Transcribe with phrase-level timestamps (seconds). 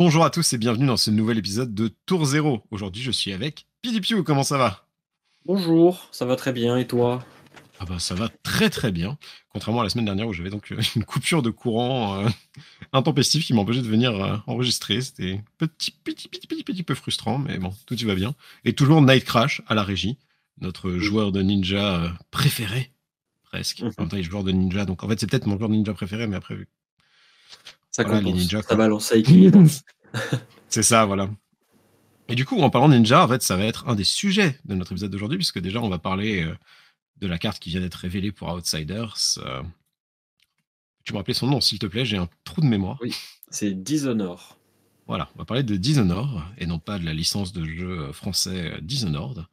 [0.00, 2.62] Bonjour à tous et bienvenue dans ce nouvel épisode de Tour Zéro.
[2.70, 4.24] Aujourd'hui, je suis avec Pidipiu.
[4.24, 4.88] Comment ça va?
[5.44, 7.22] Bonjour, ça va très bien et toi?
[7.78, 9.18] Ah bah ça va très très bien.
[9.50, 12.28] Contrairement à la semaine dernière où j'avais donc euh, une coupure de courant euh,
[12.94, 15.02] intempestive qui m'empêchait de venir euh, enregistrer.
[15.02, 18.34] C'était petit, petit, petit, petit, petit peu frustrant, mais bon, tout y va bien.
[18.64, 20.16] Et toujours Night Crash à la régie,
[20.62, 22.90] notre joueur de ninja euh, préféré,
[23.42, 23.82] presque.
[23.82, 23.92] Mhm.
[23.98, 25.68] En même temps, il est joueur de ninja, donc en fait, c'est peut-être mon joueur
[25.68, 26.56] de ninja préféré, mais après,
[27.90, 29.64] Ça Voilà, les compense, ninjas, ça balance ça équilibre.
[30.68, 31.28] c'est ça, voilà.
[32.28, 34.58] Et du coup, en parlant de ninja, en fait, ça va être un des sujets
[34.64, 36.54] de notre épisode d'aujourd'hui, puisque déjà, on va parler euh,
[37.20, 39.16] de la carte qui vient d'être révélée pour Outsiders.
[39.38, 39.62] euh.
[41.04, 42.98] Tu me rappeler son nom, s'il te plaît, j'ai un trou de mémoire.
[43.00, 43.14] Oui.
[43.50, 44.60] C'est Dishonor.
[45.10, 48.12] Voilà, on va parler de Dishonored, et non pas de la licence de jeu euh,
[48.12, 49.44] français euh, Dishonored.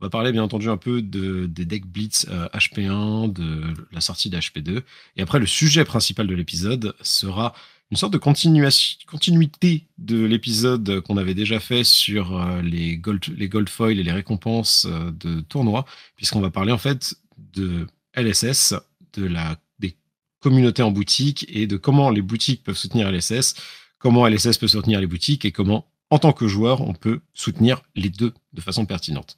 [0.00, 4.00] On va parler bien entendu un peu de, des decks Blitz euh, HP1, de la
[4.00, 4.80] sortie d'HP2.
[5.16, 7.52] Et après, le sujet principal de l'épisode sera
[7.92, 13.50] une sorte de continuité de l'épisode qu'on avait déjà fait sur euh, les, gold, les
[13.50, 15.84] gold foil et les récompenses euh, de tournois,
[16.16, 18.72] puisqu'on va parler en fait de LSS,
[19.12, 19.94] de la, des
[20.40, 23.56] communautés en boutique et de comment les boutiques peuvent soutenir LSS,
[23.98, 27.82] comment LSS peut soutenir les boutiques et comment, en tant que joueur, on peut soutenir
[27.94, 29.36] les deux de façon pertinente.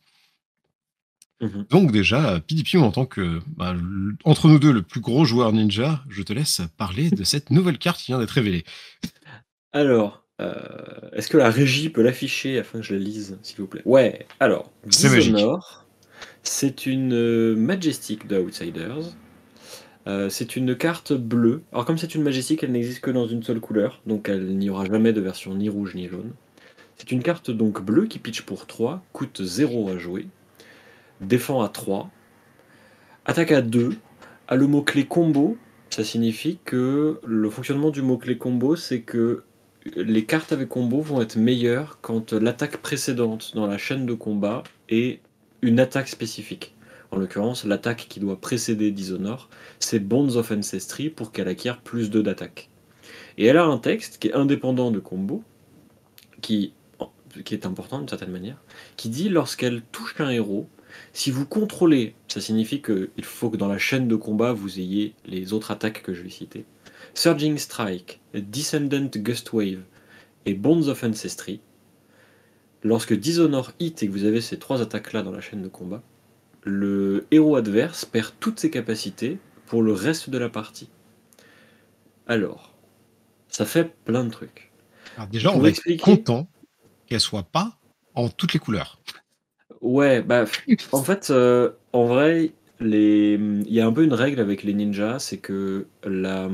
[1.45, 1.67] Mhm.
[1.70, 3.75] Donc déjà, PDP, en tant que, bah,
[4.25, 7.78] entre nous deux, le plus gros joueur ninja, je te laisse parler de cette nouvelle
[7.78, 8.64] carte qui vient d'être révélée.
[9.72, 10.55] Alors, euh,
[11.12, 13.83] est-ce que la régie peut l'afficher afin que je la lise, s'il vous plaît?
[13.84, 15.09] Ouais, alors, C'est
[16.42, 19.17] c'est une euh, Majestic de Outsiders.
[20.06, 21.62] Euh, c'est une carte bleue.
[21.72, 24.69] Alors comme c'est une Majestic, elle n'existe que dans une seule couleur, donc elle n'y
[24.70, 26.33] aura jamais de version ni rouge ni jaune.
[26.97, 30.28] C'est une carte donc bleue qui pitch pour 3, coûte 0 à jouer,
[31.25, 32.11] défend à 3,
[33.25, 33.97] attaque à 2,
[34.48, 35.56] a le mot-clé combo.
[35.91, 39.44] Ça signifie que le fonctionnement du mot-clé combo, c'est que
[39.97, 44.62] les cartes avec combo vont être meilleures quand l'attaque précédente dans la chaîne de combat
[44.88, 45.21] est
[45.62, 46.75] une attaque spécifique.
[47.10, 52.10] En l'occurrence, l'attaque qui doit précéder Dishonor, c'est Bonds of Ancestry pour qu'elle acquiert plus
[52.10, 52.70] 2 d'attaque.
[53.38, 55.44] Et elle a un texte qui est indépendant de combo,
[56.41, 56.72] qui,
[57.44, 58.60] qui est important d'une certaine manière,
[58.97, 60.69] qui dit lorsqu'elle touche un héros,
[61.12, 65.15] si vous contrôlez, ça signifie qu'il faut que dans la chaîne de combat vous ayez
[65.27, 66.65] les autres attaques que je vais citer.
[67.15, 69.82] Surging Strike, Descendant Gust Wave
[70.47, 71.60] et Bonds of Ancestry.
[72.82, 76.03] Lorsque Dishonor hit et que vous avez ces trois attaques-là dans la chaîne de combat,
[76.65, 80.88] le héros adverse perd toutes ses capacités pour le reste de la partie.
[82.26, 82.75] Alors,
[83.49, 84.72] ça fait plein de trucs.
[85.16, 86.03] Alors déjà, on va être expliquer.
[86.03, 86.49] content
[87.06, 87.78] qu'elle soit pas
[88.15, 88.99] en toutes les couleurs.
[89.84, 90.47] Ouais, bah,
[90.93, 93.34] en fait, euh, en vrai, les...
[93.34, 96.49] il y a un peu une règle avec les ninjas, c'est que la...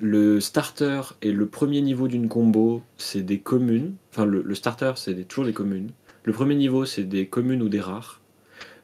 [0.00, 3.96] le starter et le premier niveau d'une combo, c'est des communes.
[4.12, 5.92] Enfin, le, le starter, c'est des- toujours des communes.
[6.24, 8.20] Le premier niveau, c'est des communes ou des rares.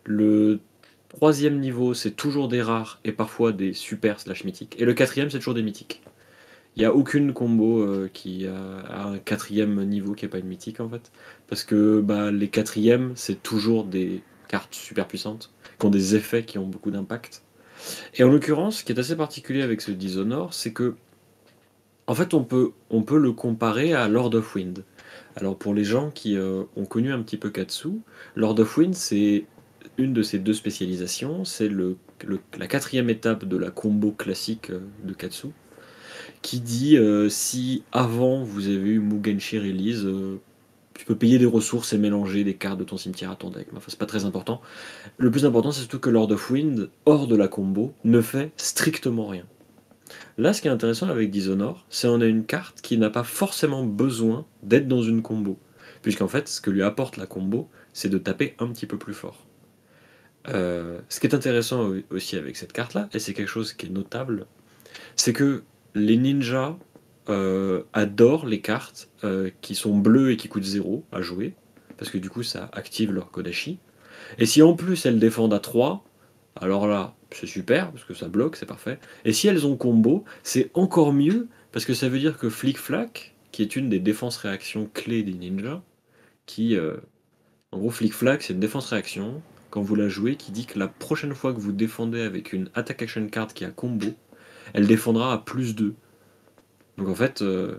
[0.04, 0.60] Le
[1.09, 4.76] troisième niveau, c'est toujours des rares et parfois des super slash mythiques.
[4.81, 6.03] Et le quatrième, c'est toujours des mythiques.
[6.76, 10.47] Il n'y a aucune combo euh, qui a, un quatrième niveau qui n'est pas une
[10.47, 11.10] mythique en fait.
[11.48, 16.44] Parce que bah, les quatrièmes, c'est toujours des cartes super puissantes, qui ont des effets
[16.44, 17.42] qui ont beaucoup d'impact.
[18.14, 20.97] Et en l'occurrence, ce qui est assez particulier avec ce Dishonor, c'est que,
[22.06, 24.84] en fait, on peut, le comparer à Lord of Wind.
[25.37, 28.00] Alors, pour les gens qui euh, ont connu un petit peu Katsu,
[28.34, 29.44] Lord of Wind, c'est
[29.98, 31.44] une de ses deux spécialisations.
[31.44, 31.70] C'est
[32.58, 35.48] la quatrième étape de la combo classique euh, de Katsu,
[36.42, 40.40] qui dit euh, si avant vous avez eu Mugenshi Release, euh,
[40.94, 43.68] tu peux payer des ressources et mélanger des cartes de ton cimetière à ton deck.
[43.74, 44.60] Enfin, c'est pas très important.
[45.18, 48.52] Le plus important, c'est surtout que Lord of Wind, hors de la combo, ne fait
[48.56, 49.44] strictement rien.
[50.38, 53.22] Là, ce qui est intéressant avec Dishonor, c'est qu'on a une carte qui n'a pas
[53.24, 55.58] forcément besoin d'être dans une combo.
[56.02, 59.14] Puisqu'en fait, ce que lui apporte la combo, c'est de taper un petit peu plus
[59.14, 59.46] fort.
[60.48, 63.86] Euh, ce qui est intéressant au- aussi avec cette carte-là, et c'est quelque chose qui
[63.86, 64.46] est notable,
[65.14, 65.62] c'est que
[65.94, 66.76] les ninjas
[67.28, 71.54] euh, adorent les cartes euh, qui sont bleues et qui coûtent 0 à jouer,
[71.98, 73.78] parce que du coup ça active leur Kodashi.
[74.38, 76.04] Et si en plus elles défendent à 3,
[76.60, 78.98] alors là c'est super, parce que ça bloque, c'est parfait.
[79.25, 82.78] Et si elles ont combo, c'est encore mieux, parce que ça veut dire que Flick
[82.78, 85.82] Flack, qui est une des défenses réactions clés des ninjas,
[86.46, 86.76] qui.
[86.76, 86.96] euh,
[87.72, 90.78] en gros, Flick Flack, c'est une défense réaction, quand vous la jouez, qui dit que
[90.78, 94.08] la prochaine fois que vous défendez avec une attack action card qui a combo,
[94.75, 95.94] elle défendra à plus 2.
[96.99, 97.76] Donc en fait, euh,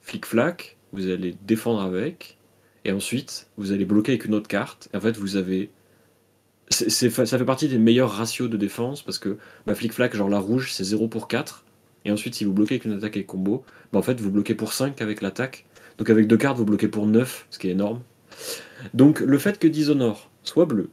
[0.00, 2.38] Flick Flack, vous allez défendre avec,
[2.84, 5.70] et ensuite vous allez bloquer avec une autre carte, et en fait vous avez.
[6.70, 9.36] ça fait partie des meilleurs ratios de défense parce que
[9.66, 11.64] bah, Flick Flack, genre la rouge, c'est 0 pour 4,
[12.04, 14.54] et ensuite si vous bloquez avec une attaque avec combo, bah, en fait vous bloquez
[14.54, 15.66] pour 5 avec l'attaque,
[15.98, 18.00] Donc avec deux cartes, vous bloquez pour 9, ce qui est énorme.
[18.94, 20.90] Donc le fait que Dishonor soit bleu,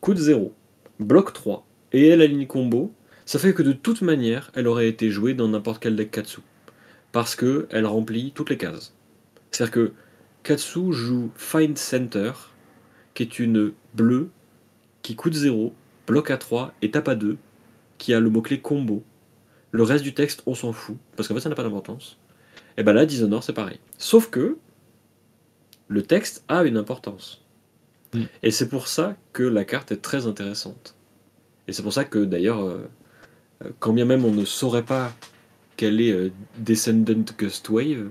[0.00, 0.52] coûte 0,
[1.00, 2.92] bloque 3, et ait la ligne combo,
[3.24, 6.40] ça fait que de toute manière, elle aurait été jouée dans n'importe quel deck Katsu.
[7.12, 8.94] Parce qu'elle remplit toutes les cases.
[9.50, 9.92] C'est-à-dire que
[10.42, 12.32] Katsu joue Find Center,
[13.14, 14.30] qui est une bleue,
[15.02, 15.74] qui coûte 0,
[16.06, 17.36] bloque à 3 et tape à 2,
[17.98, 19.04] qui a le mot-clé combo.
[19.70, 22.18] Le reste du texte, on s'en fout, parce qu'en fait, ça n'a pas d'importance.
[22.76, 23.78] Et ben là, Dishonor, c'est pareil.
[23.98, 24.56] Sauf que
[25.88, 27.44] le texte a une importance.
[28.14, 28.22] Mm.
[28.42, 30.94] Et c'est pour ça que la carte est très intéressante.
[31.68, 32.88] Et c'est pour ça que d'ailleurs, euh,
[33.78, 35.12] quand bien même on ne saurait pas
[35.76, 38.10] quelle est euh, Descendant Gust Wave,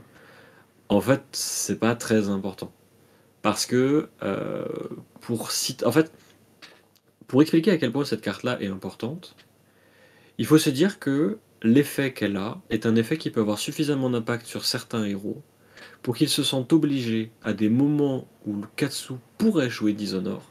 [0.89, 2.71] en fait, c'est pas très important.
[3.41, 4.65] Parce que euh,
[5.21, 5.51] pour
[7.41, 9.35] expliquer à quel point cette carte-là est importante,
[10.37, 14.09] il faut se dire que l'effet qu'elle a est un effet qui peut avoir suffisamment
[14.09, 15.41] d'impact sur certains héros
[16.01, 20.41] pour qu'ils se sentent obligés, à des moments où le Katsu pourrait jouer Dishonor,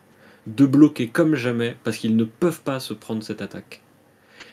[0.47, 3.83] de bloquer comme jamais parce qu'ils ne peuvent pas se prendre cette attaque.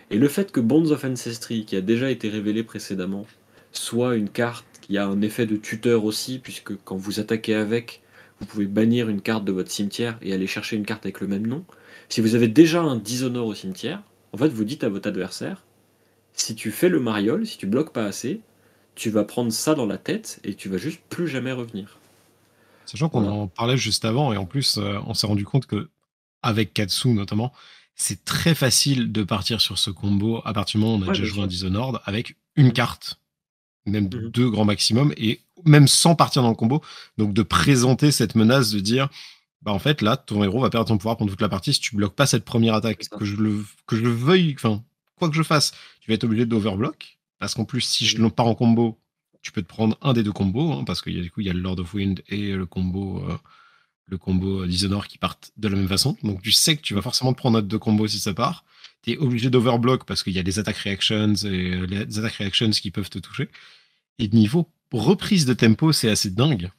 [0.09, 3.25] Et le fait que Bonds of Ancestry, qui a déjà été révélé précédemment,
[3.71, 8.01] soit une carte qui a un effet de tuteur aussi, puisque quand vous attaquez avec,
[8.39, 11.27] vous pouvez bannir une carte de votre cimetière et aller chercher une carte avec le
[11.27, 11.65] même nom.
[12.09, 14.01] Si vous avez déjà un Dishonor au cimetière,
[14.31, 15.63] en fait vous dites à votre adversaire,
[16.33, 18.41] si tu fais le mariole, si tu bloques pas assez,
[18.95, 21.99] tu vas prendre ça dans la tête et tu vas juste plus jamais revenir.
[22.85, 23.35] Sachant qu'on Voilà.
[23.35, 25.89] en parlait juste avant, et en plus, euh, on s'est rendu compte que,
[26.41, 27.51] avec Katsu notamment,
[27.97, 31.07] c'est très facile de partir sur ce combo à partir du moment où on a
[31.07, 31.47] Ouais, déjà joué un.
[31.47, 32.73] Dishonored avec une Mhm.
[32.73, 33.19] carte,
[33.85, 34.29] même Mhm.
[34.29, 36.81] deux grands maximum, et même sans partir dans le combo.
[37.17, 39.09] Donc de présenter cette menace de dire,
[39.63, 41.79] bah en fait là, ton héros va perdre ton pouvoir pendant toute la partie si
[41.81, 43.09] tu bloques pas cette première attaque.
[43.09, 44.83] Que je le, que je le veuille, enfin,
[45.17, 47.17] quoi que je fasse, tu vas être obligé d'overblock.
[47.39, 48.99] Parce qu'en plus, si je le pars en combo,
[49.41, 51.41] tu peux te prendre un des deux combos, hein, parce qu'il y a du coup,
[51.41, 53.37] il y a le Lord of Wind et le combo, euh,
[54.07, 56.17] le combo Dishonored qui partent de la même façon.
[56.23, 58.33] Donc tu sais que tu vas forcément te prendre un de deux combos si ça
[58.33, 58.63] part.
[59.03, 62.35] Tu es obligé d'overblock parce qu'il y a des attaques reactions et euh, les attaques
[62.35, 63.49] reactions qui peuvent te toucher.
[64.19, 66.71] Et niveau reprise de tempo, c'est assez dingue.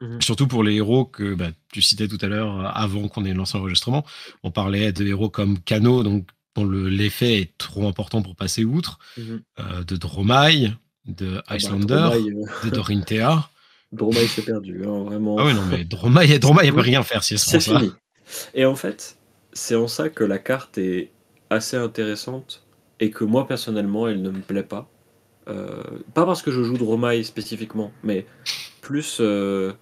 [0.00, 0.22] Mhm.
[0.22, 3.34] Surtout pour les héros que bah, tu citais tout à l'heure, euh, avant qu'on ait
[3.34, 4.06] lancé l'enregistrement.
[4.44, 8.64] On parlait de héros comme Kano, donc dont le- l'effet est trop important pour passer
[8.64, 9.42] outre, Mhm.
[9.60, 10.72] euh, de Dromai,
[11.06, 13.50] de Ah bah, Icelander, Dromai, euh, de Dorinthea.
[13.92, 15.36] Dromai c'est perdu, hein, vraiment.
[15.38, 17.92] Ah ouais, non, mais Dromai, Dromai, elle peut rien faire si elle se C'est fini.
[18.54, 19.16] Et en fait,
[19.52, 21.10] c'est en ça que la carte est
[21.50, 22.66] assez intéressante
[23.00, 24.90] et que moi personnellement, elle ne me plaît pas.
[25.48, 25.82] Euh,
[26.12, 28.26] pas parce que je joue Dromai spécifiquement, mais
[28.82, 29.72] plus euh,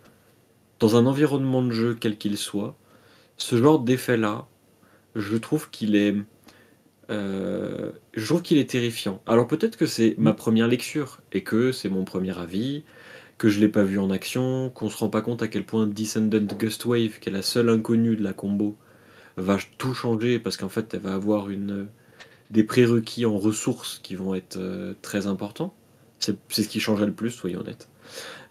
[0.79, 2.77] dans un environnement de jeu quel qu'il soit,
[3.37, 4.47] ce genre d'effet-là,
[5.17, 6.15] je trouve qu'il est,
[7.11, 9.21] euh, je trouve qu'il est terrifiant.
[9.27, 12.85] Alors peut-être que c'est ma première lecture et que c'est mon premier avis,
[13.39, 15.87] que je l'ai pas vu en action, qu'on se rend pas compte à quel point
[15.87, 18.77] Descendant Gust Wave, qui est la seule inconnue de la combo,
[19.37, 21.89] va tout changer parce qu'en fait elle va avoir une,
[22.51, 25.75] des prérequis en ressources qui vont être euh, très importants.
[26.21, 27.89] C'est ce qui changerait le plus, soyons honnêtes.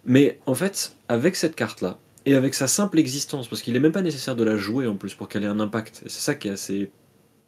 [0.06, 3.92] Mais en fait, avec cette carte-là, et avec sa simple existence, parce qu'il n'est même
[3.92, 6.36] pas nécessaire de la jouer en plus pour qu'elle ait un impact, et c'est ça
[6.36, 6.92] qui est assez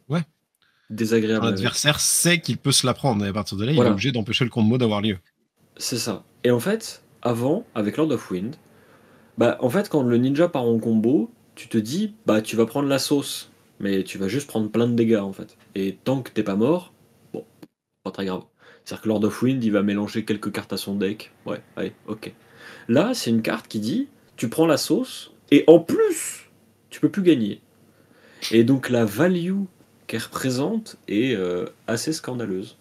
[0.08, 0.24] Ouais.
[0.90, 1.46] désagréable.
[1.46, 3.90] L'adversaire sait qu'il peut se la prendre et à partir de là, il Voilà.
[3.90, 5.18] est obligé d'empêcher le combo d'avoir lieu.
[5.76, 6.24] C'est ça.
[6.44, 8.56] Et en fait, avant, avec Lord of Wind,
[9.36, 12.66] bah en fait quand le ninja part en combo, tu te dis bah tu vas
[12.66, 15.56] prendre la sauce, mais tu vas juste prendre plein de dégâts en fait.
[15.74, 16.92] Et tant que t'es pas mort,
[17.32, 17.44] bon,
[18.02, 18.42] pas très grave.
[18.84, 21.32] C'est-à-dire que Lord of Wind, il va mélanger quelques cartes à son deck.
[21.44, 22.32] Ouais, allez, ok.
[22.88, 26.48] Là, c'est une carte qui dit tu prends la sauce et en plus,
[26.90, 27.60] tu peux plus gagner.
[28.50, 29.62] Et donc la value
[30.06, 32.76] qu'elle représente est euh, assez scandaleuse.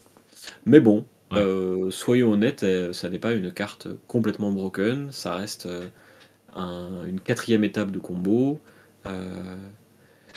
[0.65, 1.39] Mais bon, Ouais.
[1.39, 5.87] euh, soyons honnêtes, euh, ça n'est pas une carte complètement broken, ça reste euh,
[6.55, 8.59] un- une quatrième étape de combo.
[9.07, 9.55] euh,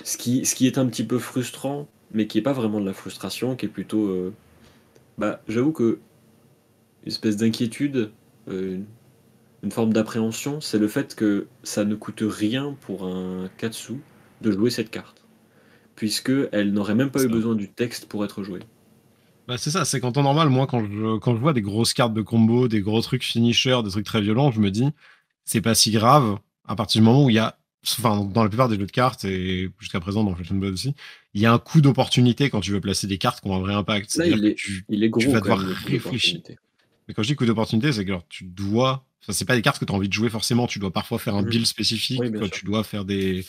[0.04, 2.86] ce, qui, ce qui est un petit peu frustrant, mais qui n'est pas vraiment de
[2.86, 4.06] la frustration, qui est plutôt.
[4.08, 4.34] euh,
[5.18, 6.00] bah, j'avoue que.
[7.04, 8.10] Une espèce d'inquiétude,
[8.46, 8.86] une,
[9.62, 13.94] une forme d'appréhension, c'est le fait que ça ne coûte rien pour un Katsu
[14.42, 15.26] de jouer cette carte.
[15.96, 18.64] Puisque elle n'aurait même pas eu besoin du texte pour être jouée.
[19.50, 21.92] Bah, c'est ça, c'est qu'en temps normal, moi, quand je, quand je vois des grosses
[21.92, 24.88] cartes de combo, des gros trucs finisher, des trucs très violents, je me dis,
[25.44, 26.38] c'est pas si grave
[26.68, 28.92] à partir du moment où il y a, enfin, dans la plupart des jeux de
[28.92, 30.94] cartes et jusqu'à présent dans Fashion Blood aussi,
[31.34, 33.58] il y a un coup d'opportunité quand tu veux placer des cartes qui ont un
[33.58, 34.14] vrai impact.
[34.14, 36.40] Là, il est, tu, il est gros vas quand devoir même, réfléchir.
[37.08, 39.04] Mais quand je dis coup d'opportunité, c'est que alors, tu dois.
[39.20, 40.68] Enfin, c'est pas des cartes que tu as envie de jouer forcément.
[40.68, 41.48] Tu dois parfois faire un Mhm.
[41.48, 42.20] build spécifique.
[42.20, 42.48] Oui, quoi.
[42.48, 43.44] Tu dois faire des.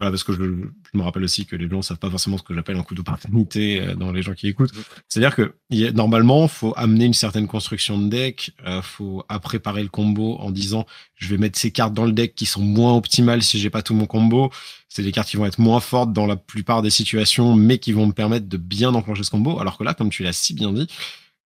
[0.00, 2.44] Voilà, parce que je, je me rappelle aussi que les gens savent pas forcément ce
[2.44, 4.70] que j'appelle un coup d'opportunité euh, dans les gens qui écoutent.
[5.08, 9.82] C'est-à-dire que a- normalement, faut amener une certaine construction de deck, euh, faut à préparer
[9.82, 10.86] le combo en disant
[11.16, 13.82] je vais mettre ces cartes dans le deck qui sont moins optimales si j'ai pas
[13.82, 14.52] tout mon combo.
[14.88, 17.90] C'est des cartes qui vont être moins fortes dans la plupart des situations, mais qui
[17.92, 19.58] vont me permettre de bien enclencher ce combo.
[19.58, 20.86] Alors que là, comme tu l'as si bien dit,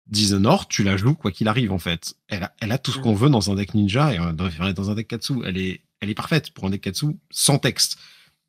[0.06, 2.14] Dishonored, tu la joues quoi qu'il arrive en fait.
[2.28, 3.02] Elle a, elle a tout ce Mm.
[3.02, 5.34] qu'on veut dans un deck ninja et dans, dans un deck Katsu.
[5.44, 7.98] Elle est, elle est parfaite pour un deck Katsu sans texte.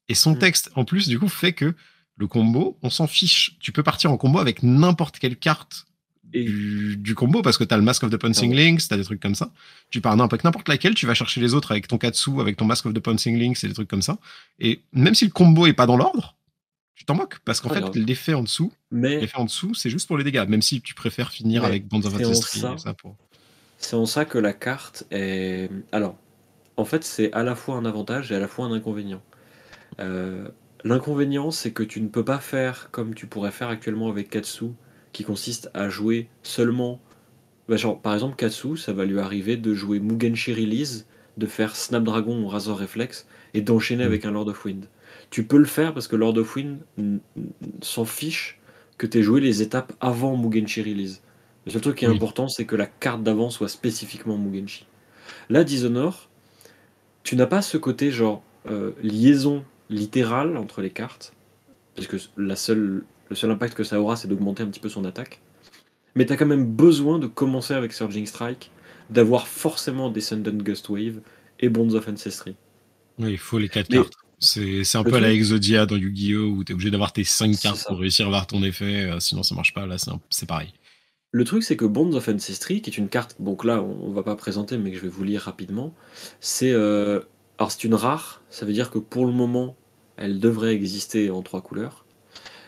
[0.09, 0.39] Et son Mm.
[0.39, 1.73] texte, en plus, du coup, fait que
[2.17, 3.55] le combo, on s'en fiche.
[3.59, 5.85] Tu peux partir en combo avec n'importe quelle carte
[6.33, 8.93] Et du, du combo parce que tu as le Mask of the Pouncing Links, tu
[8.93, 9.51] as des trucs comme ça.
[9.89, 12.65] Tu pars avec n'importe laquelle, tu vas chercher les autres avec ton Katsu, avec ton
[12.65, 14.17] Mask of the Pouncing Links et des trucs comme ça.
[14.59, 16.35] Et même si le combo est pas dans l'ordre,
[16.93, 20.07] tu t'en moques parce qu'en fait, l'effet en dessous, mais l'effet en dessous, c'est juste
[20.07, 20.45] pour les dégâts.
[20.47, 23.15] Même si tu préfères finir Mais avec Bonds of c'est Ancestry ça pour.
[23.77, 25.69] c'est en ça que la carte est.
[25.91, 26.15] Alors,
[26.77, 29.21] en fait, c'est à la fois un avantage et à la fois un inconvénient.
[29.99, 30.47] Euh,
[30.85, 34.67] L'inconvénient, c'est que tu ne peux pas faire comme tu pourrais faire actuellement avec Katsu,
[35.11, 37.01] qui consiste à jouer seulement.
[37.67, 41.05] Bah, genre, par exemple, Katsu, ça va lui arriver de jouer Mugenshi Release,
[41.37, 44.07] de faire Snapdragon ou Razor Reflex, et d'enchaîner Mm.
[44.07, 44.85] avec un Lord of Wind.
[45.31, 46.79] Tu peux le faire parce que Lord of Wind
[47.81, 48.57] s'en fiche
[48.97, 51.21] que tu aies joué les étapes avant Mugenshi Release.
[51.65, 52.15] Le seul truc qui est Oui.
[52.15, 54.85] important, c'est que la carte d'avant soit spécifiquement Mugenshi.
[55.49, 56.15] Là, Dishonored,
[57.23, 61.33] tu n'as pas ce côté genre euh, liaison littérale entre les cartes,
[61.95, 64.89] parce que la seule, le seul impact que ça aura, c'est d'augmenter un petit peu
[64.89, 65.41] son attaque.
[66.15, 68.71] Mais tu as quand même besoin de commencer avec Surging Strike,
[69.09, 71.21] d'avoir forcément Descendant Gust Wave
[71.59, 72.55] et Bonds of Ancestry.
[73.19, 74.13] Oui, il faut les quatre Mais- cartes.
[74.41, 76.45] C'est un peu à la Exodia dans Yu-Gi-Oh!
[76.45, 77.89] où tu es obligé d'avoir tes cinq C'est cartes ça.
[77.89, 79.85] pour réussir à avoir ton effet, euh, sinon ça marche pas.
[79.85, 79.97] Là,
[80.29, 80.71] c'est pareil.
[81.31, 84.11] Le truc, c'est que Bonds of Ancestry, qui est une carte, donc là, on on
[84.13, 85.93] va pas présenter, mais que je vais vous lire rapidement,
[86.39, 86.71] c'est.
[86.71, 87.19] euh,
[87.57, 89.75] alors, c'est une rare, ça veut dire que pour le moment,
[90.19, 92.05] elle devrait exister en trois couleurs.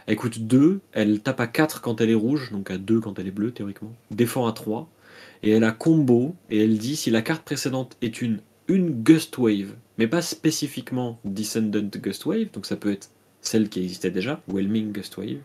[0.08, 3.20] Elle coûte 2, elle tape à 4 quand elle est rouge, donc à 2 quand
[3.20, 3.94] elle est bleue, théoriquement.
[4.10, 4.90] Défend à 3,
[5.44, 9.38] et elle a combo, et elle dit si la carte précédente est une, une Gust
[9.38, 14.42] Wave, mais pas spécifiquement Descendant Gust Wave, donc ça peut être celle qui existait déjà,
[14.48, 15.40] Whelming Gust Wave,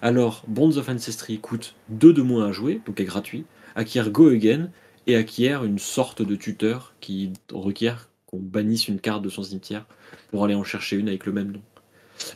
[0.00, 3.44] alors, Bonds of Ancestry coûte 2 de moins à jouer, donc est gratuit,
[3.74, 4.70] acquiert Go Again,
[5.06, 9.86] et acquiert une sorte de tuteur qui requiert qu'on bannisse une carte de son cimetière
[10.30, 11.62] pour aller en chercher une avec le même nom.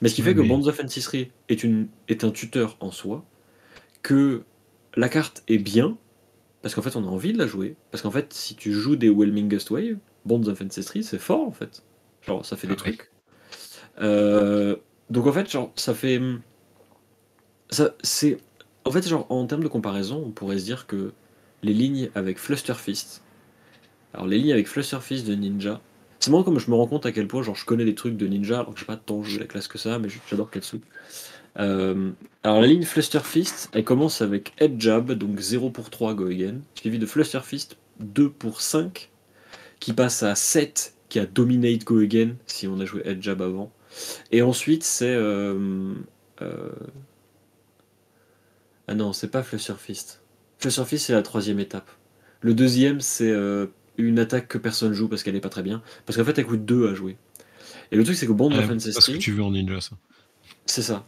[0.03, 2.91] Mais ce qui fait Ouais, que Bonds of Ancestry est, une, est un tuteur en
[2.93, 3.25] soi,
[4.03, 4.45] que
[4.97, 5.99] la carte est bien,
[6.63, 8.97] parce qu'en fait on a envie de la jouer, parce qu'en fait si tu joues
[8.97, 11.85] des Whelming Gust Wave, Bonds of Ancestry c'est fort en fait.
[12.23, 13.11] Genre ça fait des Ah trucs.
[14.01, 14.77] Euh,
[15.11, 16.21] donc en fait, genre, ça fait.
[17.71, 18.39] Ça, c'est.
[18.85, 21.13] En fait, genre, en termes de comparaison, on pourrait se dire que
[21.63, 23.26] les lignes avec Flusterfist.
[24.17, 25.83] Alors, les lignes avec Flusterfist de Ninja.
[26.21, 28.17] C'est marrant comme je me rends compte à quel point, genre, je connais des trucs
[28.17, 30.81] de Ninja, alors que j'ai pas tant joué la classe que ça, mais j'adore Katsu.
[31.59, 36.27] Euh, alors, la ligne Flusterfist, elle commence avec Head Jab, donc 0 pour 3 Go
[36.29, 39.11] Again, suivi de Flusterfist 2 pour 5,
[39.81, 43.43] qui passe à 7, qui a Dominate Go Again, si on a joué Head Jab
[43.43, 43.73] avant.
[44.33, 45.15] Et ensuite, c'est.
[45.15, 45.95] euh,
[46.43, 46.71] euh,
[48.89, 50.23] Ah non, c'est pas Flusterfist.
[50.59, 51.91] Flusterfist, c'est la troisième étape.
[52.41, 53.67] Le deuxième, c'est euh,
[53.99, 55.83] une attaque que personne joue parce qu'elle est pas très bien.
[56.05, 57.17] Parce qu'en fait, elle coûte 2 à jouer.
[57.93, 59.53] Et le truc, c'est que Bond of c'est pas ce que Ancestry, tu veux en
[59.53, 59.97] ninja, ça.
[60.67, 61.05] c'est ça.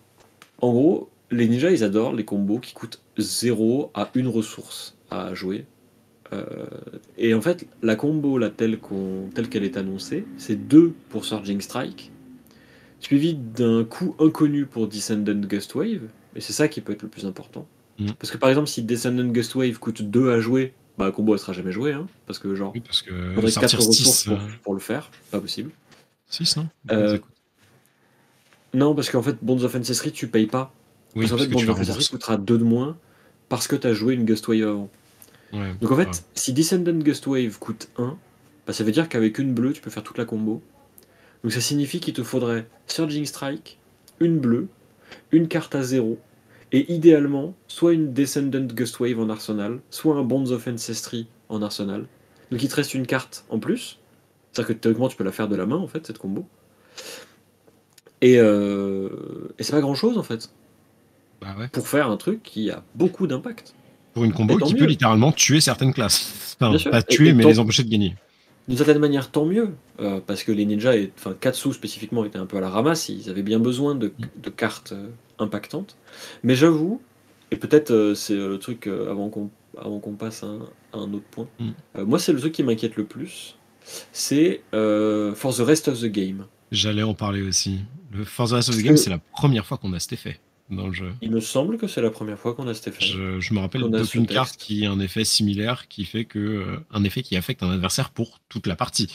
[0.61, 5.35] En gros, les ninjas, ils adorent les combos qui coûtent 0 à une ressource à
[5.35, 5.67] jouer.
[6.33, 6.67] Euh,
[7.17, 8.79] et en fait, la combo là, telle
[9.51, 12.13] qu'elle est annoncée, c'est 2 pour Surging Strike,
[13.01, 16.03] suivi d'un coup inconnu pour Descendant Gust Wave,
[16.37, 17.67] et c'est ça qui peut être le plus important.
[17.99, 18.15] Mhm.
[18.19, 21.39] Parce que par exemple, si Descendant Gust Wave coûte 2 à jouer, bah combo elle
[21.41, 23.99] sera jamais jouée, hein, parce que genre, Oui, parce que il faudrait 4 sortir ressources
[24.19, 25.71] 6, pour, pour le faire, pas possible.
[26.29, 26.69] 6 non?
[26.91, 27.31] Euh, coûte-
[28.75, 30.73] Non, parce qu'en fait, Bonds of Ancestry, tu payes pas.
[31.15, 32.97] Oui, parce parce fait, que tu Bonds of Ancestry coûtera 2 de moins
[33.49, 34.91] parce que tu as joué une Gust Wave avant.
[35.53, 36.11] Ouais, Donc en fait, ouais.
[36.35, 38.17] si Descendant Gust Wave coûte 1,
[38.67, 40.63] bah, ça veut dire qu'avec une bleue, tu peux faire toute la combo.
[41.43, 43.79] Donc ça signifie qu'il te faudrait Surging Strike,
[44.21, 44.69] une bleue,
[45.33, 46.19] une carte à 0,
[46.73, 51.63] et idéalement, soit une Descendant Gust Wave en arsenal, soit un Bonds of Ancestry en
[51.63, 52.07] arsenal.
[52.51, 53.99] Donc il te reste une carte en plus.
[54.53, 56.47] C'est-à-dire que théoriquement, tu peux la faire de la main, en fait, cette combo.
[58.21, 59.09] Et, euh,
[59.59, 60.51] et c'est pas grand-chose, en fait,
[61.41, 61.69] Bah ouais.
[61.69, 63.75] pour faire un truc qui a beaucoup d'impact.
[64.15, 64.81] Pour une combo qui mieux.
[64.81, 66.57] peut littéralement tuer certaines classes.
[66.61, 68.17] Enfin, pas tuer, et mais les empêcher de gagner.
[68.69, 69.71] D'une certaine manière, tant mieux,
[70.01, 73.09] euh, parce que les ninjas, et, enfin Katsu spécifiquement, étaient un peu à la ramasse,
[73.09, 75.09] ils avaient bien besoin de, de cartes euh,
[75.39, 75.97] impactantes.
[76.43, 77.01] Mais j'avoue,
[77.51, 80.59] et peut-être euh, c'est le truc euh, avant qu'on avant qu'on passe à un,
[80.93, 81.71] à un autre point, Mm.
[82.03, 83.57] moi c'est le truc qui m'inquiète le plus,
[84.13, 86.47] c'est for the rest of the game.
[86.73, 87.81] J'allais en parler aussi.
[88.13, 90.87] Le Forza House of the Game, c'est la première fois qu'on a cet effet dans
[90.87, 91.13] le jeu.
[91.23, 92.73] Il me semble que c'est la première fois qu'on a.
[92.73, 96.87] Je, je me rappelle d'aucune carte qui a un effet similaire qui fait que euh,
[96.91, 99.13] un effet qui affecte un adversaire pour toute la partie.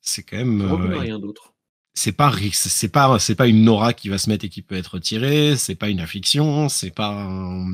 [0.00, 0.60] C'est quand même.
[0.60, 1.54] Euh, rien d'autre.
[1.94, 4.76] C'est pas c'est pas c'est pas une aura qui va se mettre et qui peut
[4.76, 5.56] être tirée.
[5.56, 6.68] C'est pas une affliction.
[6.68, 7.28] C'est pas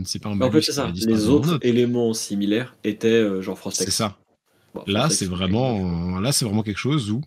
[0.05, 0.41] c'est pas un.
[0.41, 0.93] En fait, c'est ça.
[0.95, 3.91] Les autres éléments similaires étaient euh, genre Frostex.
[3.91, 4.19] C'est ça.
[4.87, 7.23] là, c'est vraiment là, c'est vraiment quelque chose où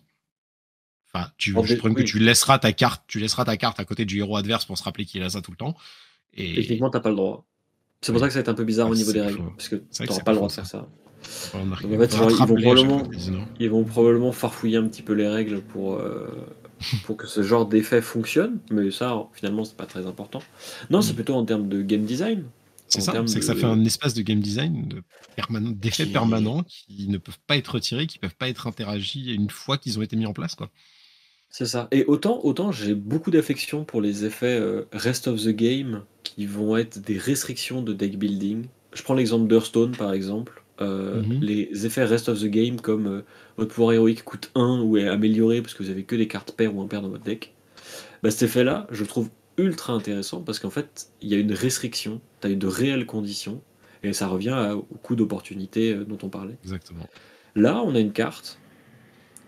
[1.14, 4.18] Enfin, tu, je que tu laisseras ta carte, tu laisseras ta carte à côté du
[4.18, 5.76] héros adverse pour se rappeler qu'il a ça tout le temps.
[6.34, 6.54] Et...
[6.54, 7.44] Techniquement, t'as pas le droit.
[8.00, 9.68] C'est pour ça que ça va être un peu bizarre au niveau des règles, parce
[9.68, 10.88] que tu n'auras pas le droit de faire ça.
[11.54, 13.02] en fait, ils, vont probablement,
[13.60, 16.26] ils vont probablement farfouiller un petit peu les règles pour, euh,
[17.04, 20.42] pour que ce genre d'effet fonctionne, mais ça, finalement, c'est pas très important.
[20.90, 21.16] Non, c'est mm.
[21.16, 22.44] plutôt en termes de game design.
[22.88, 25.02] C'est ça, c'est que ça fait un espace de game design
[25.76, 29.78] d'effets permanents qui ne peuvent pas être retirés, qui peuvent pas être interagis une fois
[29.78, 30.54] qu'ils ont été mis en place.
[30.54, 30.70] quoi.
[31.52, 31.86] C'est ça.
[31.92, 36.46] Et autant, autant j'ai beaucoup d'affection pour les effets euh, rest of the game qui
[36.46, 38.64] vont être des restrictions de deck building.
[38.94, 40.62] Je prends l'exemple d'Hearthstone par exemple.
[40.80, 41.40] Euh, mhm.
[41.42, 43.20] Les effets rest of the game comme euh,
[43.58, 46.52] votre pouvoir héroïque coûte 1 ou est amélioré parce que vous avez que des cartes
[46.52, 47.54] paires ou impaires dans votre deck.
[48.22, 49.28] Bah, cet effet-là, je le trouve
[49.58, 53.60] ultra intéressant parce qu'en fait, il y a une restriction, tu as de réelles conditions
[54.02, 56.56] et ça revient au coût d'opportunité dont on parlait.
[56.64, 57.06] Exactement.
[57.54, 58.58] Là, on a une carte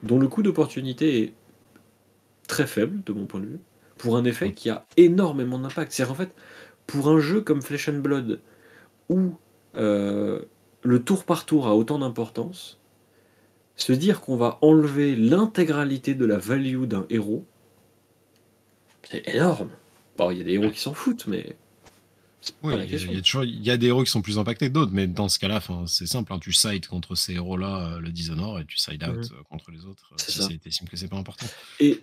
[0.03, 1.33] dont le coût d'opportunité est
[2.47, 3.61] très faible de mon point de vue,
[3.99, 5.93] pour un effet qui a énormément d'impact.
[5.93, 6.35] C'est-à-dire en fait,
[6.87, 8.41] pour un jeu comme Flesh and Blood,
[9.09, 9.35] où
[9.77, 10.41] euh,
[10.83, 12.79] le tour par tour a autant d'importance,
[13.77, 17.45] se dire qu'on va enlever l'intégralité de la value d'un héros,
[19.11, 19.71] c'est énorme.
[20.17, 21.57] Bon, il y a des héros qui s'en foutent, mais.
[22.63, 25.39] Oui, il y, a des héros qui sont plus impactés que d'autres, mais dans ce
[25.39, 29.03] cas-là, c'est simple, hein, tu sides contre ces héros-là, euh, le Dishonor, et tu side
[29.03, 29.23] out mhm.
[29.39, 31.47] euh, contre les autres, si c'est que c'est pas important.
[31.81, 32.03] Et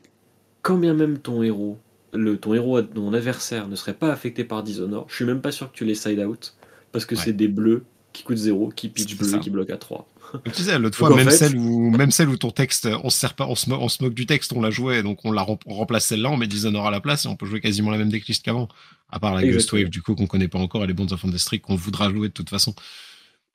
[0.61, 1.77] quand bien même ton héros,
[2.13, 5.51] le, ton héros, ton adversaire ne serait pas affecté par Dishonor, je suis même pas
[5.51, 6.55] sûr que tu les side out,
[6.91, 7.83] parce que c'est des bleus
[8.13, 10.07] qui coûtent 0, qui pitch bleu, qui bloquent à 3.
[10.53, 13.35] tu sais, l'autre fois, même, celle où, même celle où ton texte, on se, sert
[13.35, 16.37] pas, on se, moque du texte, on l'a joué, donc on, la remplace celle-là, on
[16.37, 18.67] met Dishonor à la place et on peut jouer quasiment la même decklist qu'avant.
[19.09, 21.25] À part la Ghost Wave, du coup, qu'on connaît pas encore, et les Bonds of
[21.25, 22.73] District qu'on voudra jouer de toute façon.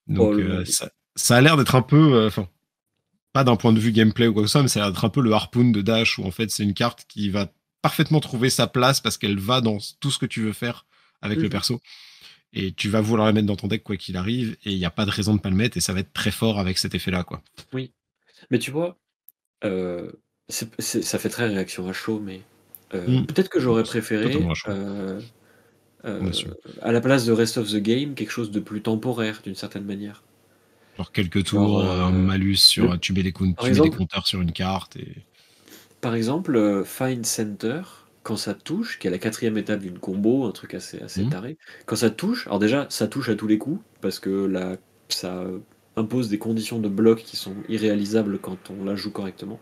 [0.06, 2.14] Donc, oh, euh, ça, ça, a l'air d'être un peu.
[2.14, 2.30] Euh,
[3.36, 4.92] pas d'un point de vue gameplay ou quoi que ce soit, mais ça a l'air
[4.92, 7.52] d'être un peu le harpoon de Dash où en fait c'est une carte qui va
[7.82, 10.86] parfaitement trouver sa place parce qu'elle va dans tout ce que tu veux faire
[11.20, 11.50] avec le mhm.
[11.50, 11.80] perso.
[12.54, 14.86] Et tu vas vouloir la mettre dans ton deck quoi qu'il arrive, et il n'y
[14.86, 16.78] a pas de raison de pas le mettre, et ça va être très fort avec
[16.78, 17.24] cet effet-là.
[17.24, 17.42] quoi.
[17.74, 17.92] Oui.
[18.50, 18.96] Mais tu vois,
[19.64, 20.10] euh,
[20.48, 22.40] ça fait très réaction à chaud, mais
[22.94, 23.26] euh, mm.
[23.26, 24.34] peut-être que j'aurais préféré,
[24.68, 25.20] euh,
[26.80, 29.84] à la place de Rest of the Game, quelque chose de plus temporaire d'une certaine
[29.84, 30.22] manière.
[30.96, 32.98] Genre quelques tours, un malus sur.
[32.98, 34.96] tu mets, des, compteurs sur une carte.
[34.96, 35.12] Et...
[36.00, 37.82] Par exemple, Find Center,
[38.22, 41.30] quand ça touche, qui est la quatrième étape d'une combo, un truc assez, assez mmh.
[41.30, 44.76] taré, quand ça touche, alors déjà, ça touche à tous les coups, parce que là,
[45.08, 45.44] ça
[45.96, 49.60] impose des conditions de bloc qui sont irréalisables quand on la joue correctement.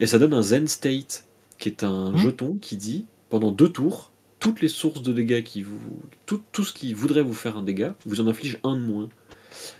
[0.00, 1.26] Et ça donne un Zen State,
[1.58, 2.16] qui est un mmh.
[2.16, 5.78] jeton qui dit, pendant deux tours, toutes les sources de dégâts qui vous.
[6.26, 9.08] Tout, tout ce qui voudrait vous faire un dégât, vous en inflige un de moins.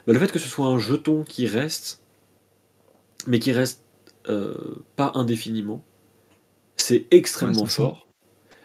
[0.06, 2.02] Bah, le fait que ce soit un jeton qui reste,
[3.26, 3.82] mais qui reste
[4.28, 5.84] euh, pas indéfiniment,
[6.76, 8.08] c'est extrêmement fort,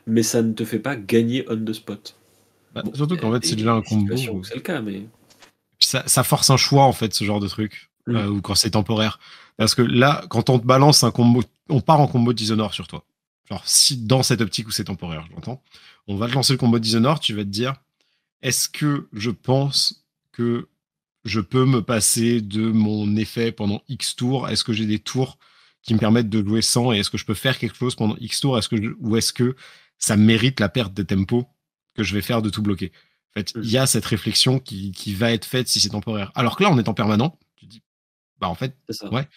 [0.08, 2.16] mais ça ne te fait pas gagner on the spot.
[2.74, 4.16] Bah, surtout qu'en fait, c'est déjà un combo.
[4.44, 5.08] C'est le cas, mais.
[5.80, 8.16] Ça, force un choix, en fait, ce genre de truc, mm.
[8.16, 9.20] euh, ou quand c'est temporaire.
[9.58, 12.88] Parce que là, quand on te balance un combo, on part en combo Dishonor sur
[12.88, 13.04] toi.
[13.50, 15.62] Genre, si dans cette optique où c'est temporaire, j'entends,
[16.08, 17.76] on va te lancer le combo Dishonor, tu vas te dire,
[18.42, 20.68] est-ce que je pense que
[21.26, 24.50] je peux me passer de mon effet pendant X tours?
[24.50, 25.38] Est-ce que j'ai des tours
[25.82, 26.92] qui me permettent de jouer sans?
[26.92, 28.58] Et est-ce que je peux faire quelque chose pendant X tours?
[28.58, 29.56] Est-ce que Ou est-ce que
[29.98, 31.48] ça mérite la perte de tempo
[31.96, 32.92] que je vais faire de tout bloquer?
[33.32, 36.32] En fait, il y a cette réflexion qui, va être faite si c'est temporaire.
[36.36, 37.84] Alors que là, on est en permanent, tu dis,
[38.40, 38.76] bah en fait,
[39.12, 39.28] ouais.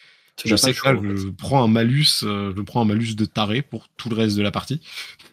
[0.44, 3.60] je sais que là, je prends un malus, euh, je prends un malus de taré
[3.60, 4.80] pour tout le reste de la partie.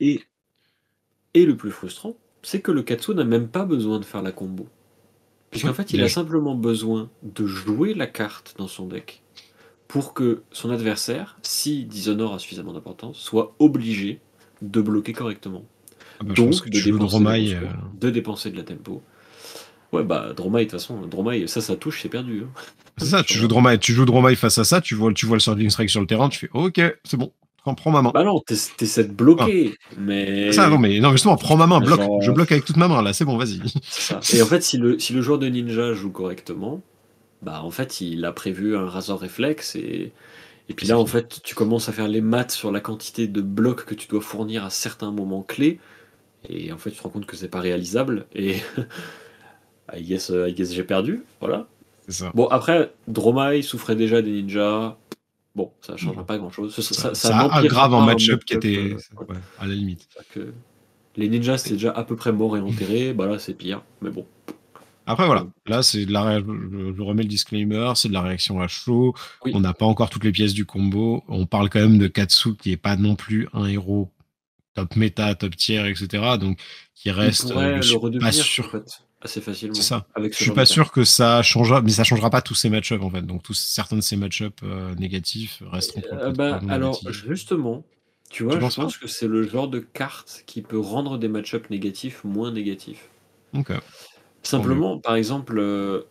[0.01, 0.23] Et,
[1.33, 4.31] et le plus frustrant, c'est que le Katsu n'a même pas besoin de faire la
[4.31, 4.67] combo.
[5.51, 9.23] Puisqu'en fait, il a simplement besoin de jouer la carte dans son deck
[9.87, 14.19] pour que son adversaire, si Dishonor a suffisamment d'importance, soit obligé
[14.61, 15.65] de bloquer correctement.
[16.19, 19.01] Ah bah, Donc, de, dépenser de, de dépenser de la tempo.
[19.91, 22.43] Ouais, bah, Dromai, de toute façon, Dromai, ça, ça touche, c'est perdu.
[22.45, 22.61] Hein.
[22.97, 25.37] C'est ça, tu joues Dromai, tu joues Dromai face à ça, tu vois, tu vois
[25.37, 27.31] le Surging Strike sur le terrain, tu fais OK, c'est bon,
[27.63, 28.11] prends ma main.
[28.13, 29.95] Bah non, t'essaies de bloquer, ah.
[29.97, 30.51] mais.
[30.51, 32.01] Ça, non, mais non, justement, prends ma main, bloque.
[32.21, 33.59] Je bloque avec toute ma main, là, c'est bon, vas-y.
[34.33, 36.81] Et en fait, si le, si le joueur de ninja joue correctement,
[37.41, 40.11] bah en fait, il a prévu un Razor Reflex et,
[40.69, 43.41] Et puis là, en fait, tu commences à faire les maths sur la quantité de
[43.41, 45.79] blocs que tu dois fournir à certains moments clés.
[46.47, 48.27] Et en fait, tu te rends compte que c'est pas réalisable.
[48.33, 48.57] Et
[49.93, 51.23] I guess, I guess j'ai perdu.
[51.39, 51.67] Voilà.
[52.07, 52.31] Ça.
[52.33, 54.97] Bon, après, Dromai souffrait déjà des ninjas.
[55.55, 56.73] Bon, ça ne changera pas grand chose.
[56.75, 60.07] Ça, ça, ça, ça aggrave un match-up qui était euh, ouais, à la limite.
[60.31, 60.53] Que
[61.15, 63.13] les ninjas, c'est déjà à peu près mort et enterré.
[63.13, 63.81] bah là, c'est pire.
[64.01, 64.25] Mais bon.
[65.05, 65.47] Après, voilà.
[65.65, 69.15] Là, c'est de la je remets le disclaimer, c'est de la réaction à chaud.
[69.43, 69.51] Oui.
[69.55, 71.23] On n'a pas encore toutes les pièces du combo.
[71.27, 74.11] On parle quand même de Katsu qui est pas non plus un héros
[74.75, 76.37] top méta, top tier, etc.
[76.39, 76.59] Donc,
[76.93, 77.51] qui reste.
[77.51, 78.65] Euh, je pas sûr.
[78.67, 79.73] En fait, assez facilement.
[79.73, 80.05] C'est ça.
[80.15, 83.03] Avec je suis pas sûr que ça changera, mais ça changera pas tous ces match-ups
[83.03, 83.21] en fait.
[83.21, 86.01] Donc, tous, certains de ces match-ups euh, négatifs resteront.
[86.13, 87.83] Euh, bah, alors, justement,
[88.29, 91.27] tu vois, tu je pense que c'est le genre de carte qui peut rendre des
[91.27, 93.09] match-ups négatifs moins négatifs.
[93.53, 93.71] Ok.
[94.43, 96.03] Simplement, par exemple, euh,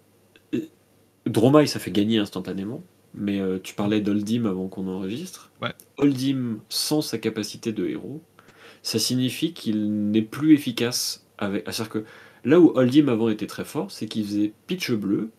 [1.27, 2.83] Dromai, ça fait gagner instantanément.
[3.15, 5.51] Mais euh, tu parlais d'Oldim avant qu'on enregistre.
[5.63, 5.73] Ouais.
[5.97, 8.23] Oldim, sans sa capacité de héros,
[8.83, 11.65] ça signifie qu'il n'est plus efficace avec.
[11.65, 12.05] C'est-à-dire que
[12.45, 15.31] là où Oldim avant était très fort, c'est qu'il faisait pitch bleu,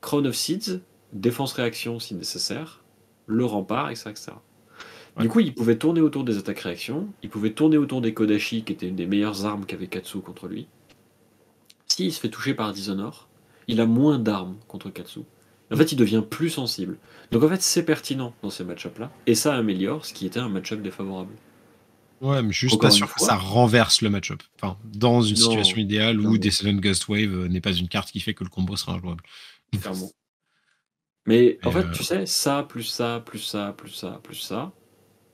[0.00, 0.80] Crown of Seeds,
[1.12, 2.82] défense réaction si nécessaire,
[3.26, 4.10] le rempart, etc.
[4.10, 4.32] etc.
[5.16, 5.22] Ouais.
[5.22, 8.64] Du coup, il pouvait tourner autour des attaques réactions, il pouvait tourner autour des Kodashi,
[8.64, 10.68] qui était une des meilleures armes qu'avait Katsu contre lui.
[11.86, 13.28] S'il se fait toucher par Dishonor,
[13.68, 15.20] il a moins d'armes contre Katsu.
[15.70, 16.98] En fait, il devient plus sensible.
[17.30, 20.48] Donc en fait, c'est pertinent dans ces match-ups-là, et ça améliore ce qui était un
[20.48, 21.32] match-up défavorable.
[22.22, 24.42] Ouais, mais je suis juste pas sûr que ça renverse le match-up.
[24.60, 26.38] Enfin, dans une Non, situation idéale où.
[26.38, 29.22] Descendant Ghost Wave euh, n'est pas une carte qui fait que le combo sera injouable.
[29.80, 30.10] Clairement.
[31.26, 34.72] Mais en fait, euh, tu sais, ça, plus ça, plus ça, plus ça, plus ça,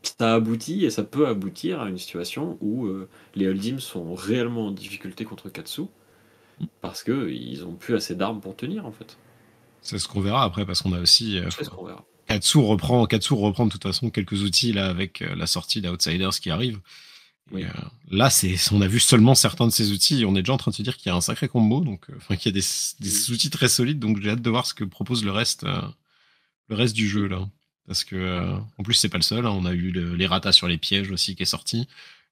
[0.03, 4.67] ça aboutit et ça peut aboutir à une situation où euh, les Holdim sont réellement
[4.67, 5.83] en difficulté contre Katsu
[6.81, 9.19] parce qu'ils ont plus assez d'armes pour tenir en fait.
[9.81, 12.05] C'est ce qu'on verra après parce qu'on a aussi euh, C'est ce qu'on verra.
[12.29, 16.39] Katsu reprend Katsu reprend de toute façon quelques outils là avec euh, la sortie d'Outsiders
[16.41, 16.79] qui arrive.
[17.51, 17.65] Oui.
[17.65, 17.69] euh,
[18.11, 20.21] là, c'est on a vu seulement certains de ces outils.
[20.21, 21.81] et On est déjà en train de se dire qu'il y a un sacré combo,
[21.81, 22.67] donc euh, enfin qu'il y a des,
[23.01, 23.99] des outils très solides.
[23.99, 25.81] Donc j'ai hâte de voir ce que propose le reste, euh,
[26.69, 27.49] le reste du jeu là.
[27.87, 29.47] Parce que euh, en plus c'est pas le seul.
[29.47, 29.51] hein.
[29.51, 31.89] On a eu le- les ratas sur les pièges aussi qui est sorti.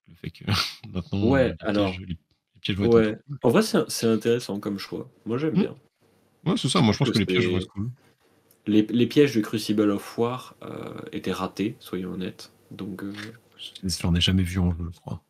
[0.09, 0.45] Le fait que
[0.93, 3.19] maintenant Ouais, les alors, pièges, les, les pièges vont être Ouais.
[3.43, 5.11] En vrai, c'est intéressant comme choix.
[5.25, 5.61] Moi, j'aime Hmm.
[5.61, 5.75] bien.
[6.45, 6.81] Ouais, c'est ça.
[6.83, 7.91] Moi, je pense que que les pièges vont être cool.
[8.67, 12.53] Les, les pièges de Crucible of War euh, étaient ratés, soyons honnêtes.
[12.73, 13.13] Donc, euh,
[13.85, 15.23] J'en ai jamais vu en jeu, je crois.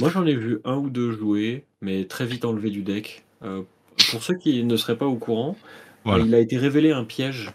[0.00, 3.24] moi, j'en ai vu un ou deux jouer, mais très vite enlevé du deck.
[3.42, 3.62] Euh,
[4.10, 5.56] pour ceux qui ne seraient pas au courant,
[6.04, 6.24] Voilà.
[6.24, 7.52] euh, il a été révélé un piège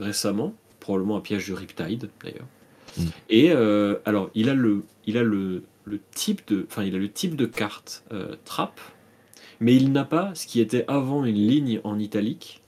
[0.00, 2.46] récemment, probablement un piège du Riptide d'ailleurs.
[2.96, 3.02] Mm.
[3.28, 7.10] Et alors, il a le, il a le, le type de, enfin, il a le
[7.10, 8.04] type de carte
[8.44, 8.80] trap,
[9.60, 12.62] mais il n'a pas ce qui était avant une ligne en italique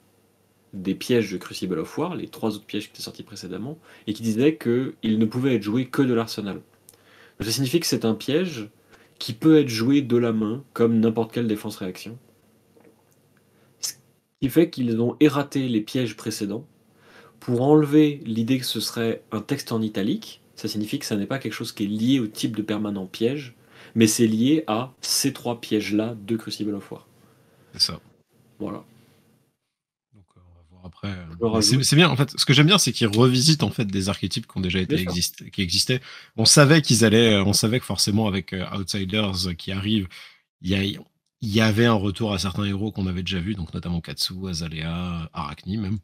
[0.76, 4.12] des pièges de Crucible of War, les trois autres pièges qui étaient sortis précédemment, et
[4.12, 6.60] qui disait qu'il ne pouvait être joué que de l'arsenal.
[7.40, 8.68] Ça signifie que c'est un piège
[9.18, 12.18] qui peut être joué de la main, comme n'importe quelle défense-réaction.
[13.80, 13.92] Ce
[14.40, 16.66] qui fait qu'ils ont erraté les pièges précédents
[17.40, 20.42] pour enlever l'idée que ce serait un texte en italique.
[20.54, 23.06] Ça signifie que ça n'est pas quelque chose qui est lié au type de permanent
[23.06, 23.54] piège,
[23.94, 27.06] mais c'est lié à ces trois pièges-là de Crucible of War.
[27.72, 28.00] C'est ça.
[28.58, 28.84] Voilà.
[30.14, 31.08] Donc, euh, on va voir après.
[31.42, 31.60] euh.
[31.60, 32.08] C'est bien.
[32.08, 34.60] En fait, ce que j'aime bien, c'est qu'ils revisitent en fait des archétypes qui ont
[34.60, 36.00] déjà été exist- qui existaient.
[36.36, 40.08] On savait qu'ils allaient, euh, on savait que forcément avec euh, Outsiders qui arrive,
[40.62, 41.00] il
[41.42, 45.28] y, avait un retour à certains héros qu'on avait déjà vus, donc notamment Katsu, Azalea,
[45.32, 45.98] Arachni même.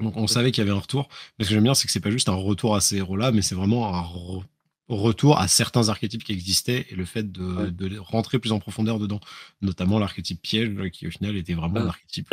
[0.00, 1.08] Donc on savait qu'il y avait un retour.
[1.38, 3.30] Mais ce que j'aime bien, c'est que c'est pas juste un retour à ces héros-là,
[3.32, 4.44] mais c'est vraiment un re-
[4.88, 7.70] retour à certains archétypes qui existaient et le fait de, Ouais.
[7.70, 9.20] de rentrer plus en profondeur dedans,
[9.62, 11.84] notamment l'archétype piège qui au final était vraiment Ah.
[11.84, 12.28] l'archétype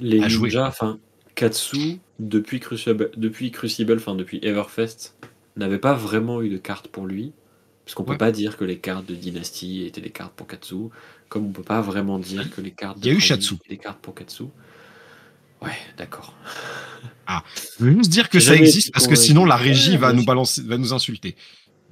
[0.00, 0.56] Les À jouer.
[0.58, 0.98] enfin,
[1.34, 5.14] Katsu, depuis Crucible, depuis Crucible, enfin depuis Everfest,
[5.56, 7.32] n'avait pas vraiment eu de carte pour lui.
[7.84, 8.18] Parce qu'on peut Ouais.
[8.18, 10.76] pas dire que les cartes de Dynasty étaient des cartes pour Katsu,
[11.28, 13.54] comme on peut pas vraiment dire que les cartes de Il y a eu Shatsu.
[13.68, 14.44] des cartes pour Katsu.
[15.62, 16.34] Ouais, d'accord.
[17.78, 20.20] Je veux juste dire que ça existe parce que sinon la régie Ouais, va bien
[20.20, 21.36] nous balancer, va nous insulter.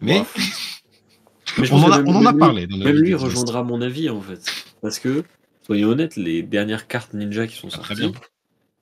[0.00, 0.22] Mais
[1.70, 2.66] on en a, on en parlé.
[2.66, 4.40] Dans Même lui rejoindra mon avis en fait.
[4.82, 5.24] Parce que,
[5.68, 8.12] soyons honnêtes, les dernières cartes ninja qui sont Ah, sorties bien.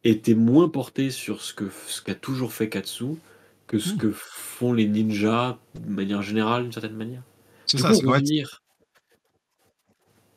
[0.05, 3.05] étaient moins portées sur ce que ce qu'a toujours fait Katsu
[3.67, 3.99] que ce Hmm.
[3.99, 7.23] que font les ninjas de manière générale, d'une certaine manière.
[7.67, 7.89] C'est ça.
[7.91, 8.63] coup, fait, revenir,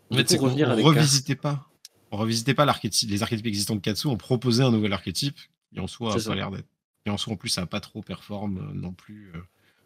[0.09, 1.67] en fait, c'est revenir on revisitait pas.
[2.11, 4.07] On revisitait pas l'archétype, les archétypes existants de Katsu.
[4.07, 5.37] On proposait un nouvel archétype
[5.71, 6.67] qui en soi a l'air d'être.
[7.05, 9.39] Et en soi, en plus, ça a pas trop performe euh, non plus, euh,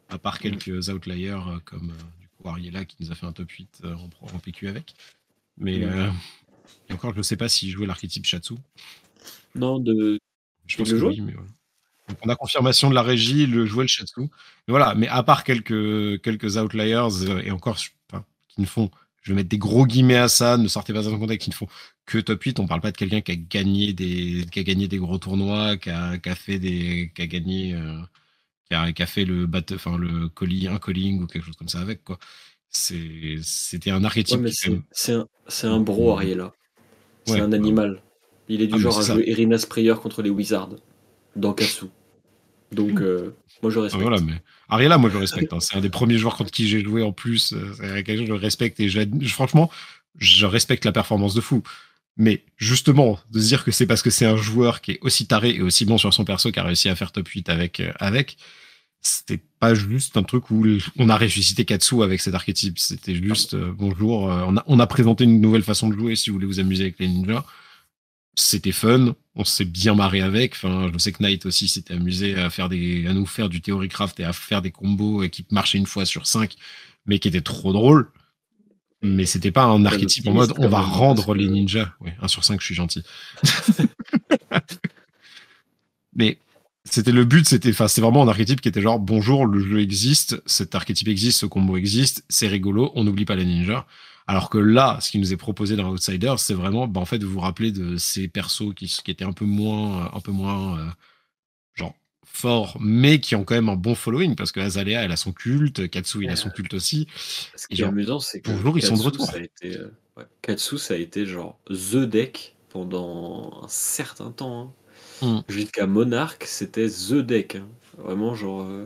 [0.10, 0.40] à part Mm.
[0.40, 3.82] quelques outliers euh, comme euh, du coup Ariella qui nous a fait un top 8
[3.84, 4.96] euh, en, pro- en PQ avec.
[5.58, 6.14] Mais Mm.
[6.90, 8.56] Et encore, je sais pas s'il jouait l'archétype Shatsu.
[9.56, 10.20] Non, de
[10.66, 11.34] Je pense le que jouait oui, mais.
[12.10, 14.22] Donc on a confirmation de la régie, le jouet le shiatsu.
[14.22, 14.30] Mais
[14.68, 17.78] voilà, mais à part quelques, quelques outliers, euh, et encore,
[18.12, 21.02] enfin, qui ne font, je vais mettre des gros guillemets à ça, ne sortez pas
[21.02, 21.68] dans un contexte qui ne font
[22.06, 22.60] que top 8.
[22.60, 25.78] On parle pas de quelqu'un qui a gagné des, qui a gagné des gros tournois,
[25.78, 28.00] qui a, qui a fait des, qui a gagné, euh,
[28.70, 31.56] qui, a, qui, a, fait le bat, enfin le colis, un calling ou quelque chose
[31.56, 32.20] comme ça avec quoi.
[32.70, 34.42] C'était un archétype.
[34.42, 34.52] Ouais,
[34.92, 35.28] c'est un,
[35.64, 36.54] un, bro Ariella.
[37.26, 38.02] C'est un animal.
[38.50, 40.76] Il est du ah, genre à jouer Irina Sprayer contre les Wizards
[41.36, 41.86] dans Katsu.
[42.72, 44.02] Donc, euh, moi je respecte.
[44.02, 44.34] Voilà, mais
[44.68, 45.54] Ariella, moi je respecte.
[45.54, 45.60] Hein.
[45.60, 47.54] C'est un des premiers joueurs contre qui j'ai joué en plus.
[47.54, 49.72] Euh, c'est quelque chose que je respecte et je, franchement,
[50.18, 51.64] je respecte la performance de fou.
[52.18, 55.26] Mais justement, de se dire que c'est parce que c'est un joueur qui est aussi
[55.26, 57.80] taré et aussi bon sur son perso qui a réussi à faire top 8 avec,
[57.80, 58.38] euh, avec
[59.04, 60.66] c'était pas juste un truc où
[60.98, 62.80] on a ressuscité Katsu avec cet archétype.
[62.80, 66.36] C'était juste bonjour, on, a, on a présenté une nouvelle façon de jouer si vous
[66.36, 67.46] voulez vous amuser avec les ninjas
[68.36, 70.54] c'était fun, on s'est bien marré avec.
[70.54, 73.62] Enfin, je sais que Knight aussi s'était amusé à faire des, à nous faire du
[73.62, 76.56] Theorycraft et à faire des combos qui marchaient une fois sur cinq,
[77.06, 78.10] mais qui étaient trop drôles.
[79.02, 81.92] Mais c'était pas un archétype en mode on va rendre les ninjas.
[82.00, 83.04] Oui, un sur cinq, je suis gentil.
[86.16, 86.38] mais
[86.94, 89.82] c'était le but, c'était, enfin, c'est vraiment un archétype qui était genre bonjour, le jeu
[89.82, 93.88] existe, cet archétype existe, ce combo existe, c'est rigolo, on n'oublie pas les ninjas.
[94.28, 97.18] Alors que là, ce qui nous est proposé dans Outsiders, c'est vraiment, bah, en fait,
[97.18, 100.78] de vous rappeler de ces persos qui, qui étaient un peu moins, un peu moins,
[100.78, 100.86] euh,
[101.74, 105.18] genre forts, mais qui ont quand même un bon following parce que Azalea, elle a
[105.18, 107.08] son culte, Katsu, il a son culte aussi.
[107.56, 109.26] Ce qui est amusant, c'est que bonjour, ils sont de retour.
[109.26, 114.62] Ça a été, euh, Katsu, ça a été genre the deck pendant un certain temps.
[114.62, 114.83] Hein.
[115.24, 115.40] Mmh.
[115.48, 117.56] Jusqu'à Monarch, c'était the deck.
[117.56, 117.68] Hein.
[117.98, 118.64] Vraiment, genre.
[118.64, 118.86] Euh,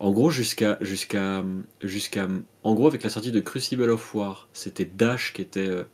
[0.00, 0.78] en gros, jusqu'à
[2.88, 5.84] avec la sortie de Crucible of War, c'était Dash qui était euh,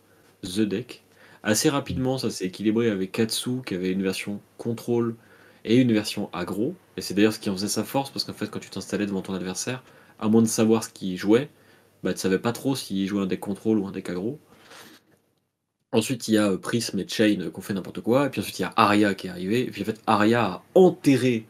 [0.44, 1.04] the deck.
[1.44, 5.16] Assez rapidement, ça s'est équilibré avec Katsu qui avait une version contrôle
[5.64, 6.74] et une version aggro.
[6.96, 9.06] Et c'est d'ailleurs ce qui en faisait sa force parce qu'en fait, quand tu t'installais
[9.06, 9.84] devant ton adversaire,
[10.20, 11.50] à moins de savoir ce qu'il jouait,
[12.04, 14.40] bah tu savais pas trop s'il jouait un deck contrôle ou un deck aggro.
[15.92, 18.26] Ensuite, il y a euh, Prism et Chain euh, qui ont fait n'importe quoi.
[18.26, 19.60] Et puis ensuite, il y a Arya qui est arrivé.
[19.60, 21.46] Et puis en fait, Arya a enterré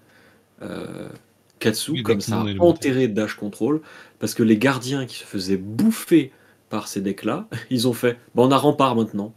[1.59, 3.81] Katsu, comme ça, enterré Dash Control,
[4.19, 6.33] parce que les gardiens qui se faisaient bouffer
[6.71, 9.33] par ces decks-là, ils ont fait bah, on a rempart maintenant.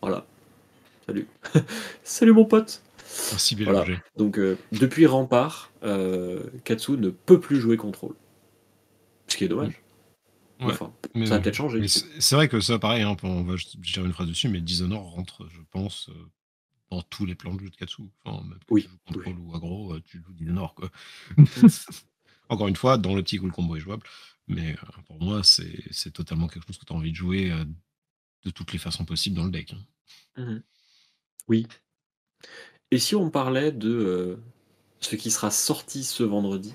[0.00, 0.26] Voilà.
[1.06, 1.26] Salut.
[2.04, 2.82] Salut mon pote.
[3.32, 3.84] Merci voilà.
[4.16, 8.14] Donc, euh, depuis rempart, euh, Katsu ne peut plus jouer contrôle.
[9.26, 9.82] Ce qui est dommage.
[10.60, 10.92] Enfin,
[11.26, 11.86] ça a peut-être changé.
[11.88, 15.48] C'est vrai que ça, pareil, hein, on va dire une phrase dessus, mais Dishonored rentre,
[15.48, 16.30] je pense, euh,
[16.90, 18.02] dans tous les plans de jeu de Katsu.
[18.24, 20.74] Enfin, même oui, tu joues ou aggro, euh, tu joues Nord.
[20.74, 20.90] Quoi.
[22.48, 24.02] Encore une fois, dans l'optique où le combo est jouable.
[24.48, 27.52] Mais euh, pour moi, c'est totalement quelque chose que tu as envie de jouer
[28.44, 29.74] de toutes les façons possibles dans le deck.
[30.36, 30.42] Hein.
[30.42, 30.62] Mmh
[31.48, 31.66] oui.
[32.92, 34.38] Et si on parlait de
[35.00, 36.74] ce qui sera sorti ce vendredi,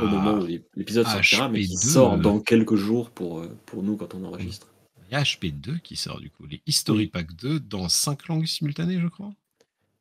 [0.00, 3.96] au moment ah, où l'épisode sortira, mais qui sort dans quelques jours pour, pour nous
[3.96, 4.68] quand on enregistre
[5.14, 9.00] y a HP2 qui sort du coup, les History Pack 2 dans 5 langues simultanées,
[9.00, 9.32] je crois.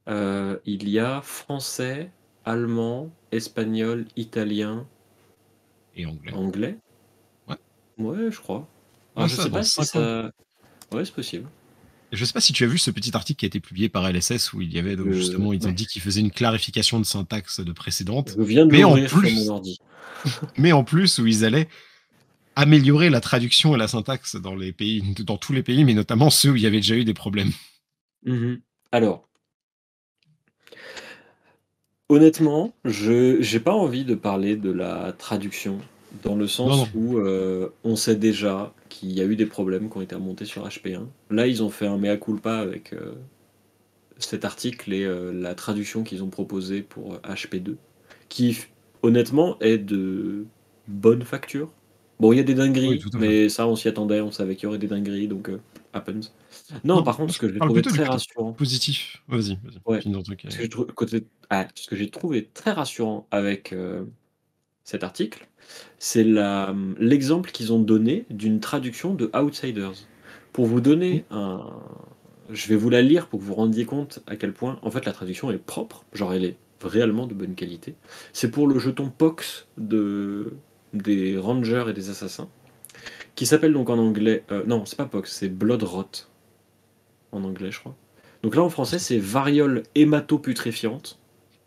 [0.10, 2.12] Euh, il y a français,
[2.46, 4.86] allemand, espagnol, italien
[5.96, 6.34] et anglais.
[6.34, 6.78] Anglais
[7.48, 7.56] Ouais.
[7.98, 8.68] Ouais, je crois.
[9.16, 10.32] Ah, je sais pas si ça.
[10.92, 11.48] Ouais, c'est possible.
[12.14, 14.08] Je sais pas si tu as vu ce petit article qui a été publié par
[14.08, 17.00] LSS où il y avait donc, euh, justement, ils ont dit qu'ils faisaient une clarification
[17.00, 18.36] de syntaxe de précédente.
[18.38, 19.80] Je viens de mais en plus, mon ordi.
[20.58, 21.68] mais en plus où ils allaient
[22.56, 26.30] améliorer la traduction et la syntaxe dans les pays, dans tous les pays, mais notamment
[26.30, 27.52] ceux où il y avait déjà eu des problèmes.
[28.26, 28.56] Mmh
[28.92, 29.28] Alors,
[32.10, 35.80] honnêtement, je j'ai pas envie de parler de la traduction
[36.22, 39.98] dans le sens où euh, on sait déjà qu'il y a eu des problèmes qui
[39.98, 41.06] ont été remontés sur HP1.
[41.32, 43.14] Là, ils ont fait un mea culpa avec euh,
[44.18, 47.76] cet article et euh, la traduction qu'ils ont proposée pour HP2,
[48.30, 48.60] qui
[49.02, 50.46] honnêtement est de
[50.88, 51.72] bonne facture.
[52.20, 54.68] Bon, il y a des dingueries, mais ça, on s'y attendait, on savait qu'il y
[54.68, 55.50] aurait des dingueries, donc
[55.94, 56.32] happens.
[56.84, 58.54] Non, par contre, ce que j'ai trouvé très rassurant.
[58.54, 59.82] Positif, vas-y, vas-y.
[59.86, 60.02] Ouais.
[60.02, 61.26] Ce que, côté...
[61.50, 63.74] ah, ce que j'ai trouvé très rassurant avec
[64.84, 65.48] cet article,
[66.00, 66.26] c'est
[67.00, 69.94] l'exemple qu'ils ont donné d'une traduction de Outsiders.
[70.52, 71.66] Pour vous donner un.
[72.50, 74.92] Je vais vous la lire pour que vous vous rendiez compte à quel point, en
[74.92, 77.96] fait, la traduction est propre, genre elle est réellement de bonne qualité.
[78.34, 80.54] C'est pour le jeton Pox de
[80.94, 82.50] des rangers et des assassins,
[83.36, 86.28] qui s'appelle donc en anglais, euh, non, c'est pas Pox, c'est Bloodrot,
[87.32, 87.96] en anglais, je crois.
[88.44, 91.20] Donc là, en français, c'est variole hématoputréfiante.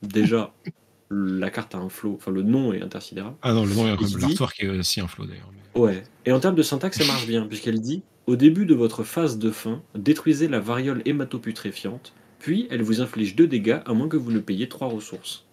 [0.03, 0.53] Déjà,
[1.11, 3.35] la carte a un flow, enfin le nom est intersidéral.
[3.43, 5.51] Ah non, le nom est qui est aussi un flow d'ailleurs.
[5.75, 9.05] Ouais, et en termes de syntaxe, ça marche bien, puisqu'elle dit Au début de votre
[9.05, 14.09] phase de fin, détruisez la variole hématoputréfiante, puis elle vous inflige 2 dégâts à moins
[14.09, 15.47] que vous ne payiez 3 ressources.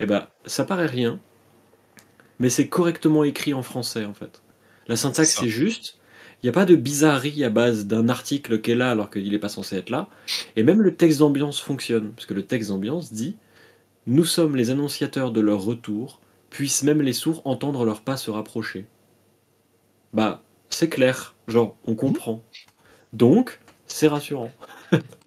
[0.00, 1.20] Eh ben, ça paraît rien,
[2.38, 4.42] mais c'est correctement écrit en français en fait.
[4.88, 5.98] La syntaxe c'est juste,
[6.42, 9.30] il n'y a pas de bizarrerie à base d'un article qui est là alors qu'il
[9.30, 10.08] n'est pas censé être là,
[10.56, 13.36] et même le texte d'ambiance fonctionne, parce que le texte d'ambiance dit
[14.10, 16.18] Nous sommes les annonciateurs de leur retour,
[16.48, 18.86] puissent même les sourds entendre leurs pas se rapprocher.
[20.14, 22.42] Bah, c'est clair, genre, on comprend.
[23.12, 24.50] Donc, c'est rassurant.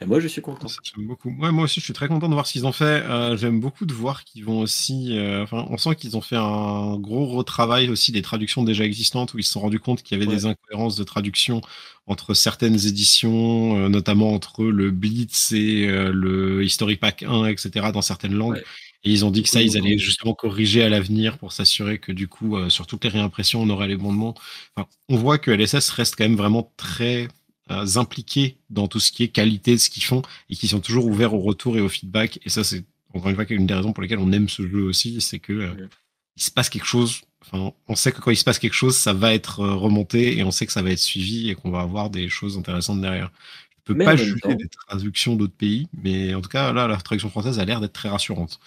[0.00, 0.68] Et moi, je suis content.
[0.68, 1.30] Ça, J'aime beaucoup.
[1.38, 2.84] Ouais, moi aussi, je suis très content de voir ce qu'ils ont fait.
[3.04, 5.16] Euh, J'aime beaucoup de voir qu'ils vont aussi.
[5.16, 9.34] euh, Enfin, on sent qu'ils ont fait un gros retravail aussi des traductions déjà existantes
[9.34, 10.36] où ils se sont rendus compte qu'il y avait Ouais.
[10.36, 11.60] des incohérences de traduction
[12.06, 18.02] entre certaines éditions, euh, notamment entre le Blitz et le History Pack 1, etc., dans
[18.02, 18.54] certaines langues.
[18.56, 18.64] Ouais.
[19.04, 22.12] Et ils ont dit que ça, ils allaient justement corriger à l'avenir pour s'assurer que
[22.12, 24.34] du coup, euh, sur toutes les réimpressions, on aurait les bons noms.
[24.76, 27.28] Enfin, on voit que LSS reste quand même vraiment très
[27.72, 30.80] euh, impliqués dans tout ce qui est qualité de ce qu'ils font et qui sont
[30.80, 32.38] toujours ouverts au retour et au feedback.
[32.44, 34.82] Et ça, c'est encore une fois une des raisons pour lesquelles on aime ce jeu
[34.82, 35.88] aussi, c'est que euh, Ouais.
[36.36, 37.20] il se passe quelque chose.
[37.44, 40.38] Enfin, on sait que quand il se passe quelque chose, ça va être euh, remonté
[40.38, 43.00] et on sait que ça va être suivi et qu'on va avoir des choses intéressantes
[43.00, 43.30] derrière.
[43.78, 46.86] Je peux Mais pas juger temps- des traductions d'autres pays, mais en tout cas, là,
[46.86, 48.60] la traduction française a l'air d'être très rassurante.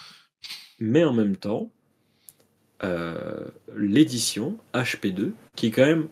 [0.79, 1.71] Mais en même temps,
[2.83, 3.45] euh,
[3.77, 6.07] l'édition HP2, qui est quand même,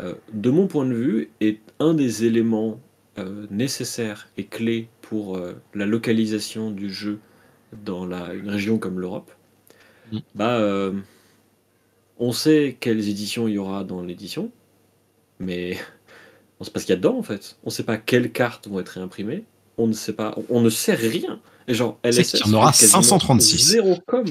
[0.00, 2.80] euh, de mon point de vue, est un des éléments
[3.18, 7.20] euh, nécessaires et clés pour euh, la localisation du jeu
[7.84, 9.30] dans la, une région comme l'Europe,
[10.12, 10.18] Mm.
[10.34, 10.92] bah, euh,
[12.18, 14.50] on sait quelles éditions il y aura dans l'édition,
[15.38, 15.76] mais
[16.60, 17.56] on sait pas ce qu'il y a dedans en fait.
[17.64, 19.44] On sait pas quelles cartes vont être réimprimées.
[19.76, 21.40] On ne sait pas, on ne sait rien.
[21.68, 23.58] Et genre, LSS qu'il y en aura fait quasiment 536.
[23.58, 24.24] Zéro com.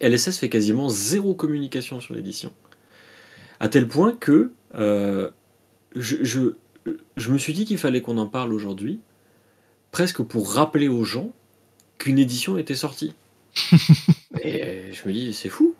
[0.00, 2.52] LSS fait quasiment zéro communication sur l'édition.
[3.60, 5.30] À tel point que euh,
[5.94, 6.40] je, je,
[7.16, 9.00] je me suis dit qu'il fallait qu'on en parle aujourd'hui,
[9.90, 11.32] presque pour rappeler aux gens
[11.98, 13.14] qu'une édition était sortie.
[14.42, 15.74] Et je me dis, c'est fou.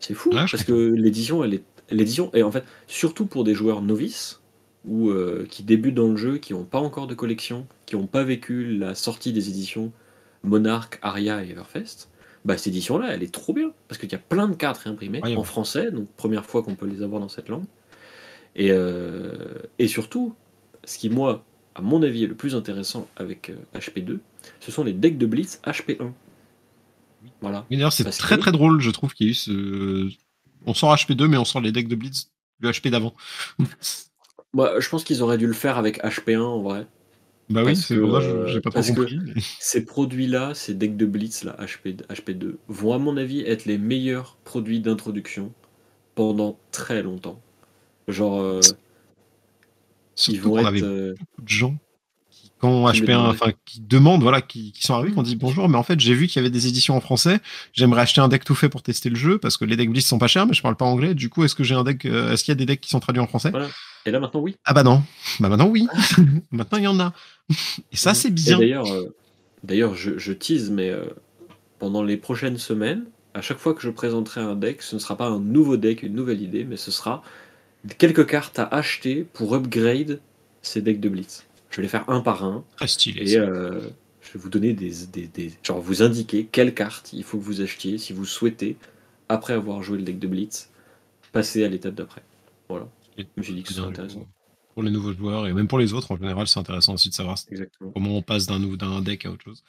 [0.00, 0.30] C'est fou.
[0.30, 1.64] Parce que l'édition, elle est.
[1.90, 4.40] L'édition, et en fait, surtout pour des joueurs novices,
[4.84, 8.06] ou euh, qui débutent dans le jeu, qui n'ont pas encore de collection, qui n'ont
[8.06, 9.92] pas vécu la sortie des éditions
[10.44, 12.08] Monarch, Aria et Everfest,
[12.44, 15.20] bah cette édition-là, elle est trop bien, parce qu'il y a plein de cartes réimprimées
[15.24, 15.44] Ouais, en ouais.
[15.44, 17.64] français, donc première fois qu'on peut les avoir dans cette langue.
[18.56, 19.32] Et, euh,
[19.78, 20.34] et surtout,
[20.84, 24.18] ce qui, moi, à mon avis, est le plus intéressant avec euh, HP2,
[24.60, 26.12] ce sont les decks de Blitz HP1.
[27.40, 27.66] Voilà.
[27.70, 30.08] D'ailleurs, c'est très que- très drôle, je trouve, qu'il y a eu ce.
[30.66, 33.14] On sort HP2, mais on sort les decks de Blitz du HP d'avant.
[34.52, 36.86] Moi, je pense qu'ils auraient dû le faire avec HP1 en vrai.
[37.48, 39.18] Bah oui, c'est euh, que j'ai pas trop compris.
[39.24, 43.64] mais- Ces produits-là, ces decks de Blitz, là, HP, HP2, vont à mon avis être
[43.64, 45.52] les meilleurs produits d'introduction
[46.14, 47.40] pendant très longtemps.
[48.08, 48.60] Genre, euh,
[50.28, 50.66] ils vont qu'on être.
[50.66, 51.76] avait euh, beaucoup de gens
[52.30, 53.28] qui, quand Qui HP1, demandaient.
[53.28, 55.98] enfin, qui demandent, voilà, qui, qui sont arrivés, qui ont dit bonjour, mais en fait,
[56.00, 57.40] j'ai vu qu'il y avait des éditions en français.
[57.72, 60.06] J'aimerais acheter un deck tout fait pour tester le jeu parce que les decks Blitz
[60.06, 61.14] sont pas chers, mais je parle pas anglais.
[61.14, 62.90] Du coup, est-ce que j'ai un deck, euh, est-ce qu'il y a des decks qui
[62.90, 63.50] sont traduits en français?
[63.50, 63.68] Voilà.
[64.06, 64.56] Et là maintenant, oui.
[64.64, 65.02] Ah bah non.
[65.40, 65.86] Bah maintenant, oui.
[66.50, 67.12] maintenant, il y en a.
[67.92, 68.58] Et ça, c'est bien.
[68.58, 69.14] d'ailleurs, euh,
[69.62, 71.04] d'ailleurs, je, je tease, mais euh,
[71.78, 75.16] pendant les prochaines semaines, à chaque fois que je présenterai un deck, ce ne sera
[75.16, 77.22] pas un nouveau deck, une nouvelle idée, mais ce sera
[77.98, 80.20] quelques cartes à acheter pour upgrade
[80.62, 81.46] ces decks de Blitz.
[81.70, 82.64] Je vais les faire un par un.
[82.76, 83.32] Très stylé.
[83.32, 83.80] Et euh,
[84.20, 87.44] je vais vous donner des, des, des- Genre, vous indiquer quelle carte il faut que
[87.44, 88.76] vous achetiez si vous souhaitez,
[89.28, 90.70] après avoir joué le deck de Blitz,
[91.32, 92.22] passer à l'étape d'après.
[92.68, 92.88] Voilà.
[93.42, 94.26] Suis dit que c'est intéressant.
[94.74, 97.14] Pour les nouveaux joueurs et même pour les autres, en général, c'est intéressant aussi de
[97.14, 97.90] savoir Exactement.
[97.92, 99.62] comment on passe d'un d'un deck à autre chose.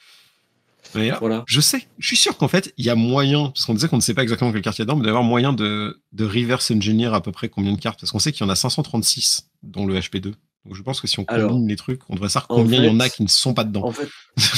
[0.94, 1.44] Mais là, Voilà.
[1.46, 3.96] je sais, je suis sûr qu'en fait, il y a moyen, parce qu'on disait qu'on
[3.96, 6.24] ne sait pas exactement quelle carte il y a dedans, mais d'avoir moyen de, de
[6.24, 8.56] reverse engineer à peu près combien de cartes, parce qu'on sait qu'il y en a
[8.56, 10.34] 536 dans le HP2.
[10.64, 12.80] Donc je pense que si on combine Alors, les trucs, on devrait savoir en combien
[12.80, 13.84] il y en a qui ne sont pas dedans.
[13.84, 14.08] En fait,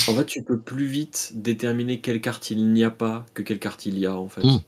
[0.09, 3.59] en fait, tu peux plus vite déterminer quelle carte il n'y a pas que quelle
[3.59, 4.45] carte il y a, en fait.
[4.45, 4.61] Mm.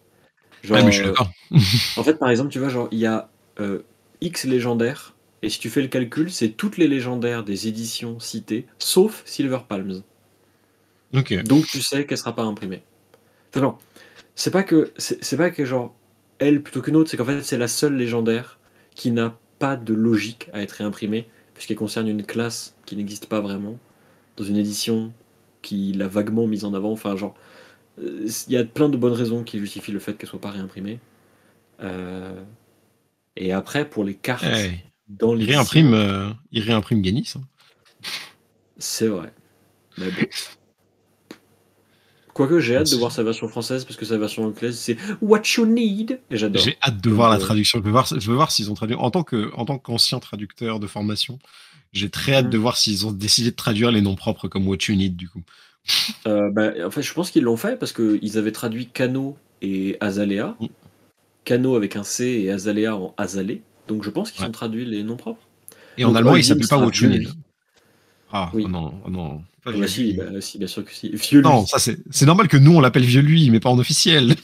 [0.62, 1.30] Genre, Ouais, mais je suis euh, d'accord.
[1.96, 3.28] en fait, par exemple, tu vois, genre, il y a
[3.60, 3.82] euh,
[4.22, 8.66] X légendaires, et si tu fais le calcul, c'est toutes les légendaires des éditions citées,
[8.78, 10.02] sauf Silver Palms.
[11.42, 12.82] Donc tu sais qu'elle sera pas imprimée.
[13.50, 13.78] Enfin non,
[14.34, 15.94] c'est pas que c'est pas que genre
[16.38, 18.58] elle plutôt qu'une autre, c'est qu'en fait c'est la seule légendaire
[18.94, 23.40] qui n'a pas de logique à être réimprimée puisqu'elle concerne une classe qui n'existe pas
[23.40, 23.78] vraiment
[24.36, 25.12] dans une édition
[25.62, 26.92] qui l'a vaguement mise en avant.
[26.92, 27.34] Enfin genre
[28.00, 30.50] euh, il y a plein de bonnes raisons qui justifient le fait qu'elle soit pas
[30.50, 31.00] réimprimée.
[31.80, 32.44] Euh,
[33.36, 34.44] Et après pour les cartes
[35.08, 37.34] dans il réimprime, euh, il réimprime Ganis.
[37.36, 37.42] hein.
[38.78, 39.32] c'est vrai.
[39.98, 40.28] Mais bon.
[42.36, 45.40] Quoique j'ai hâte de voir sa version française parce que sa version anglaise c'est What
[45.56, 46.62] you need et j'adore.
[46.62, 47.78] J'ai hâte de voir la Euh, traduction.
[47.78, 48.94] Je veux voir, je veux voir s'ils ont traduit.
[48.94, 51.38] En tant que, en tant qu'ancien traducteur de formation,
[51.94, 52.60] J'ai très hâte de Mmh.
[52.60, 55.40] voir s'ils ont décidé de traduire les noms propres comme What You Need, du coup.
[56.26, 59.96] Euh, bah, en fait, je pense qu'ils l'ont fait parce qu'ils avaient traduit Kano et
[60.00, 60.56] Azalea.
[60.60, 60.66] Mm.
[61.44, 63.62] Kano avec un C et Azalea en Azalé.
[63.88, 64.48] Donc je pense qu'ils Ouais.
[64.48, 65.40] ont traduit les noms propres.
[65.96, 67.28] Et en Donc, allemand, il s'appelle pas What You Need.
[68.32, 68.64] Ah, Oui.
[68.66, 69.42] oh non, oh non.
[69.62, 71.10] Pas Ah vieux bah si, bah si, bien sûr que si.
[71.10, 71.66] Vieux Non, lui.
[71.68, 74.34] ça c'est c'est normal que nous on l'appelle vieux lui, mais pas en officiel.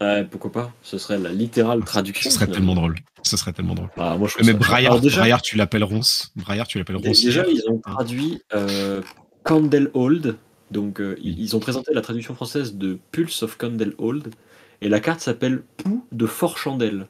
[0.00, 0.72] Ouais, pourquoi pas?
[0.82, 2.30] Ce serait la littérale traduction.
[2.30, 2.72] Ce serait finalement.
[2.74, 2.96] tellement drôle.
[3.22, 3.90] Ce serait tellement drôle.
[3.98, 6.32] Ah, moi, je trouve Mais Braillard, Alors, déjà, Braillard, tu l'appelles Ronce.
[6.36, 7.22] Braillard, tu l'appelles Ronce.
[7.22, 9.02] déjà, ils ont traduit euh,
[9.44, 10.36] Candlehold.
[10.70, 14.30] Donc, euh, ils ils ont présenté la traduction française de Pulse of Candlehold.
[14.80, 17.06] Et la carte s'appelle Pou de Fort Chandelle.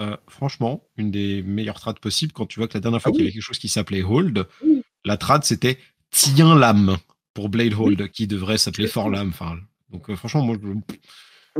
[0.00, 3.12] Euh, franchement, une des meilleures trades possibles quand tu vois que la dernière fois Ah
[3.12, 3.28] qu'il y oui.
[3.28, 4.82] avait quelque chose qui s'appelait Hold, Oui.
[5.04, 5.78] La trad c'était
[6.10, 6.96] Tiens l'âme
[7.34, 9.30] pour Blade Hold, qui devrait s'appeler Fort l'âme.
[9.30, 9.56] Enfin,
[9.90, 10.68] donc euh, franchement, moi, je-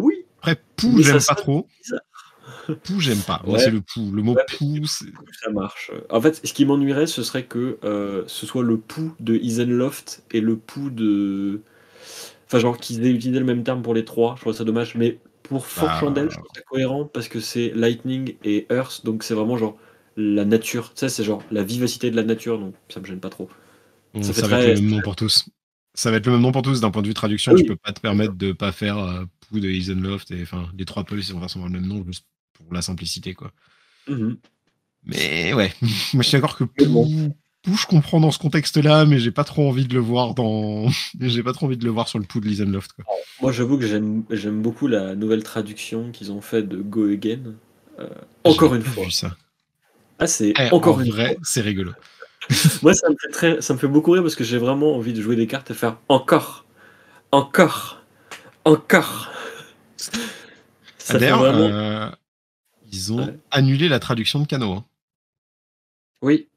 [0.01, 1.67] Oui, après Pou, j'aime pas trop.
[2.85, 3.43] Pou, j'aime pas.
[3.45, 3.65] Moi, Ouais.
[3.65, 4.11] c'est le Pou.
[4.13, 5.91] Le mot Ouais, Pou, ça marche.
[6.11, 10.23] En fait, ce qui m'ennuierait, ce serait que euh, ce soit le Pou de Isenloft
[10.31, 11.61] et le Pou de.
[12.47, 14.35] Enfin, genre qu'ils aient utilisé le même terme pour les trois.
[14.37, 14.95] Je trouve ça dommage.
[14.95, 19.05] Mais pour Fort Bah, Chandelle, je trouve ça cohérent parce que c'est Lightning et Earth.
[19.05, 19.77] Donc c'est vraiment genre
[20.17, 20.91] la nature.
[20.95, 22.59] Tu sais, c'est genre la vivacité de la nature.
[22.59, 23.49] Donc ça me gêne pas trop.
[24.13, 25.47] bon, ça va très- être le même nom pour tous.
[25.95, 27.53] Ça va être le même nom pour tous d'un point de vue traduction.
[27.53, 27.63] Ah oui.
[27.63, 30.85] Tu peux pas te permettre de pas faire euh, Pou de Isenloft et enfin les
[30.85, 33.53] trois ils vont forcément le même nom juste pour la simplicité quoi.
[34.09, 34.37] Mhm.
[35.05, 35.73] Mais ouais,
[36.15, 37.35] moi je suis d'accord que Pou, bon.
[37.63, 40.89] Pou, je comprends dans ce contexte-là, mais j'ai pas trop envie de le voir dans.
[41.21, 43.05] j'ai pas trop envie de le voir sur le Pou de Lisenloft quoi.
[43.41, 47.55] Moi, j'avoue que j'aime beaucoup la nouvelle traduction qu'ils ont fait de Go Again.
[47.99, 48.09] Euh,
[48.45, 49.05] encore une fois.
[49.05, 49.37] vu ça.
[50.19, 51.93] Ah, c'est Eh, encore en une vrai, c'est rigolo.
[52.83, 55.13] Moi, ça me fait très, ça me fait beaucoup rire parce que j'ai vraiment envie
[55.13, 56.65] de jouer des cartes et faire encore,
[57.33, 58.03] encore,
[58.65, 59.31] encore.
[61.11, 61.59] D'ailleurs, vraiment.
[61.69, 62.11] euh,
[62.93, 63.39] ils ont Ouais.
[63.51, 64.73] annulé la traduction de Cano.
[64.73, 64.85] hein.
[66.23, 66.49] Oui,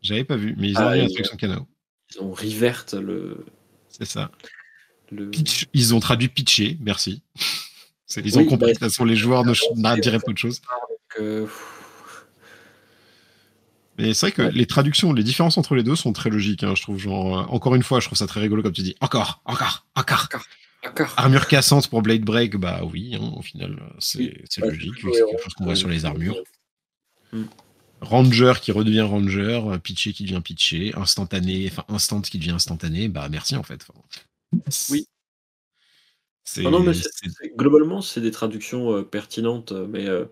[0.00, 1.66] J'avais pas vu, mais ils ont Ah, annulé la traduction de Cano.
[2.14, 3.44] ils ont revert le.
[3.88, 4.30] C'est ça.
[5.10, 5.30] le...
[5.30, 7.22] Pitch, ils ont traduit pitché, merci.
[8.22, 10.32] Ils ont compris bah, que de toute façon les joueurs ne ne diraient pas.
[10.32, 10.58] Donc,
[11.18, 11.71] euh, pff,
[13.98, 14.52] Mais c'est vrai que Ouais.
[14.52, 16.98] les traductions, les différences entre les deux sont très logiques, hein, je trouve.
[16.98, 18.96] Genre, euh, encore une fois, je trouve ça très rigolo comme tu dis.
[19.00, 20.28] Encore, encore, encore.
[20.84, 21.14] encore.
[21.16, 24.34] Armure cassante pour Blade Break, bah oui, hein, au final, euh, c'est Oui.
[24.48, 26.36] c'est Bah, logique, c'est quelque chose qu'on voit sur les armures.
[27.32, 27.42] Mm.
[28.00, 33.08] Ranger qui redevient Ranger, euh, pitché qui devient pitché, instantané, enfin instant qui devient instantané,
[33.08, 33.86] bah merci en fait.
[34.90, 35.06] Oui.
[36.44, 40.24] C'est Ah non, mais c'est- c'est- c'est- globalement, c'est des traductions euh, pertinentes, mais euh,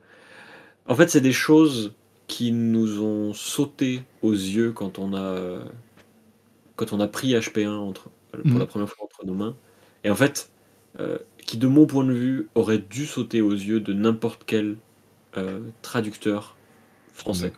[0.86, 1.92] en fait, c'est des choses
[2.30, 5.58] qui nous ont sauté aux yeux quand on a
[6.76, 8.58] quand on a pris HP1 entre, pour Mhm.
[8.58, 9.56] la première fois entre nos mains,
[10.04, 10.50] et en fait,
[11.00, 14.76] euh, qui de mon point de vue aurait dû sauter aux yeux de n'importe quel
[15.36, 16.56] euh, traducteur
[17.12, 17.52] français.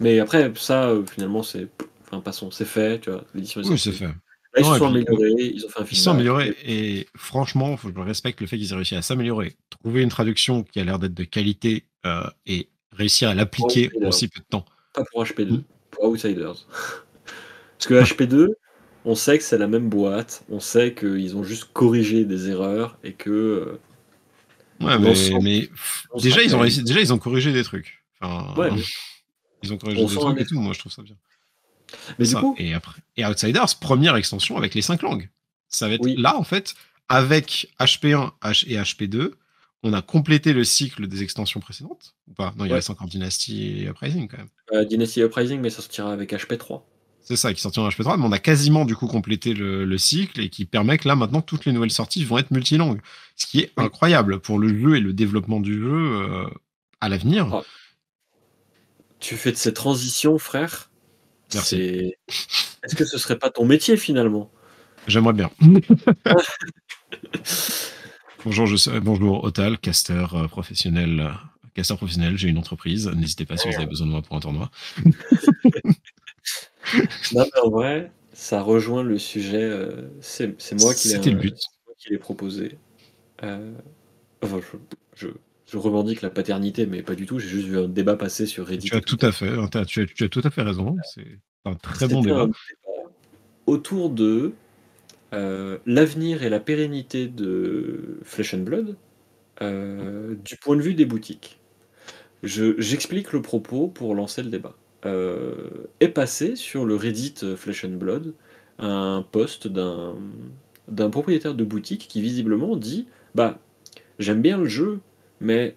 [0.00, 1.68] Mais après, ça, euh, finalement, c'est,
[2.02, 4.06] enfin, passons, c'est fait, tu vois, l'édition Oui, c'est fait.
[4.06, 4.12] Là,
[4.58, 5.98] ils se sont puis, améliorés, ils ont fait un Ils film.
[5.98, 10.02] se sont améliorés et franchement, je respecte le fait qu'ils aient réussi à s'améliorer, trouver
[10.02, 12.68] une traduction qui a l'air d'être de qualité euh, et
[13.00, 14.64] réussir à l'appliquer en si peu de temps.
[14.94, 15.62] Pas pour HP2, Mm.
[15.90, 16.66] pour Outsiders.
[17.78, 18.48] Parce que HP2,
[19.04, 22.98] on sait que c'est la même boîte, on sait qu'ils ont juste corrigé des erreurs
[23.02, 23.30] et que.
[23.30, 23.78] euh,
[24.80, 25.68] Ouais, mais,
[26.22, 28.02] déjà ils ont réussi, déjà ils ont corrigé des trucs.
[28.20, 28.80] Enfin, Ouais, mais-
[29.62, 30.58] ils ont corrigé On des trucs et tout.
[30.60, 31.16] Moi, je trouve ça bien.
[32.18, 32.36] Mais Ça.
[32.38, 35.28] du coup, Et après, et Outsiders, première extension avec les cinq langues.
[35.68, 36.14] Ça va être Oui.
[36.16, 36.74] là en fait,
[37.08, 39.32] avec HP1 H et HP2,
[39.82, 42.52] on a complété le cycle des extensions précédentes ou pas?
[42.56, 42.74] Non, il Ouais.
[42.76, 44.48] reste encore Dynasty et Uprising quand même.
[44.72, 46.82] euh, Dynasty Uprising, mais ça sortira avec HP3.
[47.22, 49.98] C'est ça, qui sortira en HP3, mais on a quasiment du coup complété le, le
[49.98, 53.00] cycle et qui permet que là maintenant toutes les nouvelles sorties vont être multilangues.
[53.36, 53.84] Ce qui est Oui.
[53.84, 56.46] incroyable pour le jeu et le développement du jeu euh,
[57.00, 57.48] à l'avenir.
[57.52, 57.62] Ah.
[59.20, 60.90] Tu fais de ces transitions, frère.
[61.52, 62.14] Merci.
[62.82, 64.50] Est-ce que ce serait pas ton métier finalement?
[65.06, 65.50] J'aimerais bien.
[68.44, 71.20] bonjour, je bonjour Otal, caster euh, professionnel.
[71.20, 71.30] euh,
[71.96, 73.08] professionnel, j'ai une entreprise.
[73.08, 74.70] N'hésitez pas si vous avez besoin de moi pour un tournoi.
[77.32, 79.62] Non, mais en vrai, ça rejoint le sujet.
[79.62, 81.18] euh, c'est moi qui l'ai
[82.10, 82.78] le proposé.
[83.42, 83.72] Euh,
[84.42, 85.28] enfin, je, je,
[85.70, 87.38] je revendique la paternité, mais pas du tout.
[87.38, 88.88] J'ai juste vu un débat passer sur Reddit.
[88.88, 90.96] Tu as tout à fait, tu as, tu as tout à fait raison.
[91.14, 92.42] C'est un très bon C'était débat.
[92.42, 93.10] un débat
[93.66, 94.52] autour de
[95.32, 98.96] euh, l'avenir et la pérennité de Flesh and Blood
[99.62, 101.60] euh, du point de vue des boutiques.
[102.42, 104.76] Je- J'explique le propos pour lancer le débat.
[105.06, 105.54] Euh,
[106.00, 108.34] est passé sur le Reddit Flesh and Blood
[108.78, 110.14] un post d'un
[111.10, 113.58] propriétaire de boutique qui visiblement dit bah
[114.18, 115.00] j'aime bien le jeu
[115.40, 115.76] mais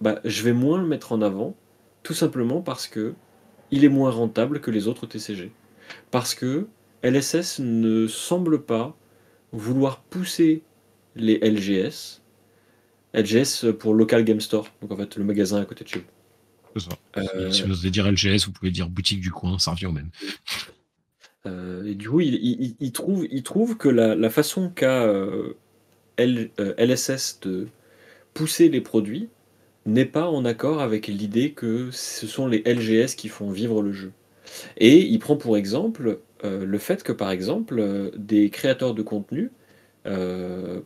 [0.00, 1.56] bah, je vais moins le mettre en avant
[2.02, 3.14] tout simplement parce que
[3.70, 5.52] il est moins rentable que les autres TCG.
[6.10, 6.68] Parce que
[7.10, 8.96] LSS ne semble pas
[9.52, 10.62] vouloir pousser
[11.14, 12.22] les LGS.
[13.14, 16.16] LGS pour Local Game Store, donc en fait le magasin à côté de chez vous.
[17.16, 19.92] Euh, si vous osez dire LGS, vous pouvez dire boutique du coin, ça revient au
[19.92, 20.10] même.
[21.46, 25.54] Euh, et du coup, il, trouve, il trouve que la, façon qu'a euh,
[26.18, 27.68] LSS de
[28.34, 29.28] pousser les produits
[29.86, 33.92] n'est pas en accord avec l'idée que ce sont les LGS qui font vivre le
[33.92, 34.12] jeu.
[34.76, 39.50] Et il prend pour exemple le fait que, par exemple, des créateurs de contenu,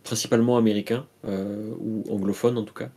[0.02, 2.90] principalement américains ou anglophones en tout cas,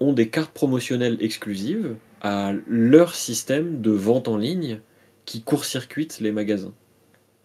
[0.00, 4.80] ont des cartes promotionnelles exclusives à leur système de vente en ligne
[5.24, 6.74] qui court-circuite les magasins.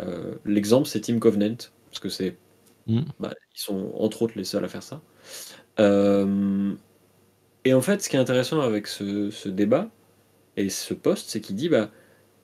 [0.01, 1.55] Euh, l'exemple, c'est Team Covenant,
[1.89, 2.35] parce que c'est.
[2.87, 3.01] Mm.
[3.19, 5.01] Bah, ils sont entre autres les seuls à faire ça.
[5.79, 6.73] Euh,
[7.63, 9.89] et en fait, ce qui est intéressant avec ce, débat
[10.57, 11.91] et ce post, c'est qu'il dit bah,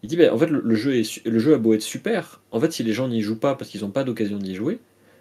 [0.03, 2.59] il dit bah, en fait, le, jeu est, le jeu a beau être super, en
[2.59, 4.79] fait, si les gens n'y jouent pas parce qu'ils n'ont pas d'occasion d'y jouer,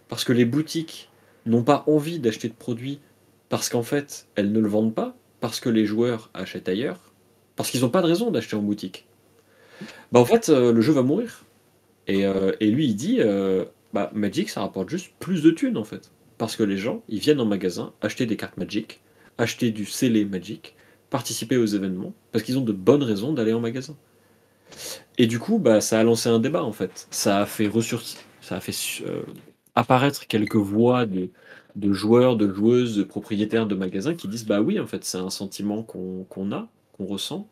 [0.09, 1.11] parce que les boutiques
[1.47, 3.01] n'ont pas envie d'acheter de produits
[3.49, 7.13] parce qu'en fait, elles ne le vendent pas, parce que les joueurs achètent ailleurs,
[7.57, 9.07] parce qu'ils n'ont pas de raison d'acheter en boutique
[10.13, 11.45] bah en fait, euh, le jeu va mourir.
[12.07, 15.85] Et, euh, lui, il dit, euh, bah, Magic, ça rapporte juste plus de thunes, en
[15.85, 16.11] fait.
[16.39, 19.01] Parce que les gens, ils viennent en magasin acheter des cartes Magic,
[19.39, 20.75] acheter du scellé Magic,
[21.11, 23.97] participer aux événements, parce qu'ils ont de bonnes raisons d'aller en magasin.
[25.19, 27.07] Et du coup, bah, ça a lancé un débat, en fait.
[27.11, 27.71] Ça a fait,
[28.41, 28.73] ça a fait
[29.75, 31.31] apparaître quelques voix de,
[31.77, 35.19] de joueurs, de joueuses, de propriétaires de magasins qui disent, bah oui, en fait, c'est
[35.19, 37.49] un sentiment qu'on a, qu'on ressent,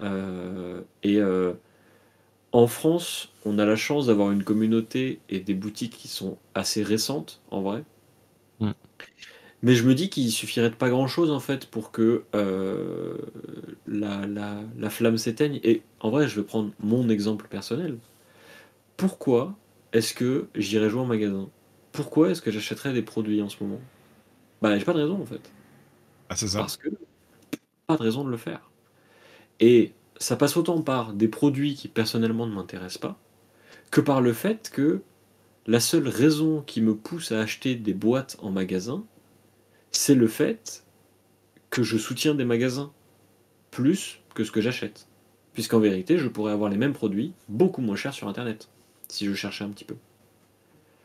[0.00, 1.54] euh, et euh,
[2.52, 6.82] en France, on a la chance d'avoir une communauté et des boutiques qui sont assez
[6.82, 7.84] récentes, en vrai.
[8.60, 8.74] Mm.
[9.62, 13.18] Mais je me dis qu'il suffirait de pas grand-chose, en fait, pour que euh,
[13.86, 15.60] la, la, flamme s'éteigne.
[15.62, 17.98] Et en vrai, je vais prendre mon exemple personnel.
[18.96, 19.54] Pourquoi
[19.92, 21.48] est-ce que j'irais jouer en magasin?
[21.92, 23.80] Pourquoi est-ce que j'achèterais des produits en ce moment?
[24.62, 25.52] Bah, j'ai pas de raison, en fait.
[26.30, 26.60] Ah, c'est ça.
[26.60, 26.88] Parce que
[27.86, 28.70] pas de raison de le faire.
[29.58, 33.18] Et ça passe autant par des produits qui personnellement ne m'intéressent pas,
[33.90, 35.02] que par le fait que
[35.66, 39.04] la seule raison qui me pousse à acheter des boîtes en magasin,
[39.92, 40.84] c'est le fait
[41.70, 42.92] que je soutiens des magasins
[43.70, 45.06] plus que ce que j'achète.
[45.52, 48.68] Puisqu'en vérité, je pourrais avoir les mêmes produits beaucoup moins chers sur Internet,
[49.08, 49.96] si je cherchais un petit peu.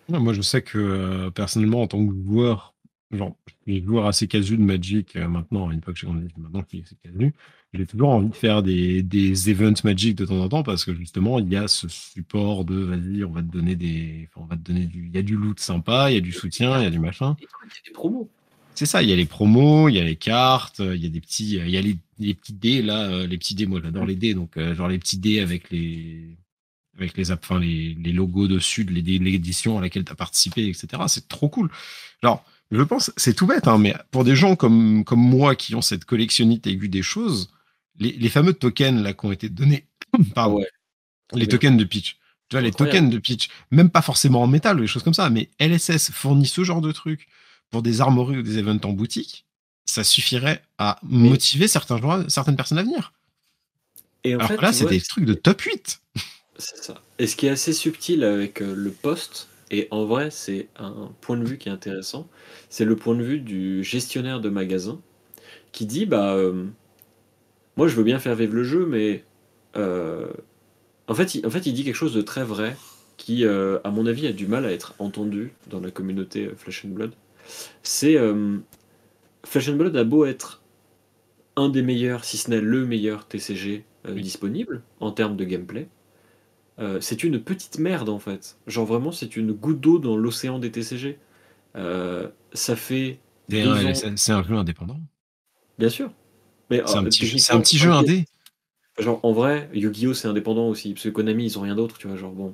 [0.08, 2.76] Moi, je sais que euh, personnellement, en tant que joueur,
[3.12, 6.78] genre, je suis joueur assez casu de Magic euh, maintenant, à une époque, maintenant je
[6.78, 7.34] suis assez casu
[7.76, 10.94] j'ai toujours envie de faire des, des events Magic de temps en temps parce que
[10.94, 14.30] justement, il y a ce support de vas-y, on va te donner des.
[14.36, 15.08] on va te donner du.
[15.08, 17.00] Il y a du loot sympa, il y a du soutien, il y a du
[17.00, 17.36] machin.
[17.40, 18.30] Il y a des promos.
[18.76, 21.10] C'est ça, il y a les promos, il y a les cartes, il y a
[21.10, 21.56] des petits.
[21.56, 24.16] Il y a les, les petits dés là, euh, les petits dés, moi j'adore les
[24.16, 26.38] dés, donc euh, genre les petits dés avec les.
[26.98, 31.04] Avec les, enfin, les, les logos dessus de l'édition à laquelle tu as participé, etc.
[31.08, 31.70] C'est trop cool.
[32.24, 35.76] Genre, je pense, c'est tout bête, hein, mais pour des gens comme, comme moi qui
[35.76, 37.50] ont cette collectionnite aiguë des choses,
[38.00, 39.88] les, fameux tokens là qui ont été donnés,
[40.36, 40.64] pardon,
[41.34, 42.18] les tokens de pitch.
[42.48, 45.14] Tu vois, les tokens de pitch, même pas forcément en métal ou des choses comme
[45.14, 47.28] ça, mais LSS fournit ce genre de trucs
[47.72, 49.46] pour des armories ou des events en boutique,
[49.86, 53.14] ça suffirait à motiver certains joueurs, certaines personnes à venir.
[54.24, 56.02] Et Alors fait, là, c'est des trucs de top 8.
[56.58, 57.02] C'est ça.
[57.20, 61.12] Et ce qui est assez subtil avec euh, le poste, et en vrai, c'est un
[61.22, 62.28] point de vue qui est intéressant,
[62.70, 65.00] c'est le point de vue du gestionnaire de magasin
[65.72, 66.34] qui dit bah.
[66.34, 66.66] Euh,
[67.78, 69.24] moi, je veux bien faire vivre le jeu, mais
[69.76, 70.28] euh,
[71.08, 72.76] en, fait, il, en fait, il dit quelque chose de très vrai
[73.18, 76.86] qui, euh, à mon avis, a du mal à être entendu dans la communauté Flesh
[76.86, 77.12] and Blood.
[77.84, 78.18] C'est
[79.46, 80.64] Flesh and Blood a beau être
[81.56, 85.88] un des meilleurs, si ce n'est le meilleur TCG disponible en termes de gameplay.
[87.00, 88.58] c'est une petite merde en fait.
[88.68, 91.20] Genre vraiment, c'est une goutte d'eau dans l'océan des TCG.
[91.76, 93.20] ça fait.
[93.50, 95.00] C'est un jeu indépendant.
[95.78, 96.12] Bien sûr.
[96.70, 98.26] C'est un, euh, petit, un petit jeu indé.
[98.98, 100.14] Genre, en vrai, Yu-Gi-Oh!
[100.14, 102.54] c'est indépendant aussi, parce que Konami, ils ont rien d'autre, tu vois, genre, bon.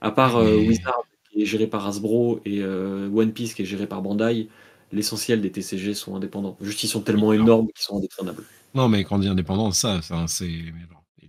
[0.00, 1.02] À part euh, Wizard,
[1.42, 4.48] est géré par Hasbro, et euh, One Piece, qui est géré par Bandai,
[4.92, 6.56] l'essentiel des TCG sont indépendants.
[6.60, 8.44] Juste, ils sont tellement énormes qu'ils sont indétrônables.
[8.74, 10.50] Non, mais quand on dit indépendant, ça, ça c'est.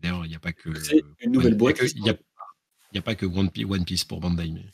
[0.01, 0.73] D'ailleurs, il n'y a pas que.
[0.79, 1.79] C'est une nouvelle boîte.
[1.95, 3.49] Il n'y a, pas que One
[3.85, 4.65] Piece pour Bandai, mais.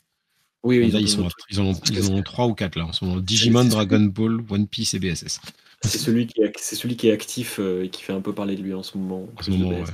[0.64, 3.20] Oui, oui, ils, sont, ils, ont, ils ont trois ou quatre là en ce moment.
[3.20, 5.40] Digimon, Dragon Ball, One Piece et BSS.
[5.82, 8.56] C'est celui, qui est, celui qui est actif euh, et qui fait un peu parler
[8.56, 9.28] de lui en ce moment.
[9.38, 9.84] En ce moment ouais.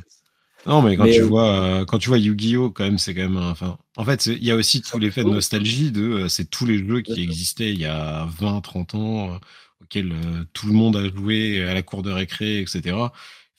[0.66, 3.28] Non, mais quand tu euh, vois, euh, quand tu vois Yu-Gi-Oh, quand même, c'est quand
[3.28, 6.66] même, enfin, en fait, il y a aussi tout l'effet de nostalgie de, c'est tous
[6.66, 9.40] les jeux qui existaient il y a 20, 30 ans,
[9.82, 10.14] auxquels
[10.52, 12.96] tout le monde a joué à la cour de récré, etc.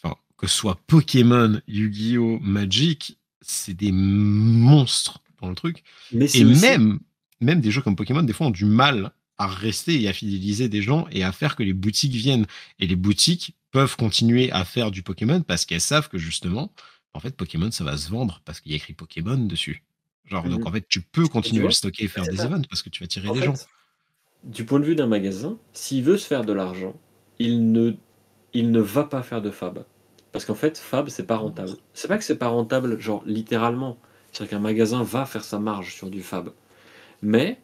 [0.01, 5.83] Enfin, que ce soit Pokémon, Yu-Gi-Oh, Magic, c'est des monstres dans le truc.
[6.11, 6.99] Mais Et aussi même,
[7.39, 10.69] même des jeux comme Pokémon, des fois, ont du mal à rester et à fidéliser
[10.69, 12.45] des gens et à faire que les boutiques viennent.
[12.79, 16.71] Et les boutiques peuvent continuer à faire du Pokémon parce qu'elles savent que justement,
[17.15, 19.83] en fait, Pokémon, ça va se vendre parce qu'il y a écrit Pokémon dessus.
[20.25, 22.45] Genre, donc Mmh en fait, tu peux continuer à le stocker et faire des ça.
[22.47, 23.53] events parce que tu vas tirer En des gens.
[24.43, 26.99] du point de vue d'un magasin, s'il veut se faire de l'argent,
[27.39, 27.93] il ne
[28.53, 29.85] il ne va pas faire de fab.
[30.31, 31.77] Parce qu'en fait, fab, c'est pas rentable.
[31.93, 33.97] C'est pas que c'est pas rentable, genre littéralement.
[34.31, 36.51] C'est-à-dire qu'un magasin va faire sa marge sur du fab.
[37.21, 37.61] Mais,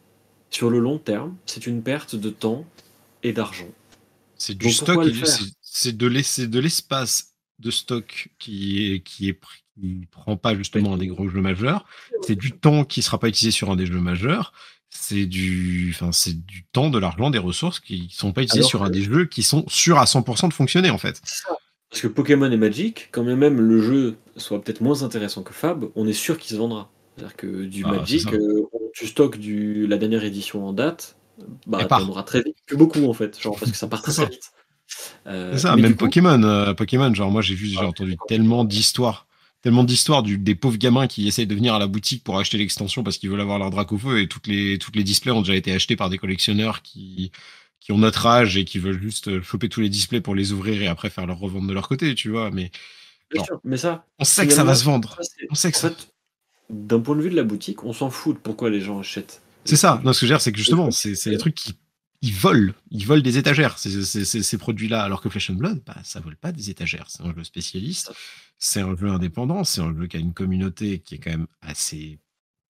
[0.50, 2.66] sur le long terme, c'est une perte de temps
[3.22, 3.68] et d'argent.
[4.36, 5.04] C'est du Donc stock,
[5.62, 7.31] c'est de l'espace
[7.62, 9.38] de stock qui est qui est
[10.10, 11.86] prend pas justement un des gros jeux majeurs.
[12.22, 14.52] C'est du temps qui sera pas utilisé sur un des jeux majeurs.
[14.90, 18.70] C'est du, enfin, c'est du temps, de l'argent, des ressources qui sont pas utilisés Alors
[18.70, 21.22] sur un des jeux qui sont sûrs à 100% de fonctionner en fait.
[21.88, 25.86] Parce que Pokémon et Magic, quand même le jeu soit peut-être moins intéressant que Fab,
[25.94, 26.90] on est sûr qu'il se vendra.
[27.16, 31.16] C'est-à-dire que du Ah, Magic, euh, tu stockes du, la dernière édition en date,
[31.66, 34.26] bah t'en auras très vite, plus beaucoup en fait, genre parce que ça part très
[34.26, 34.52] vite.
[35.26, 38.16] Euh, C'est ça, même coup, Pokémon, euh, Pokémon, genre moi j'ai vu, j'ai Ah, entendu
[38.28, 39.26] tellement d'histoires,
[39.62, 43.02] tellement d'histoires des pauvres gamins qui essayent de venir à la boutique pour acheter l'extension
[43.02, 45.72] parce qu'ils veulent avoir leur Dracofeu et toutes les toutes les displays ont déjà été
[45.72, 47.30] achetés par des collectionneurs qui
[47.80, 50.52] qui ont notre âge et qui veulent juste euh, choper tous les displays pour les
[50.52, 52.50] ouvrir et après faire leur revente de leur côté, tu vois.
[52.50, 52.70] Mais
[53.30, 55.18] bien genre, sûr, mais ça, on sait que ça va se vendre.
[55.50, 55.90] On sait que ça.
[55.90, 56.08] fait,
[56.70, 59.42] d'un point de vue de la boutique, on s'en fout de pourquoi les gens achètent.
[59.64, 60.00] C'est ça.
[60.04, 61.74] Non, ce que je veux dire, c'est que justement, c'est c'est des trucs qui
[62.22, 65.54] ils volent, ils volent des étagères, ces, ces- ces- ces produits-là, alors que Flesh and
[65.54, 67.06] Blood, bah, ça vole pas des étagères.
[67.08, 68.12] C'est un jeu spécialiste,
[68.58, 71.46] c'est un jeu indépendant, c'est un jeu qui a une communauté qui est quand même
[71.60, 72.18] assez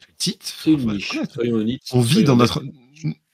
[0.00, 0.54] petite.
[0.62, 1.82] C'est une niche.
[1.92, 2.62] On vit dans notre,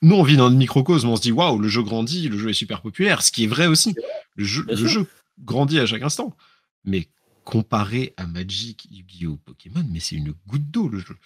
[0.03, 2.49] nous on vit dans notre microcosme, on se dit waouh, le jeu grandit, le jeu
[2.51, 3.95] est super populaire, ce qui est vrai aussi.
[4.35, 5.07] Le jeu, le jeu
[5.45, 6.37] grandit à chaque instant,
[6.85, 7.07] mais
[7.45, 11.16] comparé à Magic, Yu-Gi-Oh, Pokémon, mais c'est une goutte d'eau le jeu.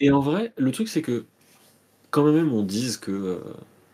[0.00, 1.26] Et en vrai, le truc c'est que
[2.10, 3.38] quand même on dise que, euh,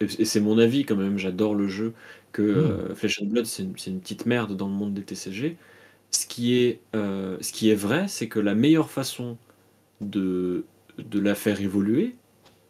[0.01, 1.95] et c'est mon avis quand même, j'adore le jeu,
[2.33, 5.03] que euh, Flesh and Blood c'est une, c'est une petite merde dans le monde des
[5.05, 5.57] TCG.
[6.11, 9.39] Ce qui est, euh, ce qui est vrai, c'est que la meilleure façon
[10.01, 10.65] de,
[10.99, 12.17] de la faire évoluer,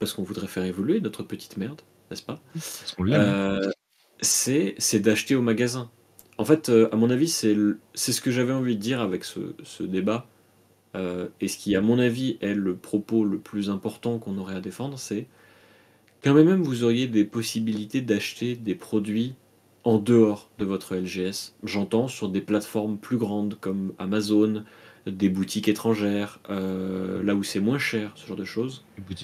[0.00, 2.42] parce qu'on voudrait faire évoluer notre petite merde, n'est-ce pas
[2.80, 3.22] Parce qu'on l'aime.
[3.22, 3.70] Euh,
[4.20, 5.90] c'est c'est d'acheter au magasin.
[6.38, 9.00] En fait, euh, à mon avis, c'est le- c'est ce que j'avais envie de dire
[9.00, 10.26] avec ce, ce débat.
[10.96, 14.56] Euh, et ce qui, à mon avis, est le propos le plus important qu'on aurait
[14.56, 15.26] à défendre, c'est
[16.22, 19.34] quand même vous auriez des possibilités d'acheter des produits
[19.84, 21.54] en dehors de votre LGS.
[21.64, 24.64] J'entends sur des plateformes plus grandes comme Amazon,
[25.06, 28.84] des boutiques étrangères, euh, là où c'est moins cher, ce genre de choses.
[28.98, 29.16] Ouais,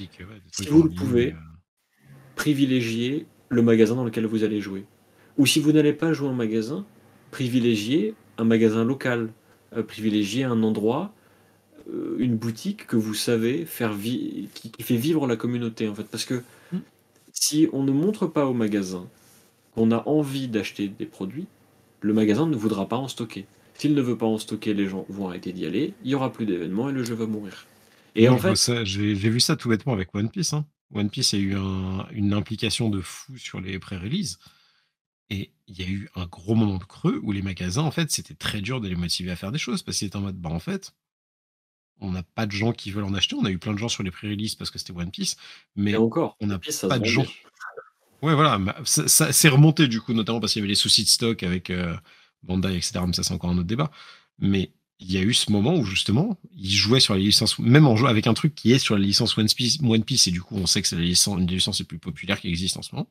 [0.53, 1.37] Si vous le pouvez, euh,
[2.35, 4.85] privilégiez le magasin dans lequel vous allez jouer.
[5.37, 6.87] Ou si vous n'allez pas jouer en magasin,
[7.31, 9.33] privilégiez un magasin local,
[9.77, 11.13] euh, privilégiez un endroit,
[12.19, 16.03] une boutique que vous savez faire qui, qui fait vivre la communauté en fait.
[16.05, 16.43] Parce que.
[17.39, 19.07] Si on ne montre pas au magasin
[19.75, 21.47] qu'on a envie d'acheter des produits,
[22.01, 23.47] le magasin ne voudra pas en stocker.
[23.75, 26.33] S'il ne veut pas en stocker, les gens vont arrêter d'y aller, il y aura
[26.33, 27.67] plus d'événements et le jeu va mourir.
[28.15, 30.53] Et Moi, en fait, j'ai j'ai vu ça tout bêtement avec One Piece.
[30.53, 30.67] hein.
[30.95, 34.39] One Piece a eu un- une implication de fou sur les pré-releases.
[35.31, 38.11] Et il y a eu un gros moment de creux où les magasins, en fait,
[38.11, 40.37] c'était très dur de les motiver à faire des choses parce qu'ils étaient en mode,
[40.41, 40.95] bah, en fait,
[42.01, 43.37] on n'a pas de gens qui veulent en acheter.
[43.37, 45.37] On a eu plein de gens sur les pré-releases parce que c'était One Piece,
[45.75, 47.23] mais et encore, on n'a pas de gens.
[47.23, 47.31] bien.
[48.23, 51.05] Ouais, voilà, ça, ça s'est remonté du coup, notamment parce qu'il y avait les soucis
[51.05, 51.95] de stock avec euh,
[52.43, 53.01] Bandai, etc.
[53.07, 53.91] Mais ça, c'est encore un autre débat.
[54.39, 57.87] Mais il y a eu ce moment où justement, ils jouaient sur les licences, même
[57.87, 60.31] en jouant avec un truc qui est sur les licences One Piece, One Piece et
[60.31, 62.49] du coup, on sait que c'est la licence, une des licences les plus populaires qui
[62.49, 63.09] existent en ce moment.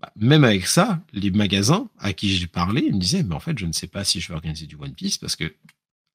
[0.00, 3.40] Bah, même avec ça, les magasins à qui j'ai parlé, ils me disaient, mais en
[3.40, 5.54] fait, je ne sais pas si je vais organiser du One Piece parce que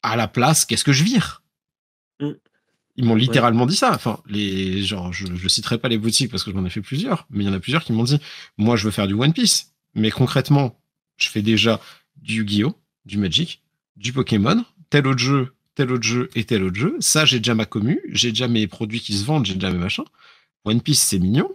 [0.01, 1.43] à la place, qu'est-ce que je vire?
[2.19, 2.31] Mm.
[2.97, 3.93] Ils m'ont littéralement dit ça.
[3.95, 7.27] Enfin, les, genre, je, je citerai pas les boutiques parce que j'en ai fait plusieurs,
[7.29, 8.19] mais il y en a plusieurs qui m'ont dit,
[8.57, 10.77] moi, je veux faire du One Piece, mais concrètement,
[11.15, 11.79] je fais déjà
[12.17, 13.61] du Yu-Gi-Oh, du Magic,
[13.95, 16.97] du Pokémon, tel autre jeu, tel autre jeu et tel autre jeu.
[16.99, 19.77] Ça, j'ai déjà ma commu, j'ai déjà mes produits qui se vendent, j'ai déjà mes
[19.77, 20.03] machins.
[20.65, 21.49] One Piece, c'est mignon,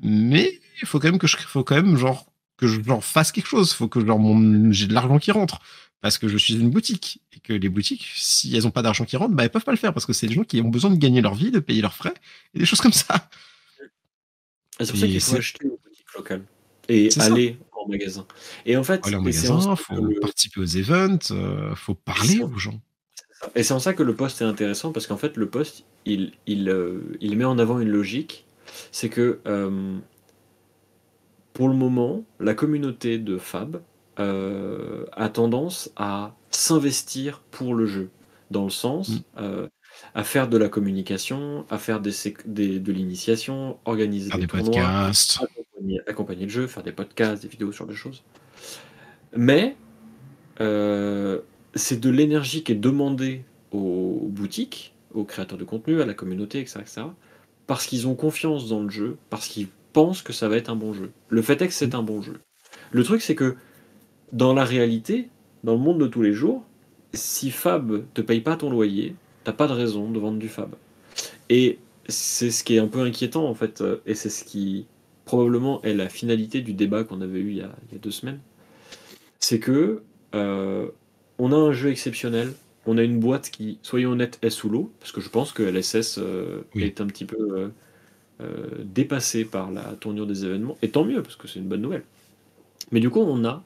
[0.00, 2.26] mais il faut quand même que je, faut quand même genre
[2.56, 3.72] que je genre fasse quelque chose.
[3.72, 5.60] Faut que genre mon, j'ai de l'argent qui rentre
[6.04, 9.06] parce que je suis une boutique et que les boutiques, si elles ont pas d'argent
[9.06, 10.68] qui rentre, bah elles peuvent pas le faire parce que c'est des gens qui ont
[10.68, 12.12] besoin de gagner leur vie, de payer leurs frais
[12.52, 13.30] et des choses comme ça.
[14.78, 16.44] C'est pour ça qu'il faut acheter aux boutiques locales
[16.90, 17.26] et C'est ça.
[17.32, 18.26] aller en magasin.
[18.66, 22.42] Et en fait, aller en magasin, ça faut le- participer aux events, euh, faut parler
[22.42, 22.78] aux gens.
[23.54, 26.32] Et c'est en ça que le poste est intéressant parce qu'en fait, le poste, il,
[26.46, 28.44] il, euh, il met en avant une logique.
[28.92, 29.96] C'est que euh,
[31.54, 33.80] pour le moment, la communauté de Fab
[34.18, 38.10] euh, a tendance à s'investir pour le jeu,
[38.50, 39.40] dans le sens Mm.
[39.40, 39.68] euh,
[40.14, 42.12] à faire de la communication, à faire des,
[42.46, 45.40] de l'initiation, organiser Faire des des tournois, podcasts.
[45.42, 48.24] accompagner, accompagner le jeu, faire des podcasts, des vidéos sur des choses.
[49.36, 49.76] Mais
[50.60, 51.40] euh,
[51.74, 56.60] c'est de l'énergie qui est demandée aux boutiques, aux créateurs de contenu, à la communauté,
[56.60, 56.80] etc.
[56.80, 57.02] etc.,
[57.66, 60.76] parce qu'ils ont confiance dans le jeu, parce qu'ils pensent que ça va être un
[60.76, 61.12] bon jeu.
[61.28, 62.40] Le fait est que c'est un bon jeu.
[62.92, 63.56] Le truc, c'est que
[64.32, 65.28] dans la réalité,
[65.64, 66.64] dans le monde de tous les jours,
[67.12, 70.74] si Fab te paye pas ton loyer, t'as pas de raison de vendre du Fab.
[71.48, 74.86] Et c'est ce qui est un peu inquiétant en fait, euh, et c'est ce qui
[75.24, 77.98] probablement est la finalité du débat qu'on avait eu il y a, il y a
[77.98, 78.40] deux semaines.
[79.40, 80.02] C'est que
[80.34, 80.88] euh,
[81.38, 82.52] on a un jeu exceptionnel,
[82.86, 85.62] on a une boîte qui, soyons honnêtes, est sous l'eau, parce que je pense que
[85.62, 86.84] LSS euh, Oui.
[86.84, 87.70] est un petit peu
[88.40, 91.82] euh, dépassée par la tournure des événements, et tant mieux, parce que c'est une bonne
[91.82, 92.04] nouvelle.
[92.92, 93.64] Mais du coup, on a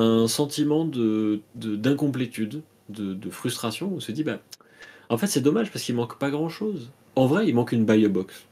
[0.00, 3.92] un sentiment de, de- d'incomplétude, de, de frustration.
[3.94, 4.40] On se dit, bah,
[5.08, 6.90] en fait, c'est dommage parce qu'il manque pas grand chose.
[7.16, 8.44] En vrai, il manque une buy box.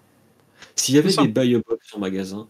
[0.76, 2.48] S'il y avait des buy box en magasin,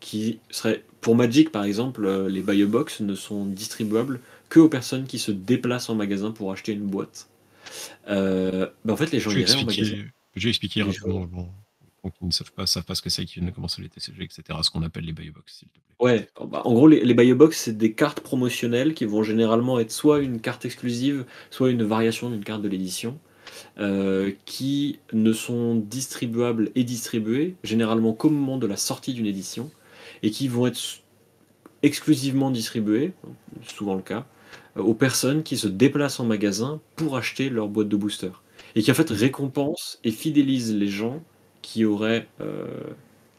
[0.00, 0.84] qui seraient.
[1.00, 4.20] Pour Magic, par exemple, euh, les buy box ne sont distribuables
[4.50, 7.28] que aux personnes qui se déplacent en magasin pour acheter une boîte.
[8.08, 9.96] Euh, bah, en fait, les gens iraient en magasin.
[10.36, 11.48] je vais expliquer rapidement bon,
[12.00, 13.88] pour qui ne savent pas, savent pas ce que c'est, qui viennent de commencer les
[13.88, 14.42] TCG, etc.
[14.62, 15.82] Ce qu'on appelle les buy box, s'il te plaît.
[16.00, 20.20] Ouais, bah, en gros, les, les c'est des cartes promotionnelles qui vont généralement être soit
[20.20, 23.18] une carte exclusive, soit une variation d'une carte de l'édition,
[23.78, 29.70] euh, qui ne sont distribuables et distribuées généralement qu'au moment de la sortie d'une édition,
[30.22, 30.80] et qui vont être
[31.82, 33.12] exclusivement distribuées,
[33.62, 34.26] souvent le cas,
[34.76, 38.30] euh, aux personnes qui se déplacent en magasin pour acheter leur boîte de booster.
[38.74, 41.22] Et qui en fait récompensent et fidélisent les gens
[41.62, 42.66] qui auraient, euh,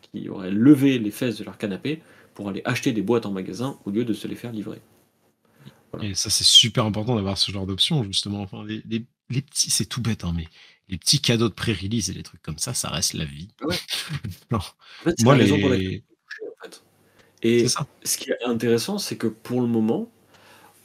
[0.01, 2.01] qui auraient levé les fesses de leur canapé
[2.33, 4.79] pour aller acheter des boîtes en magasin au lieu de se les faire livrer.
[5.91, 6.07] Voilà.
[6.09, 8.41] Et ça, c'est super important d'avoir ce genre d'option, justement.
[8.41, 10.47] Enfin, les, les- les petits, c'est tout bête, hein, mais
[10.89, 13.47] les petits cadeaux de pré-release et les trucs comme ça, ça reste la vie.
[13.63, 13.75] Ouais.
[14.51, 14.57] Non.
[14.57, 16.01] En fait, c'est Moi, la raison pour les- laquelle
[16.59, 16.83] en fait.
[17.43, 20.11] Et ce qui est intéressant, c'est que pour le moment,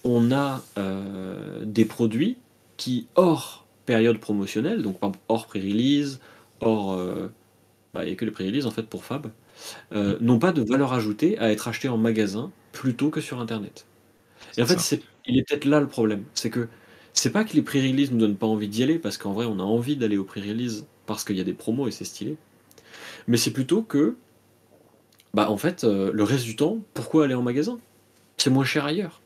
[0.04, 2.36] on a euh, des produits
[2.76, 6.20] qui, hors période promotionnelle, donc hors pré-release,
[6.60, 6.94] hors.
[6.94, 7.28] euh,
[7.94, 9.32] bah, il n'y a que les pré-release en fait pour Fab,
[9.92, 13.86] euh, n'ont pas de valeur ajoutée à être achetés en magasin plutôt que sur Internet.
[14.58, 16.24] Et en fait, il est peut-être là le problème.
[16.34, 16.68] C'est que
[17.14, 19.58] c'est pas que les pré-release nous donnent pas envie d'y aller, parce qu'en vrai, on
[19.60, 22.36] a envie d'aller aux pré-release parce qu'il y a des promos et c'est stylé.
[23.28, 24.16] Mais c'est plutôt que,
[25.34, 27.78] bah en fait, euh, le reste du temps, pourquoi aller en magasin?
[28.36, 29.20] C'est moins cher ailleurs.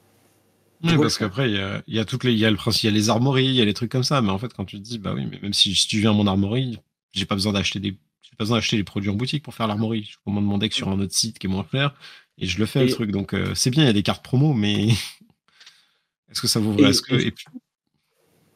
[0.83, 2.57] Oui, parce qu'après, il y a, il y a toutes les, il y a le
[2.57, 4.23] principe, il y a les armories, il y a les trucs comme ça.
[4.23, 6.11] Mais en fait, quand tu te dis, bah oui, mais même si, si tu viens
[6.11, 6.79] à mon armorie,
[7.13, 9.67] j'ai pas besoin d'acheter des, j'ai pas besoin d'acheter les produits en boutique pour faire
[9.67, 10.11] l'armorie.
[10.13, 11.95] Je m'en demander que sur un autre site qui est moins cher
[12.39, 13.11] et je le fais Et- le truc.
[13.11, 14.89] Donc euh, c'est bien, il y a des cartes promo, mais
[16.31, 17.35] est-ce que ça vaut Et- vrai Est-ce que et-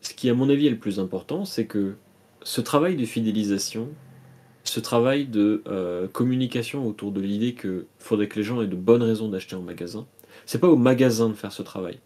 [0.00, 1.96] Ce qui, à mon avis, est le plus important, c'est que
[2.42, 3.88] ce travail de fidélisation,
[4.64, 8.76] ce travail de euh, communication autour de l'idée que faudrait que les gens aient de
[8.76, 10.06] bonnes raisons d'acheter en magasin,
[10.46, 12.00] c'est pas au magasin de faire ce travail.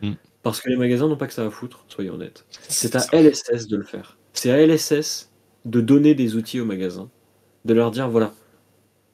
[0.00, 0.12] Mm.
[0.42, 2.46] Parce que les magasins n'ont pas que ça à foutre, soyons honnêtes.
[2.68, 3.04] C'est à.
[3.12, 4.18] LSS de le faire.
[4.32, 5.30] C'est à LSS
[5.64, 7.08] de donner des outils aux magasins,
[7.64, 8.32] de leur dire voilà,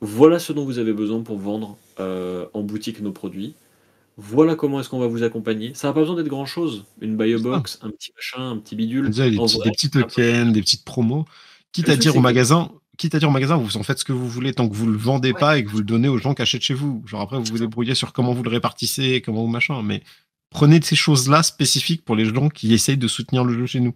[0.01, 3.55] voilà ce dont vous avez besoin pour vendre euh, en boutique nos produits.
[4.17, 5.73] Voilà comment est-ce qu'on va vous accompagner.
[5.75, 6.85] Ça n'a pas besoin d'être grand chose.
[7.01, 9.09] Une buy box, un petit machin, un petit bidule.
[9.11, 11.25] Des, petits, vrai, des petits tokens, des petites promos.
[11.73, 14.05] Quitte Le à dire au magasin, quitte à dire au magasin, vous en faites ce
[14.05, 15.39] que vous voulez tant que vous le vendez Ouais.
[15.39, 17.03] pas et que vous le donnez aux gens qui achètent chez vous.
[17.07, 19.83] Genre après, vous vous débrouillez sur comment vous le répartissez, comment vous machin.
[19.83, 20.03] Mais
[20.51, 23.81] prenez de ces choses-là spécifiques pour les gens qui essayent de soutenir le jeu chez
[23.81, 23.95] nous.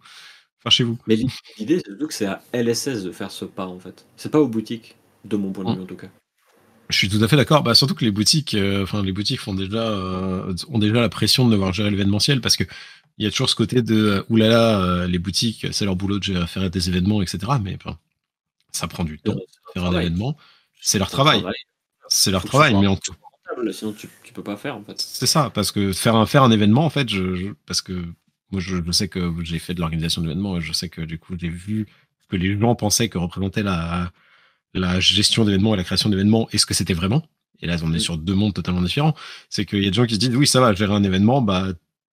[0.65, 0.99] Enfin, chez vous.
[1.07, 1.17] Mais
[1.59, 4.07] l'idée, c'est surtout que c'est à LSS de faire ce pas, en fait.
[4.17, 6.09] C'est pas aux boutiques, de mon point de vue, en tout cas.
[6.91, 7.63] Je suis tout à fait d'accord.
[7.63, 11.09] Bah, surtout que les boutiques, euh, enfin les boutiques font déjà, euh, ont déjà la
[11.09, 12.65] pression de devoir gérer l'événementiel parce que
[13.17, 16.19] il y a toujours ce côté de euh, oulala, euh, les boutiques, c'est leur boulot
[16.19, 17.39] de gérer- faire des événements, etc.
[17.63, 17.79] Mais
[18.73, 19.37] ça prend du temps.
[19.73, 20.37] Faire un événement,
[20.81, 21.43] c'est leur travail.
[22.09, 24.97] C'est leur travail, mais en rentable, Sinon, tu, tu peux pas faire, en fait.
[25.01, 28.05] C'est ça, parce que faire un, faire un événement, en fait, je, je- parce que
[28.51, 31.19] moi, je, je sais que j'ai fait de l'organisation d'événements et je sais que du
[31.19, 31.87] coup, j'ai vu
[32.23, 34.13] ce que les gens pensaient que représentait la,
[34.75, 37.23] la gestion d'événements et la création d'événements et ce que c'était vraiment.
[37.61, 38.01] Et là, on est Mm.
[38.01, 39.15] sur deux mondes totalement différents.
[39.49, 41.41] C'est qu'il y a des gens qui se disent, oui, ça va, gérer un événement,
[41.41, 41.69] bah,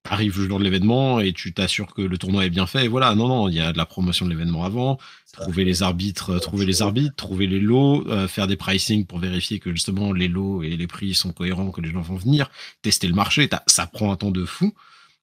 [0.10, 2.86] arrive le jour de l'événement et tu t'assures que le tournoi est bien fait.
[2.86, 4.98] Et voilà, non, non, il y a de la promotion de l'événement avant,
[5.34, 9.20] trouver les arbitres, euh, trouver les arbitres, trouver les lots, euh, faire des pricing pour
[9.20, 12.50] vérifier que justement les lots et les prix sont cohérents, que les gens vont venir,
[12.82, 14.74] tester le marché, ça prend un temps de fou.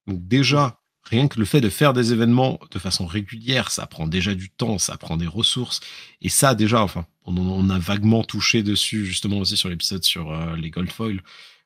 [0.06, 0.78] Donc déjà,
[1.08, 4.50] rien que le fait de faire des événements de façon régulière, ça prend déjà du
[4.50, 5.80] temps, ça prend des ressources.
[6.20, 10.56] Et ça déjà, enfin, on, a vaguement touché dessus justement aussi sur l'épisode sur euh,
[10.56, 11.22] les gold foil,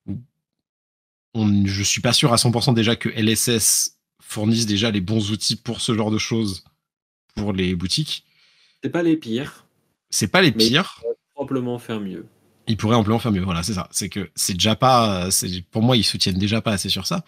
[0.06, 0.20] où
[1.34, 5.56] on, je suis pas sûr à 100% déjà que LSS fournisse déjà les bons outils
[5.56, 6.64] pour ce genre de choses
[7.34, 8.24] pour les boutiques.
[8.82, 9.66] C'est pas les pires.
[10.10, 11.00] C'est pas les pires.
[11.02, 12.26] Mais probablement faire mieux.
[12.68, 13.42] Ils pourraient amplement faire mieux.
[13.42, 13.88] Voilà, c'est ça.
[13.90, 15.28] C'est que c'est déjà pas.
[15.70, 17.24] Pour moi, ils soutiennent déjà pas assez sur ça.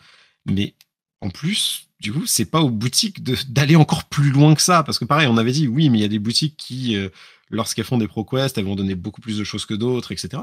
[0.46, 0.74] Mais
[1.20, 4.82] en plus, du coup, c'est pas aux boutiques d'aller encore plus loin que ça.
[4.82, 7.08] Parce que pareil, on avait dit, oui, mais il y a des boutiques qui, euh,
[7.48, 10.42] lorsqu'elles font des ProQuest, elles vont donner beaucoup plus de choses que d'autres, etc.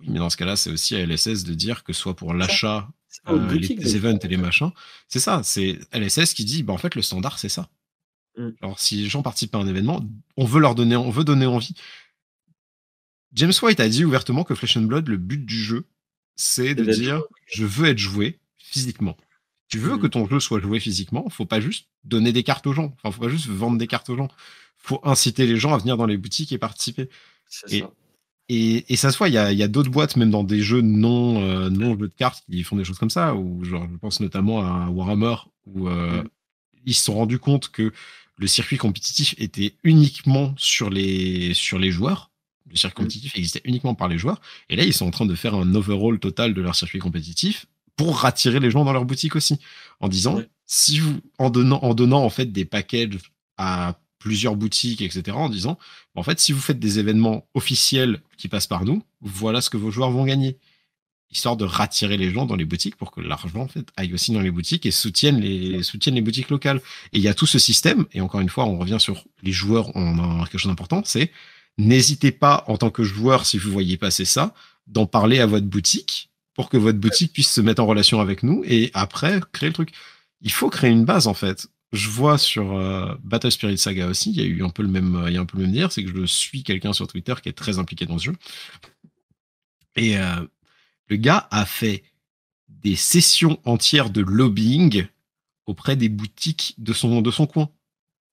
[0.00, 2.88] Oui, mais dans ce cas-là, c'est aussi à LSS de dire que soit pour l'achat,
[3.28, 4.70] euh, les, events et les machins,
[5.06, 5.42] c'est ça.
[5.44, 7.68] C'est LSS qui dit, bah, en fait, le standard, c'est ça.
[8.38, 8.48] Mm.
[8.62, 10.02] Alors, si les gens participent à un événement,
[10.38, 11.74] on veut leur donner, on veut donner envie.
[13.34, 15.84] James White a dit ouvertement que Flesh and Blood, le but du jeu,
[16.36, 19.18] c'est de dire je veux être joué physiquement.
[19.68, 20.10] Tu veux que mm.
[20.10, 22.94] ton jeu soit joué physiquement, faut pas juste donner des cartes aux gens.
[22.96, 24.28] Enfin, faut pas juste vendre des cartes aux gens.
[24.76, 27.08] Faut inciter les gens à venir dans les boutiques et participer.
[27.68, 27.90] Et ça.
[28.48, 31.68] Et, ça se voit, il y a, d'autres boîtes, même dans des jeux non, euh,
[31.68, 33.34] non jeux de cartes, qui font des choses comme ça.
[33.34, 35.34] Ou genre, je pense notamment à Warhammer,
[35.66, 36.28] où euh, mm.
[36.84, 37.92] ils se sont rendus compte que
[38.38, 42.30] le circuit compétitif était uniquement sur les, sur les joueurs.
[42.70, 43.06] Le circuit mm.
[43.06, 44.40] compétitif existait uniquement par les joueurs.
[44.68, 47.66] Et là, ils sont en train de faire un overhaul total de leur circuit compétitif
[47.96, 49.58] pour rattirer les gens dans leur boutique aussi.
[50.00, 53.18] En disant, si vous, en donnant, en donnant en fait des packages
[53.56, 55.78] à plusieurs boutiques, etc., en disant,
[56.14, 59.76] en fait, si vous faites des événements officiels qui passent par nous, voilà ce que
[59.76, 60.58] vos joueurs vont gagner
[61.30, 64.32] histoire de rattirer les gens dans les boutiques pour que l'argent en fait aille aussi
[64.32, 66.80] dans les boutiques et soutienne les soutienne les boutiques locales.
[67.12, 69.52] Et il y a tout ce système et encore une fois, on revient sur les
[69.52, 71.30] joueurs, on a quelque chose d'important, c'est
[71.78, 74.54] n'hésitez pas en tant que joueur si vous voyez passer ça,
[74.86, 78.42] d'en parler à votre boutique pour que votre boutique puisse se mettre en relation avec
[78.42, 79.92] nous et après créer le truc.
[80.40, 81.68] Il faut créer une base en fait.
[81.92, 84.88] Je vois sur euh, Battle Spirit Saga aussi, il y a eu un peu le
[84.88, 87.06] même, il y a un peu le même dire, c'est que je suis quelqu'un sur
[87.06, 88.36] Twitter qui est très impliqué dans ce jeu.
[89.96, 90.46] Et euh,
[91.08, 92.02] le gars a fait
[92.68, 95.06] des sessions entières de lobbying
[95.66, 97.70] auprès des boutiques de son, de son coin.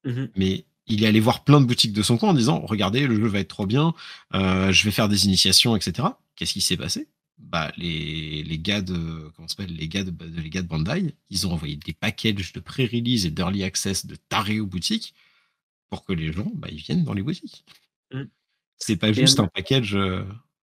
[0.06, 0.30] Mhm.
[0.36, 3.16] Mais il est allé voir plein de boutiques de son coin en disant Regardez, le
[3.16, 3.94] jeu va être trop bien,
[4.34, 6.08] euh, je vais faire des initiations, etc.
[6.36, 7.08] Qu'est-ce qui s'est passé?
[7.38, 11.48] Bah, les, les gars de comment s'appelle les gars de, les gars de Bandai, ils
[11.48, 15.14] ont envoyé des packages de pré-release et d'early access de tarés aux boutiques
[15.90, 17.66] pour que les gens bah, ils viennent dans les boutiques.
[18.12, 18.24] Mm.
[18.78, 19.96] C'est pas juste un package.
[19.96, 20.24] Euh,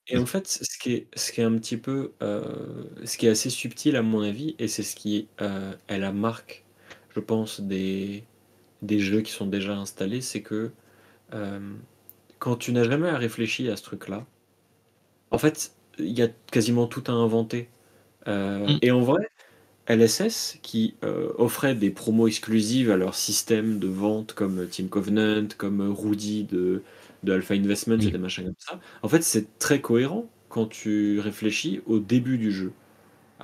[0.08, 3.28] et en fait, ce qui est, ce qui est un petit peu, euh, ce qui
[3.28, 6.66] est assez subtil à mon avis, et c'est ce qui euh, est la marque,
[7.16, 8.26] je pense, des,
[8.82, 10.72] des jeux qui sont déjà installés, c'est que
[11.34, 11.74] euh,
[12.40, 14.26] quand tu n'as jamais réfléchi à ce truc-là,
[15.32, 17.70] en fait, il y a quasiment tout à inventer.
[18.26, 18.78] Mm.
[18.82, 19.30] Et en vrai,
[19.88, 20.96] LSS, qui
[21.38, 26.84] offrait des promos exclusives à leur système de vente comme Team Covenant, comme Rudy de
[27.24, 28.80] de Alpha Investment et des machins comme ça.
[29.02, 32.74] En fait, c'est très cohérent quand tu réfléchis au début du jeu,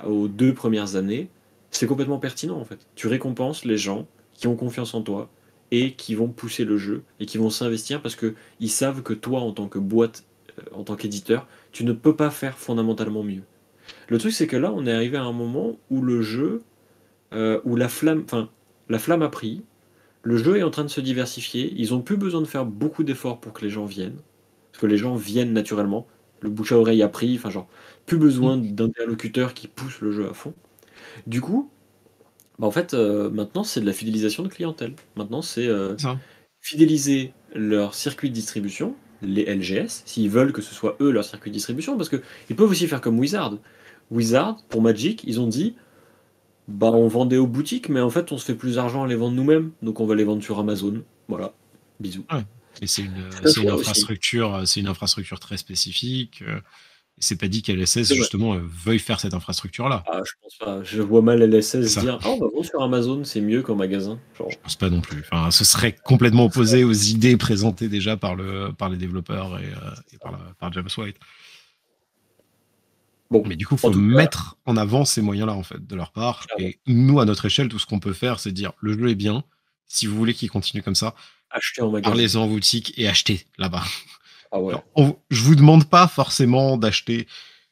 [0.04, 1.28] aux deux premières années.
[1.70, 2.86] C'est complètement pertinent en fait.
[2.94, 5.30] Tu récompenses les gens qui ont confiance en toi
[5.70, 9.14] et qui vont pousser le jeu et qui vont s'investir parce que ils savent que
[9.14, 10.24] toi, en tant que boîte,
[10.58, 13.42] euh, en tant qu'éditeur, tu ne peux pas faire fondamentalement mieux.
[14.08, 16.62] Le truc, c'est que là, on est arrivé à un moment où le jeu,
[17.32, 18.50] euh, où la flamme, enfin,
[18.88, 19.62] la flamme a pris,
[20.22, 21.72] le jeu est en train de se diversifier.
[21.76, 24.18] Ils ont plus besoin de faire beaucoup d'efforts pour que les gens viennent.
[24.72, 26.06] Parce que les gens viennent naturellement.
[26.40, 27.36] Le bouche à oreille a pris.
[27.36, 27.68] Enfin, genre,
[28.06, 28.72] plus besoin mm.
[28.72, 30.54] d'interlocuteurs qui poussent le jeu à fond.
[31.26, 31.70] Du coup,
[32.58, 34.94] bah en fait, euh, maintenant, c'est de la fidélisation de clientèle.
[35.16, 35.96] Maintenant, c'est euh,
[36.60, 41.50] fidéliser leur circuit de distribution, les LGS, s'ils veulent que ce soit eux leur circuit
[41.50, 41.96] de distribution.
[41.96, 43.58] Parce qu'ils peuvent aussi faire comme Wizard.
[44.10, 45.76] Wizard, pour Magic, ils ont dit
[46.68, 49.16] bah, on vendait aux boutiques, mais en fait, on se fait plus d'argent à les
[49.16, 49.72] vendre nous-mêmes.
[49.82, 51.02] Donc, on va les vendre sur Amazon.
[51.28, 51.52] Voilà.
[51.98, 52.24] Bisous.
[52.80, 56.42] Et c'est une, infrastructure, c'est une infrastructure très spécifique.
[57.20, 60.02] C'est pas dit qu'LSS justement euh, veuille faire cette infrastructure-là.
[60.06, 60.82] Ah, je pense pas.
[60.82, 64.18] Je vois mal LSS dire Ah, on va vendre sur Amazon, c'est mieux qu'en magasin.
[64.38, 64.50] Genre.
[64.50, 65.22] Je pense pas non plus.
[65.30, 69.66] Enfin, ce serait complètement opposé aux idées présentées déjà par, le, par les développeurs et,
[69.66, 71.16] euh, par, par James White.
[73.30, 76.10] Bon, mais du coup, il faut mettre en avant ces moyens-là, en fait, de leur
[76.10, 76.46] part.
[76.58, 79.14] Et nous, à notre échelle, tout ce qu'on peut faire, c'est dire le jeu est
[79.14, 79.44] bien.
[79.86, 81.14] Si vous voulez qu'il continue comme ça,
[81.50, 82.10] achetez en magasin.
[82.10, 83.84] Parlez-en en boutique et achetez là-bas.
[84.52, 84.74] Ah ouais.
[85.30, 87.28] je vous demande pas forcément d'acheter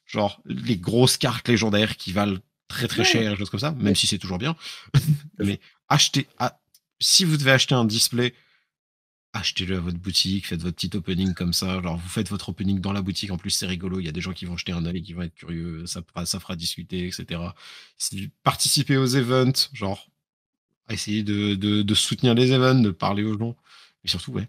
[0.07, 4.07] genre les grosses cartes légendaires qui valent très très cher, choses comme ça, même si
[4.07, 4.57] c'est toujours bien.
[5.39, 5.59] mais
[5.89, 6.29] achetez.
[6.39, 6.59] Ah,
[7.01, 8.35] si vous devez acheter un display
[9.33, 11.81] achetez-le à votre boutique, faites votre petit opening comme ça.
[11.83, 13.31] Genre, vous faites votre opening dans la boutique.
[13.31, 14.01] En plus, c'est rigolo.
[14.01, 15.87] Il y a des gens qui vont jeter un œil, qui vont être curieux.
[15.87, 17.41] Ça, ça fera discuter, etc.
[18.43, 20.09] Participez aux events, genre,
[20.91, 23.57] essayer de, de, soutenir les events, de parler aux gens.
[24.03, 24.49] Mais surtout, ouais,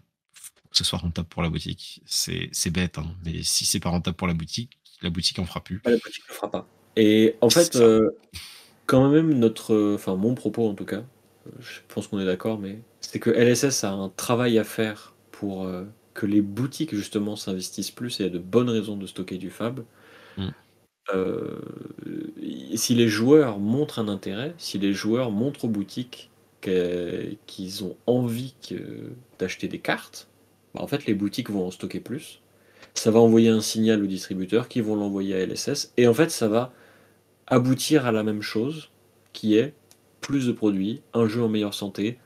[0.70, 2.02] que ce soit rentable pour la boutique.
[2.06, 3.06] C'est bête, hein.
[3.24, 5.80] mais si c'est pas rentable pour la boutique, la boutique en fera plus.
[5.84, 6.66] La boutique ne fera pas.
[6.96, 8.10] Et en fait, euh,
[8.86, 11.04] quand même, notre, enfin mon propos en tout cas,
[11.46, 15.14] euh, je pense qu'on est d'accord, mais c'est que LSS a un travail à faire
[15.30, 19.38] pour euh, que les boutiques justement s'investissent plus et aient de bonnes raisons de stocker
[19.38, 19.84] du fab.
[20.36, 20.48] Mm.
[21.14, 21.58] Euh,
[22.74, 27.96] si les joueurs montrent un intérêt, si les joueurs montrent aux boutiques que- qu'ils ont
[28.06, 30.28] envie que- d'acheter des cartes,
[30.74, 32.40] bah, en fait les boutiques vont en stocker plus.
[32.94, 36.30] Ça va envoyer un signal aux distributeurs qui vont l'envoyer à LSS et en fait
[36.30, 36.72] ça va
[37.46, 38.90] aboutir à la même chose
[39.32, 39.74] qui est
[40.20, 42.18] plus de produits, un jeu en meilleure santé,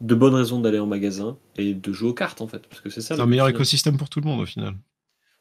[0.00, 2.90] de bonnes raisons d'aller en magasin et de jouer aux cartes en fait parce que
[2.90, 3.16] c'est ça.
[3.16, 3.60] C'est un meilleur final.
[3.60, 4.74] écosystème pour tout le monde au final.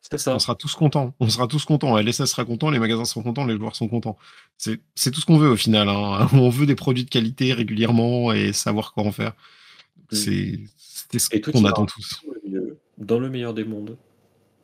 [0.02, 0.34] C'est ça.
[0.34, 1.14] On sera tous contents.
[1.20, 1.98] On sera tous contents.
[1.98, 4.18] LSS sera content, les magasins seront contents, les joueurs sont contents.
[4.58, 5.90] C'est c'est tout ce qu'on veut au final.
[5.90, 6.28] hein.
[6.34, 9.34] On veut des produits de qualité régulièrement et savoir quoi en faire.
[10.12, 10.16] Mm.
[10.16, 10.60] C'est
[11.08, 12.22] c'est ce qu'on attend tous.
[13.00, 13.98] Dans le meilleur des mondes.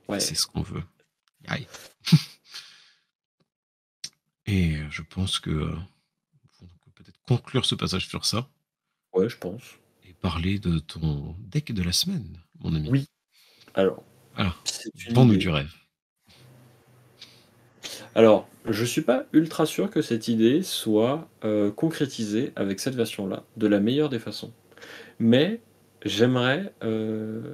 [0.07, 0.19] Ouais.
[0.19, 0.83] C'est ce qu'on veut.
[1.47, 1.67] Aïe.
[4.45, 5.75] Et je pense que euh,
[6.61, 8.47] on peut peut-être conclure ce passage sur ça
[9.13, 9.63] Ouais, je pense.
[10.03, 12.89] et parler de ton deck de la semaine, mon ami.
[12.89, 13.07] Oui.
[13.73, 14.03] Alors,
[14.35, 14.61] Alors,
[15.11, 15.41] vends-nous idée.
[15.41, 15.71] du rêve.
[18.13, 23.43] Alors, je suis pas ultra sûr que cette idée soit euh, concrétisée avec cette version-là
[23.57, 24.53] de la meilleure des façons.
[25.19, 25.61] Mais
[26.03, 27.53] j'aimerais euh,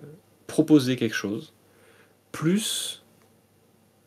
[0.52, 1.54] proposer quelque chose
[2.32, 3.04] plus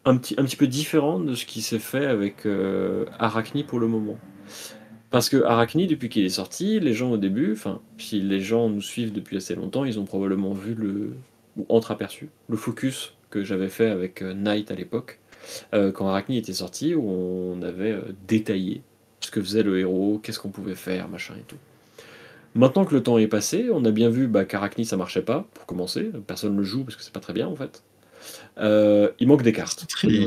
[0.05, 4.19] un petit, peu différent de ce qui s'est fait avec euh, Arachni pour le moment.
[5.11, 8.69] Parce que Arachni, depuis qu'il est sorti, les gens au début, enfin, si les gens
[8.69, 11.15] nous suivent depuis assez longtemps, ils ont probablement vu le,
[11.57, 15.21] ou entreaperçu, le focus que j'avais fait avec euh, Knight à l'époque,
[15.73, 18.83] euh, quand Arachni était sorti, où on avait euh, détaillé
[19.21, 21.59] ce que faisait le héros, qu'est-ce qu'on pouvait faire, machin et tout.
[22.55, 25.47] Maintenant que le temps est passé, on a bien vu bah, qu'Arachni ça marchait pas,
[25.55, 27.83] pour commencer, personne ne le joue parce que c'est pas très bien en fait.
[28.59, 29.87] Euh, il manque des cartes.
[30.05, 30.19] Non,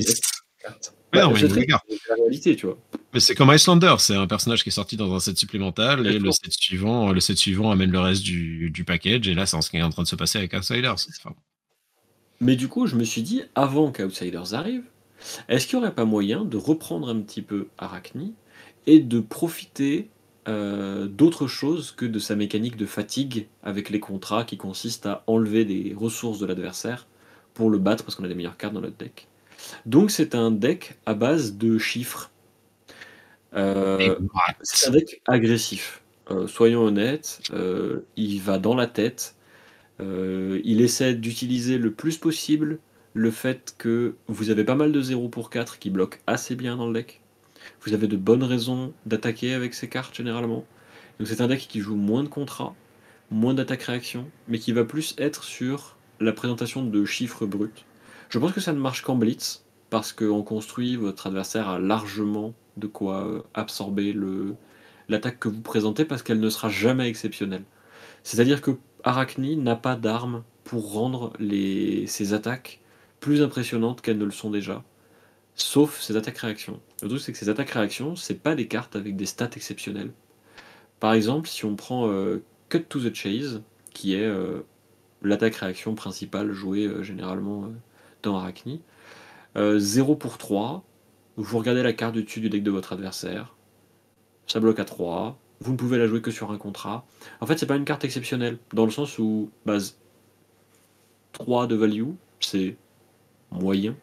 [1.14, 2.78] Bah, mais c'est la réalité, tu vois.
[3.14, 6.20] Mais c'est comme Icelander, c'est un personnage qui est sorti dans un set supplémental et
[6.20, 9.60] le set suivant, le set suivant amène le reste du, du package et là c'est
[9.62, 10.96] ce qui est en train de se passer avec Outsiders.
[11.24, 11.34] Enfin,
[12.40, 14.84] Mais du coup, je me suis dit, avant qu'Outsiders arrive,
[15.50, 18.36] est-ce qu'il n'y aurait pas moyen de reprendre un petit peu Arachni
[18.86, 20.10] et de profiter
[20.48, 25.24] euh, d'autre chose que de sa mécanique de fatigue avec les contrats qui consiste à
[25.28, 27.08] enlever des ressources de l'adversaire
[27.54, 29.28] pour le battre parce qu'on a des meilleures cartes dans notre deck.
[29.86, 32.32] Donc c'est un deck à base de chiffres.
[33.56, 34.16] Euh,
[34.62, 36.02] c'est un deck agressif.
[36.30, 39.36] Euh, soyons honnêtes, euh, il va dans la tête.
[40.00, 42.80] Il essaie d'utiliser le plus possible
[43.14, 46.78] le fait que vous avez pas mal de 0 pour 4 qui bloquent assez bien
[46.78, 47.22] dans le deck.
[47.88, 50.66] Vous avez de bonnes raisons d'attaquer avec ces cartes généralement.
[51.20, 52.76] Donc c'est un deck qui joue moins de contrats,
[53.32, 57.86] moins d'attaque-réaction, mais qui va plus être sur la présentation de chiffres bruts.
[58.28, 62.54] Je pense que ça ne marche qu'en blitz, parce qu'en construit, votre adversaire a largement
[62.76, 64.14] de quoi euh, absorber
[65.08, 67.64] l'attaque que vous présentez, parce qu'elle ne sera jamais exceptionnelle.
[68.24, 68.72] C'est-à-dire que
[69.06, 72.82] Arachni n'a pas d'arme pour rendre ses attaques
[73.22, 74.84] plus impressionnantes qu'elles ne le sont déjà,
[75.58, 76.80] sauf ses attaques-réactions.
[77.02, 80.12] Le truc, c'est que ces attaques-réactions, c'est pas des cartes avec des stats exceptionnelles.
[81.00, 83.62] Par exemple, si on prend euh, Cut to the Chase,
[83.94, 84.62] qui est euh,
[85.24, 87.70] l'attaque-réaction principale jouée euh, généralement
[88.24, 88.82] dans Arachni,
[89.56, 90.84] euh, 0 pour 3,
[91.38, 93.56] vous regardez la carte du dessus du deck de votre adversaire,
[94.46, 97.06] ça bloque à 3, vous ne pouvez la jouer que sur un contrat.
[97.42, 99.98] En fait, c'est pas une carte exceptionnelle, dans le sens où base
[101.34, 102.78] 3 de value, c'est
[103.52, 103.96] moyen,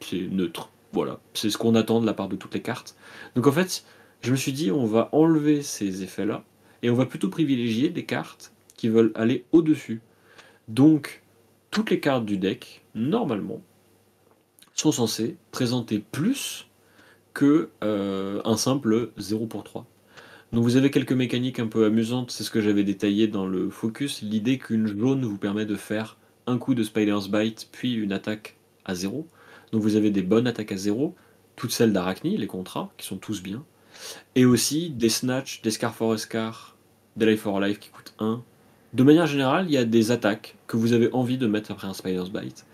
[0.00, 0.70] c'est neutre.
[0.92, 2.96] Voilà, c'est ce qu'on attend de la part de toutes les cartes.
[3.34, 3.84] Donc en fait,
[4.20, 6.44] je me suis dit, on va enlever ces effets-là,
[6.82, 10.00] et on va plutôt privilégier des cartes qui veulent aller au-dessus.
[10.68, 11.22] Donc,
[11.70, 13.62] toutes les cartes du deck, normalement,
[14.74, 16.68] sont censées présenter plus
[17.34, 19.86] que euh, un simple 0 pour 3.
[20.52, 23.70] Donc vous avez quelques mécaniques un peu amusantes, c'est ce que j'avais détaillé dans le
[23.70, 28.12] focus, l'idée qu'une jaune vous permet de faire un coup de Spider's Bite, puis une
[28.12, 29.26] attaque à 0.
[29.72, 31.14] Donc vous avez des bonnes attaques à 0,
[31.56, 33.64] toutes celles d'Arachni, les contrats, qui sont tous bien,
[34.34, 36.76] et aussi des Snatch, des Scar for Scar,
[37.16, 38.42] des Life for Life qui coûtent 1.
[38.92, 41.88] De manière générale, il y a des attaques que vous avez envie de mettre après
[41.88, 42.66] un Spider's Bite.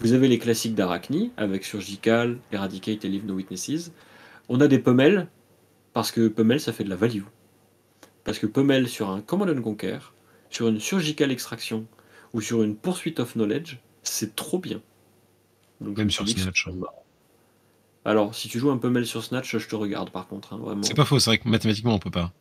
[0.00, 3.92] Vous avez les classiques d'Arachni, avec Surgical, Eradicate et Leave No Witnesses.
[4.48, 5.28] On a des Pummel,
[5.92, 7.22] parce que Pummel, ça fait de la value.
[8.24, 9.98] Parce que Pummel, sur un Command and Conquer,
[10.50, 11.86] sur une Surgical Extraction,
[12.32, 14.80] ou sur une Poursuite of Knowledge, c'est trop bien.
[15.80, 16.66] Donc, Même sur Snatch.
[16.68, 17.04] marrant.
[18.04, 20.82] Alors, si tu joues un Pummel sur Snatch, je te regarde par contre, hein, vraiment.
[20.82, 22.32] C'est pas faux, c'est vrai que mathématiquement on peut pas.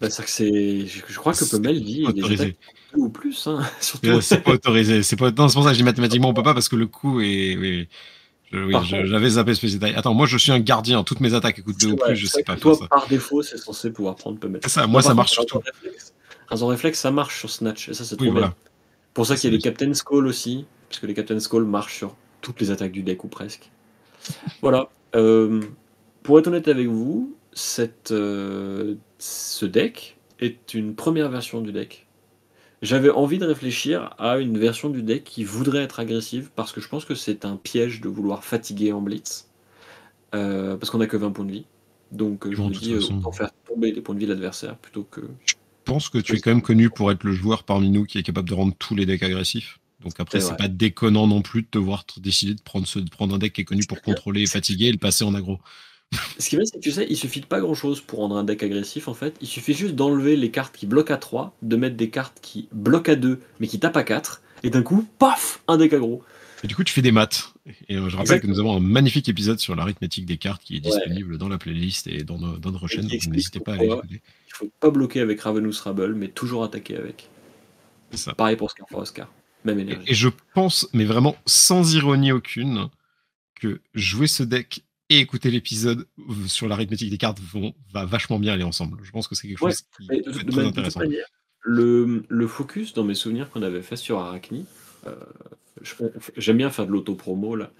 [0.00, 0.86] Bah, c'est que c'est...
[0.86, 2.56] Je je crois que Pummel des autorisé.
[2.94, 4.08] deux ou plus, hein, surtout.
[4.08, 5.02] Euh, C'est pas autorisé.
[5.02, 5.30] C'est pas...
[5.30, 7.20] Non, c'est pour ça que je dis mathématiquement on peut pas parce que le coût
[7.20, 7.54] est.
[7.56, 7.88] oui,
[8.52, 9.92] oui, j'avais zappé Space Jedi.
[9.94, 11.04] Attends, moi je suis un gardien.
[11.04, 12.88] Toutes mes attaques écoute 2 ou plus, je sais pas toi, ça.
[12.88, 15.60] par défaut, c'est censé pouvoir prendre peu C'est ça, moi ça marche surtout.
[16.48, 17.90] Razor Reflex, ça marche sur Snatch.
[17.90, 18.54] Et ça, c'est trop bien.
[19.14, 20.66] Pour ça qu'il y a les Captain Skull aussi.
[20.88, 23.70] Parce que les Captain Skull marchent sur toutes les attaques du deck ou presque.
[24.62, 24.90] Voilà.
[25.14, 25.60] Euh,
[26.22, 32.06] pour être honnête avec vous, cette, euh, ce deck est une première version du deck.
[32.82, 36.80] J'avais envie de réfléchir à une version du deck qui voudrait être agressive parce que
[36.80, 39.50] je pense que c'est un piège de vouloir fatiguer en blitz.
[40.34, 41.64] Euh, parce qu'on n'a que 20 points de vie.
[42.12, 45.20] Donc je me dis, autant faire tomber des points de vie de l'adversaire plutôt que.
[45.44, 48.18] Je pense que tu es quand même connu pour être le joueur parmi nous qui
[48.18, 49.79] est capable de rendre tous les decks agressifs.
[50.02, 53.34] Donc après, c'est pas déconnant non plus de te voir décider de prendre, de prendre
[53.34, 55.58] un deck qui est connu pour contrôler et fatiguer et le passer en aggro.
[56.38, 58.18] Ce qui est vrai, c'est que tu sais, il suffit de pas grand chose pour
[58.18, 59.36] rendre un deck agressif en fait.
[59.40, 62.68] Il suffit juste d'enlever les cartes qui bloquent à 3, de mettre des cartes qui
[62.72, 66.22] bloquent à 2 mais qui tapent à 4, et d'un coup, paf, un deck aggro.
[66.62, 67.54] Et du coup, tu fais des maths.
[67.88, 70.76] Et euh, je rappelle que nous avons un magnifique épisode sur l'arithmétique des cartes qui
[70.76, 74.20] est disponible dans la playlist et dans, notre chaîne, donc n'hésitez pas à aller écouter.
[74.48, 77.28] Il faut pas bloquer avec Ravenous Rabble, mais toujours attaquer avec.
[78.10, 78.34] C'est ça.
[78.34, 79.30] Pareil pour Scar for Oscar.
[79.64, 80.06] Même énergie.
[80.06, 82.88] Et, et je pense, mais vraiment sans ironie aucune,
[83.60, 86.06] que jouer ce deck et écouter l'épisode
[86.46, 88.98] sur l'arithmétique des cartes vont, va vachement bien aller ensemble.
[89.02, 91.00] Je pense que c'est quelque chose qui est très intéressant.
[91.62, 94.66] le, le, focus dans mes souvenirs qu'on avait fait sur Arachni,
[95.06, 95.14] euh,
[96.36, 97.70] j'aime bien faire de l'auto-promo là.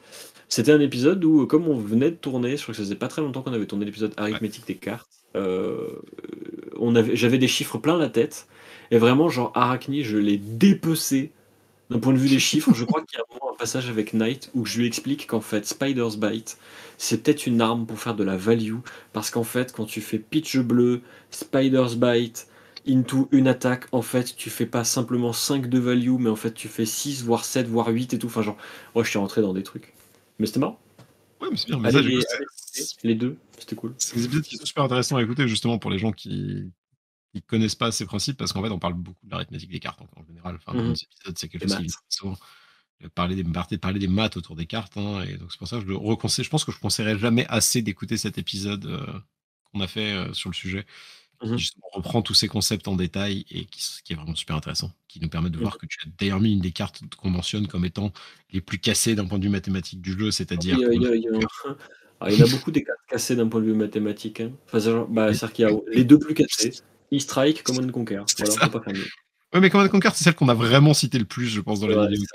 [0.49, 3.07] C'était un épisode où, comme on venait de tourner, je crois que ça faisait pas
[3.07, 5.87] très longtemps qu'on avait tourné l'épisode arithmétique des cartes, euh,
[7.15, 8.49] j'avais des chiffres plein la tête,
[8.91, 11.31] et vraiment, genre Arachni, je l'ai dépecé
[11.91, 14.51] d'un point de vue des chiffres, je crois qu'il y a un, passage avec Knight
[14.55, 16.57] où je lui explique qu'en fait, Spider's Bite,
[16.97, 18.79] c'est peut-être une arme pour faire de la value.
[19.13, 22.47] Parce qu'en fait, quand tu fais pitch bleu, Spider's Bite,
[22.89, 26.55] into une attaque, en fait, tu fais pas simplement 5 de value, mais en fait,
[26.55, 28.29] tu fais 6, voire 7, voire 8 et tout.
[28.29, 28.57] Enfin, genre,
[28.95, 29.93] moi, je suis rentré dans des trucs.
[30.39, 30.81] Mais c'était marrant.
[31.43, 31.79] Ouais, mais c'est bien.
[31.79, 32.21] Mais les,
[33.03, 33.95] les, deux, c'était cool.
[33.99, 36.71] C'est des épisodes qui sont super intéressants à écouter, justement, pour les gens qui,
[37.35, 40.01] ils connaissent pas ces principes parce qu'en fait, on parle beaucoup de l'arithmétique des cartes
[40.17, 40.57] en, général.
[40.57, 40.95] Enfin, mmh
[41.37, 42.37] c'est quelque chose qui souvent.
[43.05, 44.97] Euh, parler des, parler des maths autour des cartes.
[44.97, 46.45] Hein, et donc, c'est pour ça que je le reconseille.
[46.45, 49.07] Je pense que je ne conseillerais jamais assez d'écouter cet épisode euh,
[49.73, 50.87] qu'on a fait euh, sur le sujet.
[51.43, 54.57] Mmh qui justement reprend tous ces concepts en détail et qui, qui, est vraiment super
[54.57, 54.93] intéressant.
[55.09, 57.31] Qui nous permet de mmh voir que tu as d'ailleurs mis une des cartes qu'on
[57.31, 58.13] mentionne comme étant
[58.51, 60.79] les plus cassées d'un point de vue mathématique du jeu, c'est-à-dire.
[60.79, 64.41] il, y a beaucoup des cartes cassées d'un point de vue mathématique.
[64.41, 64.53] Hein.
[64.67, 66.83] Enfin, bah, c'est-à-dire qu'il y a les deux plus cassées
[67.13, 68.23] E-Strike, Command Conquer.
[68.39, 69.07] Voilà, pas faire mieux.
[69.53, 71.89] Ouais, mais Command Conquer, c'est celle qu'on a vraiment cité le plus, je pense, dans
[71.89, 72.27] la vidéo,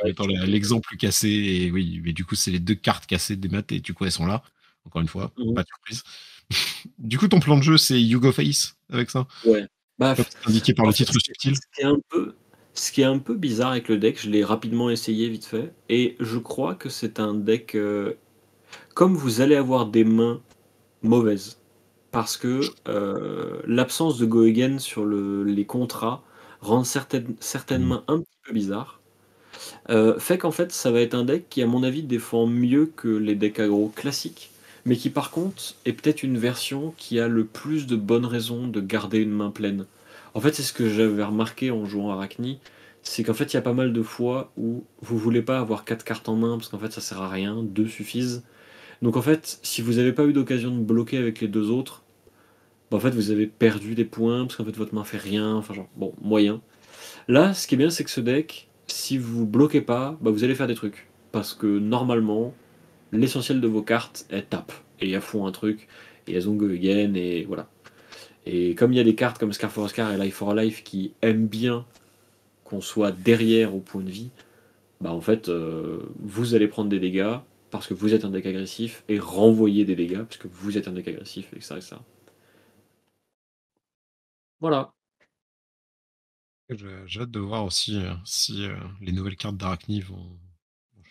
[0.46, 1.30] l'exemple cassé.
[1.30, 4.06] Et oui, mais du coup, c'est les deux cartes cassées des maths, et du coup,
[4.06, 4.44] elles sont là.
[4.86, 6.04] Encore une fois, mmh pas de surprise.
[7.00, 9.28] du coup, ton plan de jeu, c'est You Go Face avec ça?
[9.46, 9.66] Ouais.
[9.98, 10.16] Bah,
[10.46, 11.56] indiqué par le titre subtil.
[11.56, 12.36] Ce qui, est un peu,
[12.74, 15.74] ce qui est un peu bizarre avec le deck, je l'ai rapidement essayé vite fait,
[15.88, 17.76] et je crois que c'est un deck.
[17.76, 18.14] Euh,
[18.94, 20.42] comme vous allez avoir des mains
[21.02, 21.60] mauvaises,
[22.16, 26.24] parce que euh, l'absence de Go Again sur le, les contrats
[26.62, 29.02] rend certaines, certaines mains un petit peu bizarres.
[29.90, 32.86] Euh, fait qu'en fait, ça va être un deck qui, à mon avis, défend mieux
[32.86, 34.52] que les decks aggro classiques,
[34.86, 38.66] mais qui, par contre, est peut-être une version qui a le plus de bonnes raisons
[38.70, 39.86] de garder une main pleine.
[40.34, 42.60] En fait, c'est ce que j'avais remarqué en jouant Arachni,
[43.04, 45.84] c'est qu'en fait, il y a pas mal de fois où vous voulez pas avoir
[45.84, 48.44] 4 cartes en main, parce qu'en fait, ça sert à rien, deux suffisent.
[49.02, 52.05] Donc en fait, si vous n'avez pas eu d'occasion de bloquer avec les deux autres,
[52.92, 55.56] bah, en fait, vous avez perdu des points parce qu'en fait, votre main fait rien.
[55.56, 56.62] Enfin, genre, bon, moyen.
[57.28, 60.44] Là, ce qui est bien, c'est que ce deck, si vous bloquez pas, bah, vous
[60.44, 61.08] allez faire des trucs.
[61.32, 62.54] Parce que normalement,
[63.12, 64.74] l'essentiel de vos cartes, elles tapent.
[65.02, 65.88] Et elles font un truc.
[66.28, 66.70] Et elles ont go.
[66.70, 67.68] Et voilà.
[68.46, 70.84] Et comme il y a des cartes comme Scar for Scar et Life for Life
[70.84, 71.86] qui aiment bien
[72.64, 74.30] qu'on soit derrière au point de vie,
[75.02, 77.38] bah en fait, euh, vous allez prendre des dégâts
[77.72, 80.88] parce que vous êtes un deck agressif et renvoyer des dégâts parce que vous êtes
[80.88, 81.78] un deck agressif, et ça.
[84.66, 84.92] Voilà.
[87.06, 90.40] J'ai hâte de voir aussi euh, si euh, les nouvelles cartes d'Arachni vont,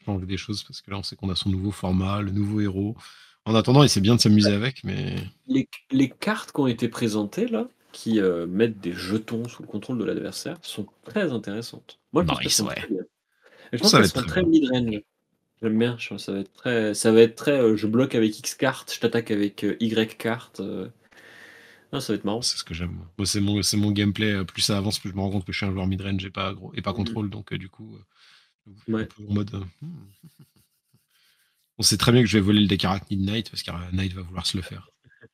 [0.05, 2.61] changer des choses, parce que là, on sait qu'on a son nouveau format, le nouveau
[2.61, 2.97] héros.
[3.45, 5.19] En attendant, il c'est bien de s'amuser avec, mais.
[5.47, 9.99] Les, cartes qui ont été présentées, là, qui euh, mettent des jetons sous le contrôle
[9.99, 12.01] de l'adversaire, sont très intéressantes.
[12.13, 13.03] Moi, je pense très bien.
[13.73, 15.01] je pense qu'elles sont très mid-range.
[15.63, 18.93] J'aime bien, ça va être très, ça va être très, je bloque avec X cartes,
[18.93, 20.61] je t'attaque avec Y cartes.
[21.95, 22.43] Ah, ça va être marrant.
[22.43, 22.99] C'est ce que j'aime.
[23.25, 24.33] c'est mon, mon gameplay.
[24.33, 26.25] Euh, plus ça avance, plus je me rends compte que je suis un joueur mid-range
[26.25, 26.97] et pas, gros, et pas mmh.
[26.97, 27.31] contrôle.
[27.31, 27.97] Donc, euh, du coup,
[28.91, 29.55] euh, en mode.
[29.81, 29.89] Hmm.
[31.79, 33.63] On sait très bien que je vais voler le deck Arachnid Knight parce
[33.93, 34.91] Knight va vouloir se le faire.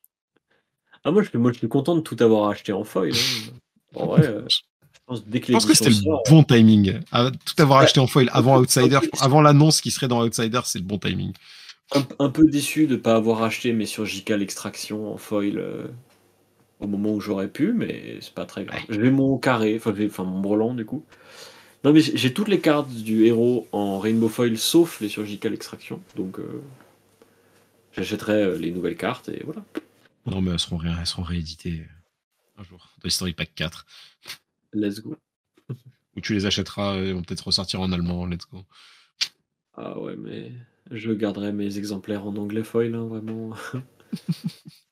[1.03, 3.11] Ah, moi, je, moi, je suis content de tout avoir acheté en foil.
[3.11, 3.53] Hein.
[3.95, 6.99] En vrai, je pense, dès que, je pense que c'était le bon timing.
[7.11, 10.77] Ah, tout avoir acheté en foil avant Outsider, avant l'annonce qui serait dans Outsider, c'est
[10.77, 11.33] le bon timing.
[12.19, 15.87] un, peu déçu de ne pas avoir acheté mes surgicales extraction en foil euh,
[16.81, 18.81] au moment où j'aurais pu, mais c'est pas très grave.
[18.89, 21.05] J'ai mon carré, enfin, mon brelan du coup.
[21.83, 26.01] Non, mais j'ai toutes les cartes du héros en Rainbow Foil sauf les surgical extraction.
[26.15, 26.61] Donc euh,
[27.93, 29.63] j'achèterai euh, les nouvelles cartes et voilà.
[30.25, 31.87] Non, mais elles seront, elles seront rééditées
[32.57, 33.85] un jour dans Story Pack 4.
[34.73, 35.15] Let's go.
[36.15, 38.63] Ou tu les achèteras, ils vont peut-être ressortir en allemand, let's go.
[39.75, 40.51] Ah ouais, mais
[40.91, 43.55] je garderai mes exemplaires en anglais foil, hein, vraiment.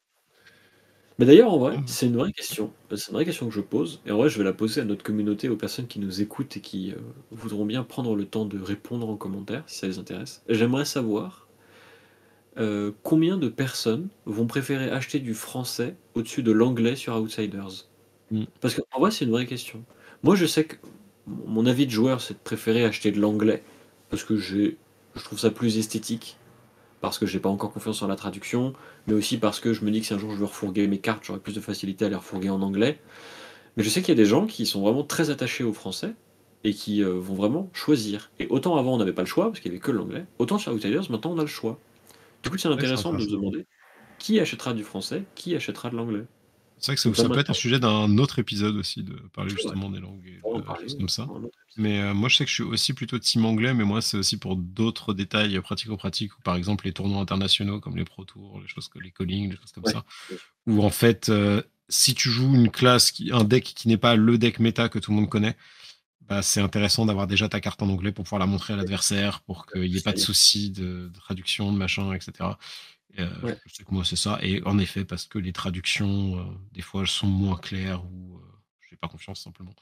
[1.20, 1.84] Mais d'ailleurs, en vrai, mmh.
[1.86, 2.72] c'est une vraie question.
[2.96, 4.02] C'est une vraie question que je pose.
[4.06, 6.56] Et en vrai, je vais la poser à notre communauté, aux personnes qui nous écoutent
[6.56, 6.96] et qui euh,
[7.32, 10.42] voudront bien prendre le temps de répondre en commentaire, si ça les intéresse.
[10.48, 11.50] J'aimerais savoir
[12.58, 17.90] euh, combien de personnes vont préférer acheter du français au-dessus de l'anglais sur Outsiders?
[18.32, 18.46] Mmh.
[18.62, 19.84] Parce qu'en vrai, c'est une vraie question.
[20.24, 20.78] Moi, je sais que
[21.28, 23.62] mon avis de joueur, c'est de préférer acheter de l'anglais,
[24.10, 24.72] parce que je
[25.16, 26.39] trouve ça plus esthétique
[27.02, 28.74] parce que j'ai pas encore confiance en la traduction,
[29.08, 31.00] mais aussi parce que je me dis que si un jour je veux refourguer mes
[31.00, 33.00] cartes, j'aurai plus de facilité à les refourguer en anglais.
[33.78, 36.14] Mais je sais qu'il y a des gens qui sont vraiment très attachés au français
[36.64, 38.32] et qui euh, vont vraiment choisir.
[38.40, 40.58] Et autant avant on n'avait pas le choix parce qu'il n'y avait que l'anglais, autant
[40.58, 41.80] sur Outsiders maintenant on a le choix.
[42.44, 43.68] Du coup c'est intéressant de se demander
[44.20, 46.28] qui achètera du français, qui achètera de l'anglais.
[46.80, 49.90] C'est vrai que ça, peut être un sujet d'un autre épisode aussi, de parler justement
[49.90, 51.28] des langues et de, comme ça.
[51.78, 54.18] Mais euh, moi, je sais que je suis aussi plutôt team anglais, mais moi, c'est
[54.18, 58.60] aussi pour d'autres détails pratico-pratiques, ou par exemple les tournois internationaux comme les Pro Tours,
[58.62, 60.06] les choses comme les calling, les choses comme ça.
[60.68, 64.16] Où en fait, euh, si tu joues une classe, qui, un deck qui n'est pas
[64.16, 65.58] le deck méta que tout le monde connaît,
[66.30, 69.42] bah, c'est intéressant d'avoir déjà ta carte en anglais pour pouvoir la montrer à l'adversaire,
[69.42, 72.52] pour qu'il n'y ait pas de soucis de, de, traduction, de machin, etc.
[73.18, 74.40] Euh, je sais que moi, c'est ça.
[74.42, 78.38] Et en effet, parce que les traductions, euh, des fois, elles sont moins claires ou
[78.38, 78.42] euh,
[78.82, 79.74] je n'ai pas confiance simplement.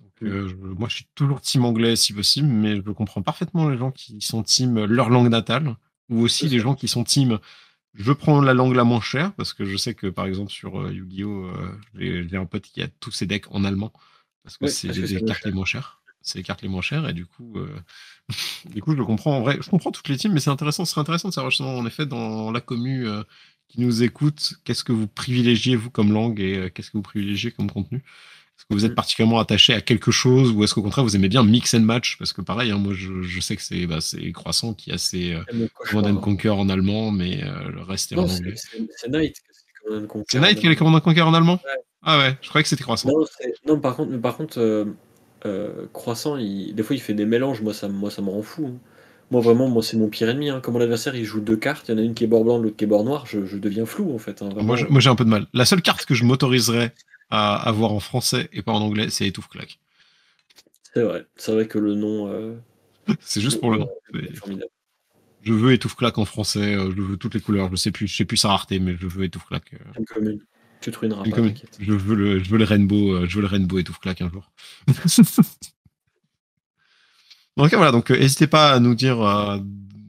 [0.00, 0.74] Donc, mmh.
[0.78, 4.20] moi, je suis toujours team anglais si possible, mais je comprends parfaitement les gens qui
[4.20, 5.76] sont team leur langue natale
[6.08, 7.38] ou aussi les gens qui sont team
[7.94, 10.90] je prends la langue la moins chère parce que je sais que par exemple sur
[10.90, 11.52] Yu-Gi-Oh!
[11.94, 13.92] j'ai un pote qui a tous ses decks en allemand
[14.42, 17.12] parce que c'est les cartes les moins chères c'est les cartes les moins chères et
[17.12, 17.68] du coup, euh,
[18.66, 19.58] du coup, je le comprends en vrai.
[19.60, 21.86] Je comprends toutes les teams, mais c'est intéressant, ce serait intéressant de savoir justement en
[21.86, 23.22] effet dans la commu euh,
[23.68, 27.02] qui nous écoute, qu'est-ce que vous privilégiez vous comme langue et euh, qu'est-ce que vous
[27.02, 27.98] privilégiez comme contenu?
[27.98, 28.96] Est-ce que vous êtes mm.
[28.96, 32.16] particulièrement attaché à quelque chose ou est-ce qu'au contraire vous aimez bien mix and match?
[32.18, 33.98] Parce que pareil, hein, moi je, sais que c'est bah,
[34.32, 35.36] Croissant qui a ses
[35.90, 38.54] Command Conquer en allemand, mais le reste est en anglais.
[38.56, 39.36] C'est Knight.
[40.28, 41.60] C'est Knight qui a les Command Conquer en allemand?
[42.02, 43.10] Ah ouais, je croyais que c'était Croissant.
[43.66, 44.86] Non, par contre, par contre
[45.44, 48.66] euh, croissant, des fois il fait des mélanges, moi ça, moi, ça me rend fou.
[48.66, 48.78] Hein.
[49.30, 50.50] Moi vraiment, moi c'est mon pire ennemi.
[50.50, 50.60] Hein.
[50.60, 52.44] Comme mon adversaire il joue deux cartes, il y en a une qui est bord
[52.44, 54.42] blanc, l'autre qui est bord noir, je, deviens flou en fait.
[54.42, 55.46] Hein, moi, j'ai un peu de mal.
[55.52, 56.92] La seule carte que je m'autoriserais
[57.30, 59.78] à avoir en français et pas en anglais, c'est Étouffe Claque.
[60.94, 62.28] C'est vrai, c'est vrai que le nom.
[62.28, 62.54] Euh,
[63.20, 63.88] c'est juste pour le nom.
[65.42, 68.06] Je veux Étouffe Claque en français, euh, je veux toutes les couleurs, je sais plus,
[68.06, 69.72] je sais plus sa rareté, mais je veux Étouffe Claque.
[70.82, 71.36] Tu te ruineras pas,
[71.78, 74.20] Je veux le, je veux le rainbow, euh, je veux le rainbow et tout claque
[74.20, 74.50] un jour.
[77.56, 79.58] donc voilà, donc euh, n'hésitez pas à nous dire euh,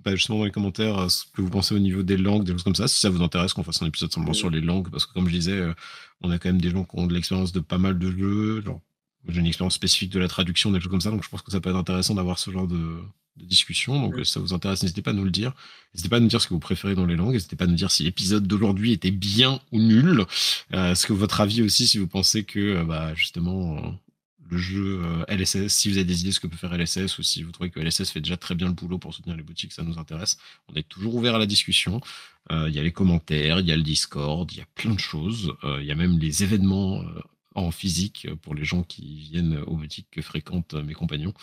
[0.04, 2.64] bah, justement dans les commentaires ce que vous pensez au niveau des langues, des choses
[2.64, 5.06] comme ça, si ça vous intéresse qu'on fasse un épisode simplement sur les langues, parce
[5.06, 5.64] que comme je disais,
[6.22, 8.62] on a quand même des gens qui ont de l'expérience de pas mal de jeux,
[8.62, 8.82] genre
[9.28, 11.52] j'ai une expérience spécifique de la traduction, des choses comme ça, donc je pense que
[11.52, 12.98] ça peut être intéressant d'avoir ce genre de,
[13.38, 14.00] de discussion.
[14.00, 15.54] Donc, si ça vous intéresse, n'hésitez pas à nous le dire.
[15.94, 17.34] N'hésitez pas à nous dire ce que vous préférez dans les langues.
[17.34, 20.26] N'hésitez pas à nous dire si l'épisode d'aujourd'hui était bien ou nul.
[20.74, 23.90] Euh, ce que votre avis aussi, si vous pensez que, euh, bah, justement, euh,
[24.50, 27.24] le jeu LSS, si vous avez des idées de ce que peut faire LSS ou
[27.24, 29.72] si vous trouvez que LSS fait déjà très bien le boulot pour soutenir les boutiques,
[29.72, 30.38] ça nous intéresse.
[30.68, 32.02] On est toujours ouvert à la discussion.
[32.52, 35.00] Il y a les commentaires, il y a le Discord, il y a plein de
[35.00, 35.54] choses.
[35.64, 37.04] Il y a même les événements
[37.56, 41.34] en physique pour les gens qui viennent aux boutiques que fréquentent mes compagnons.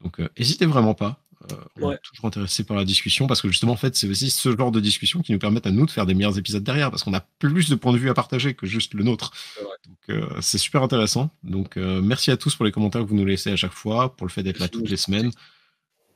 [0.00, 1.21] Donc, n'hésitez vraiment pas.
[1.50, 4.30] Euh, on est toujours intéressé par la discussion parce que justement, en fait, c'est aussi
[4.30, 6.90] ce genre de discussion qui nous permettent à nous de faire des meilleurs épisodes derrière
[6.90, 9.32] parce qu'on a plus de points de vue à partager que juste le nôtre.
[9.86, 11.30] Donc, euh, c'est super intéressant.
[11.42, 14.16] Donc, euh, merci à tous pour les commentaires que vous nous laissez à chaque fois,
[14.16, 15.30] pour le fait d'être là toutes les semaines,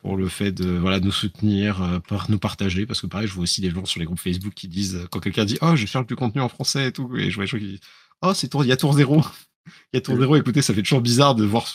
[0.03, 3.43] pour le fait de voilà nous soutenir, par nous partager parce que pareil, je vois
[3.43, 5.87] aussi des gens sur les groupes Facebook qui disent quand quelqu'un dit oh je vais
[5.87, 7.81] faire du contenu en français et tout et je vois des gens qui disent
[8.23, 9.21] oh c'est tour il y a tour zéro
[9.93, 11.67] il y a tour zéro écoutez ça fait toujours bizarre de voir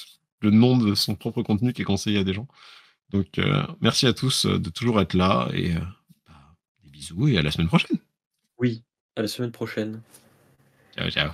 [0.41, 2.47] le nom de son propre contenu qui est conseillé à des gens.
[3.11, 5.79] Donc, euh, merci à tous euh, de toujours être là et euh,
[6.27, 7.97] bah, des bisous et à la semaine prochaine.
[8.57, 8.83] Oui,
[9.15, 10.01] à la semaine prochaine.
[10.95, 11.31] Ciao, ciao.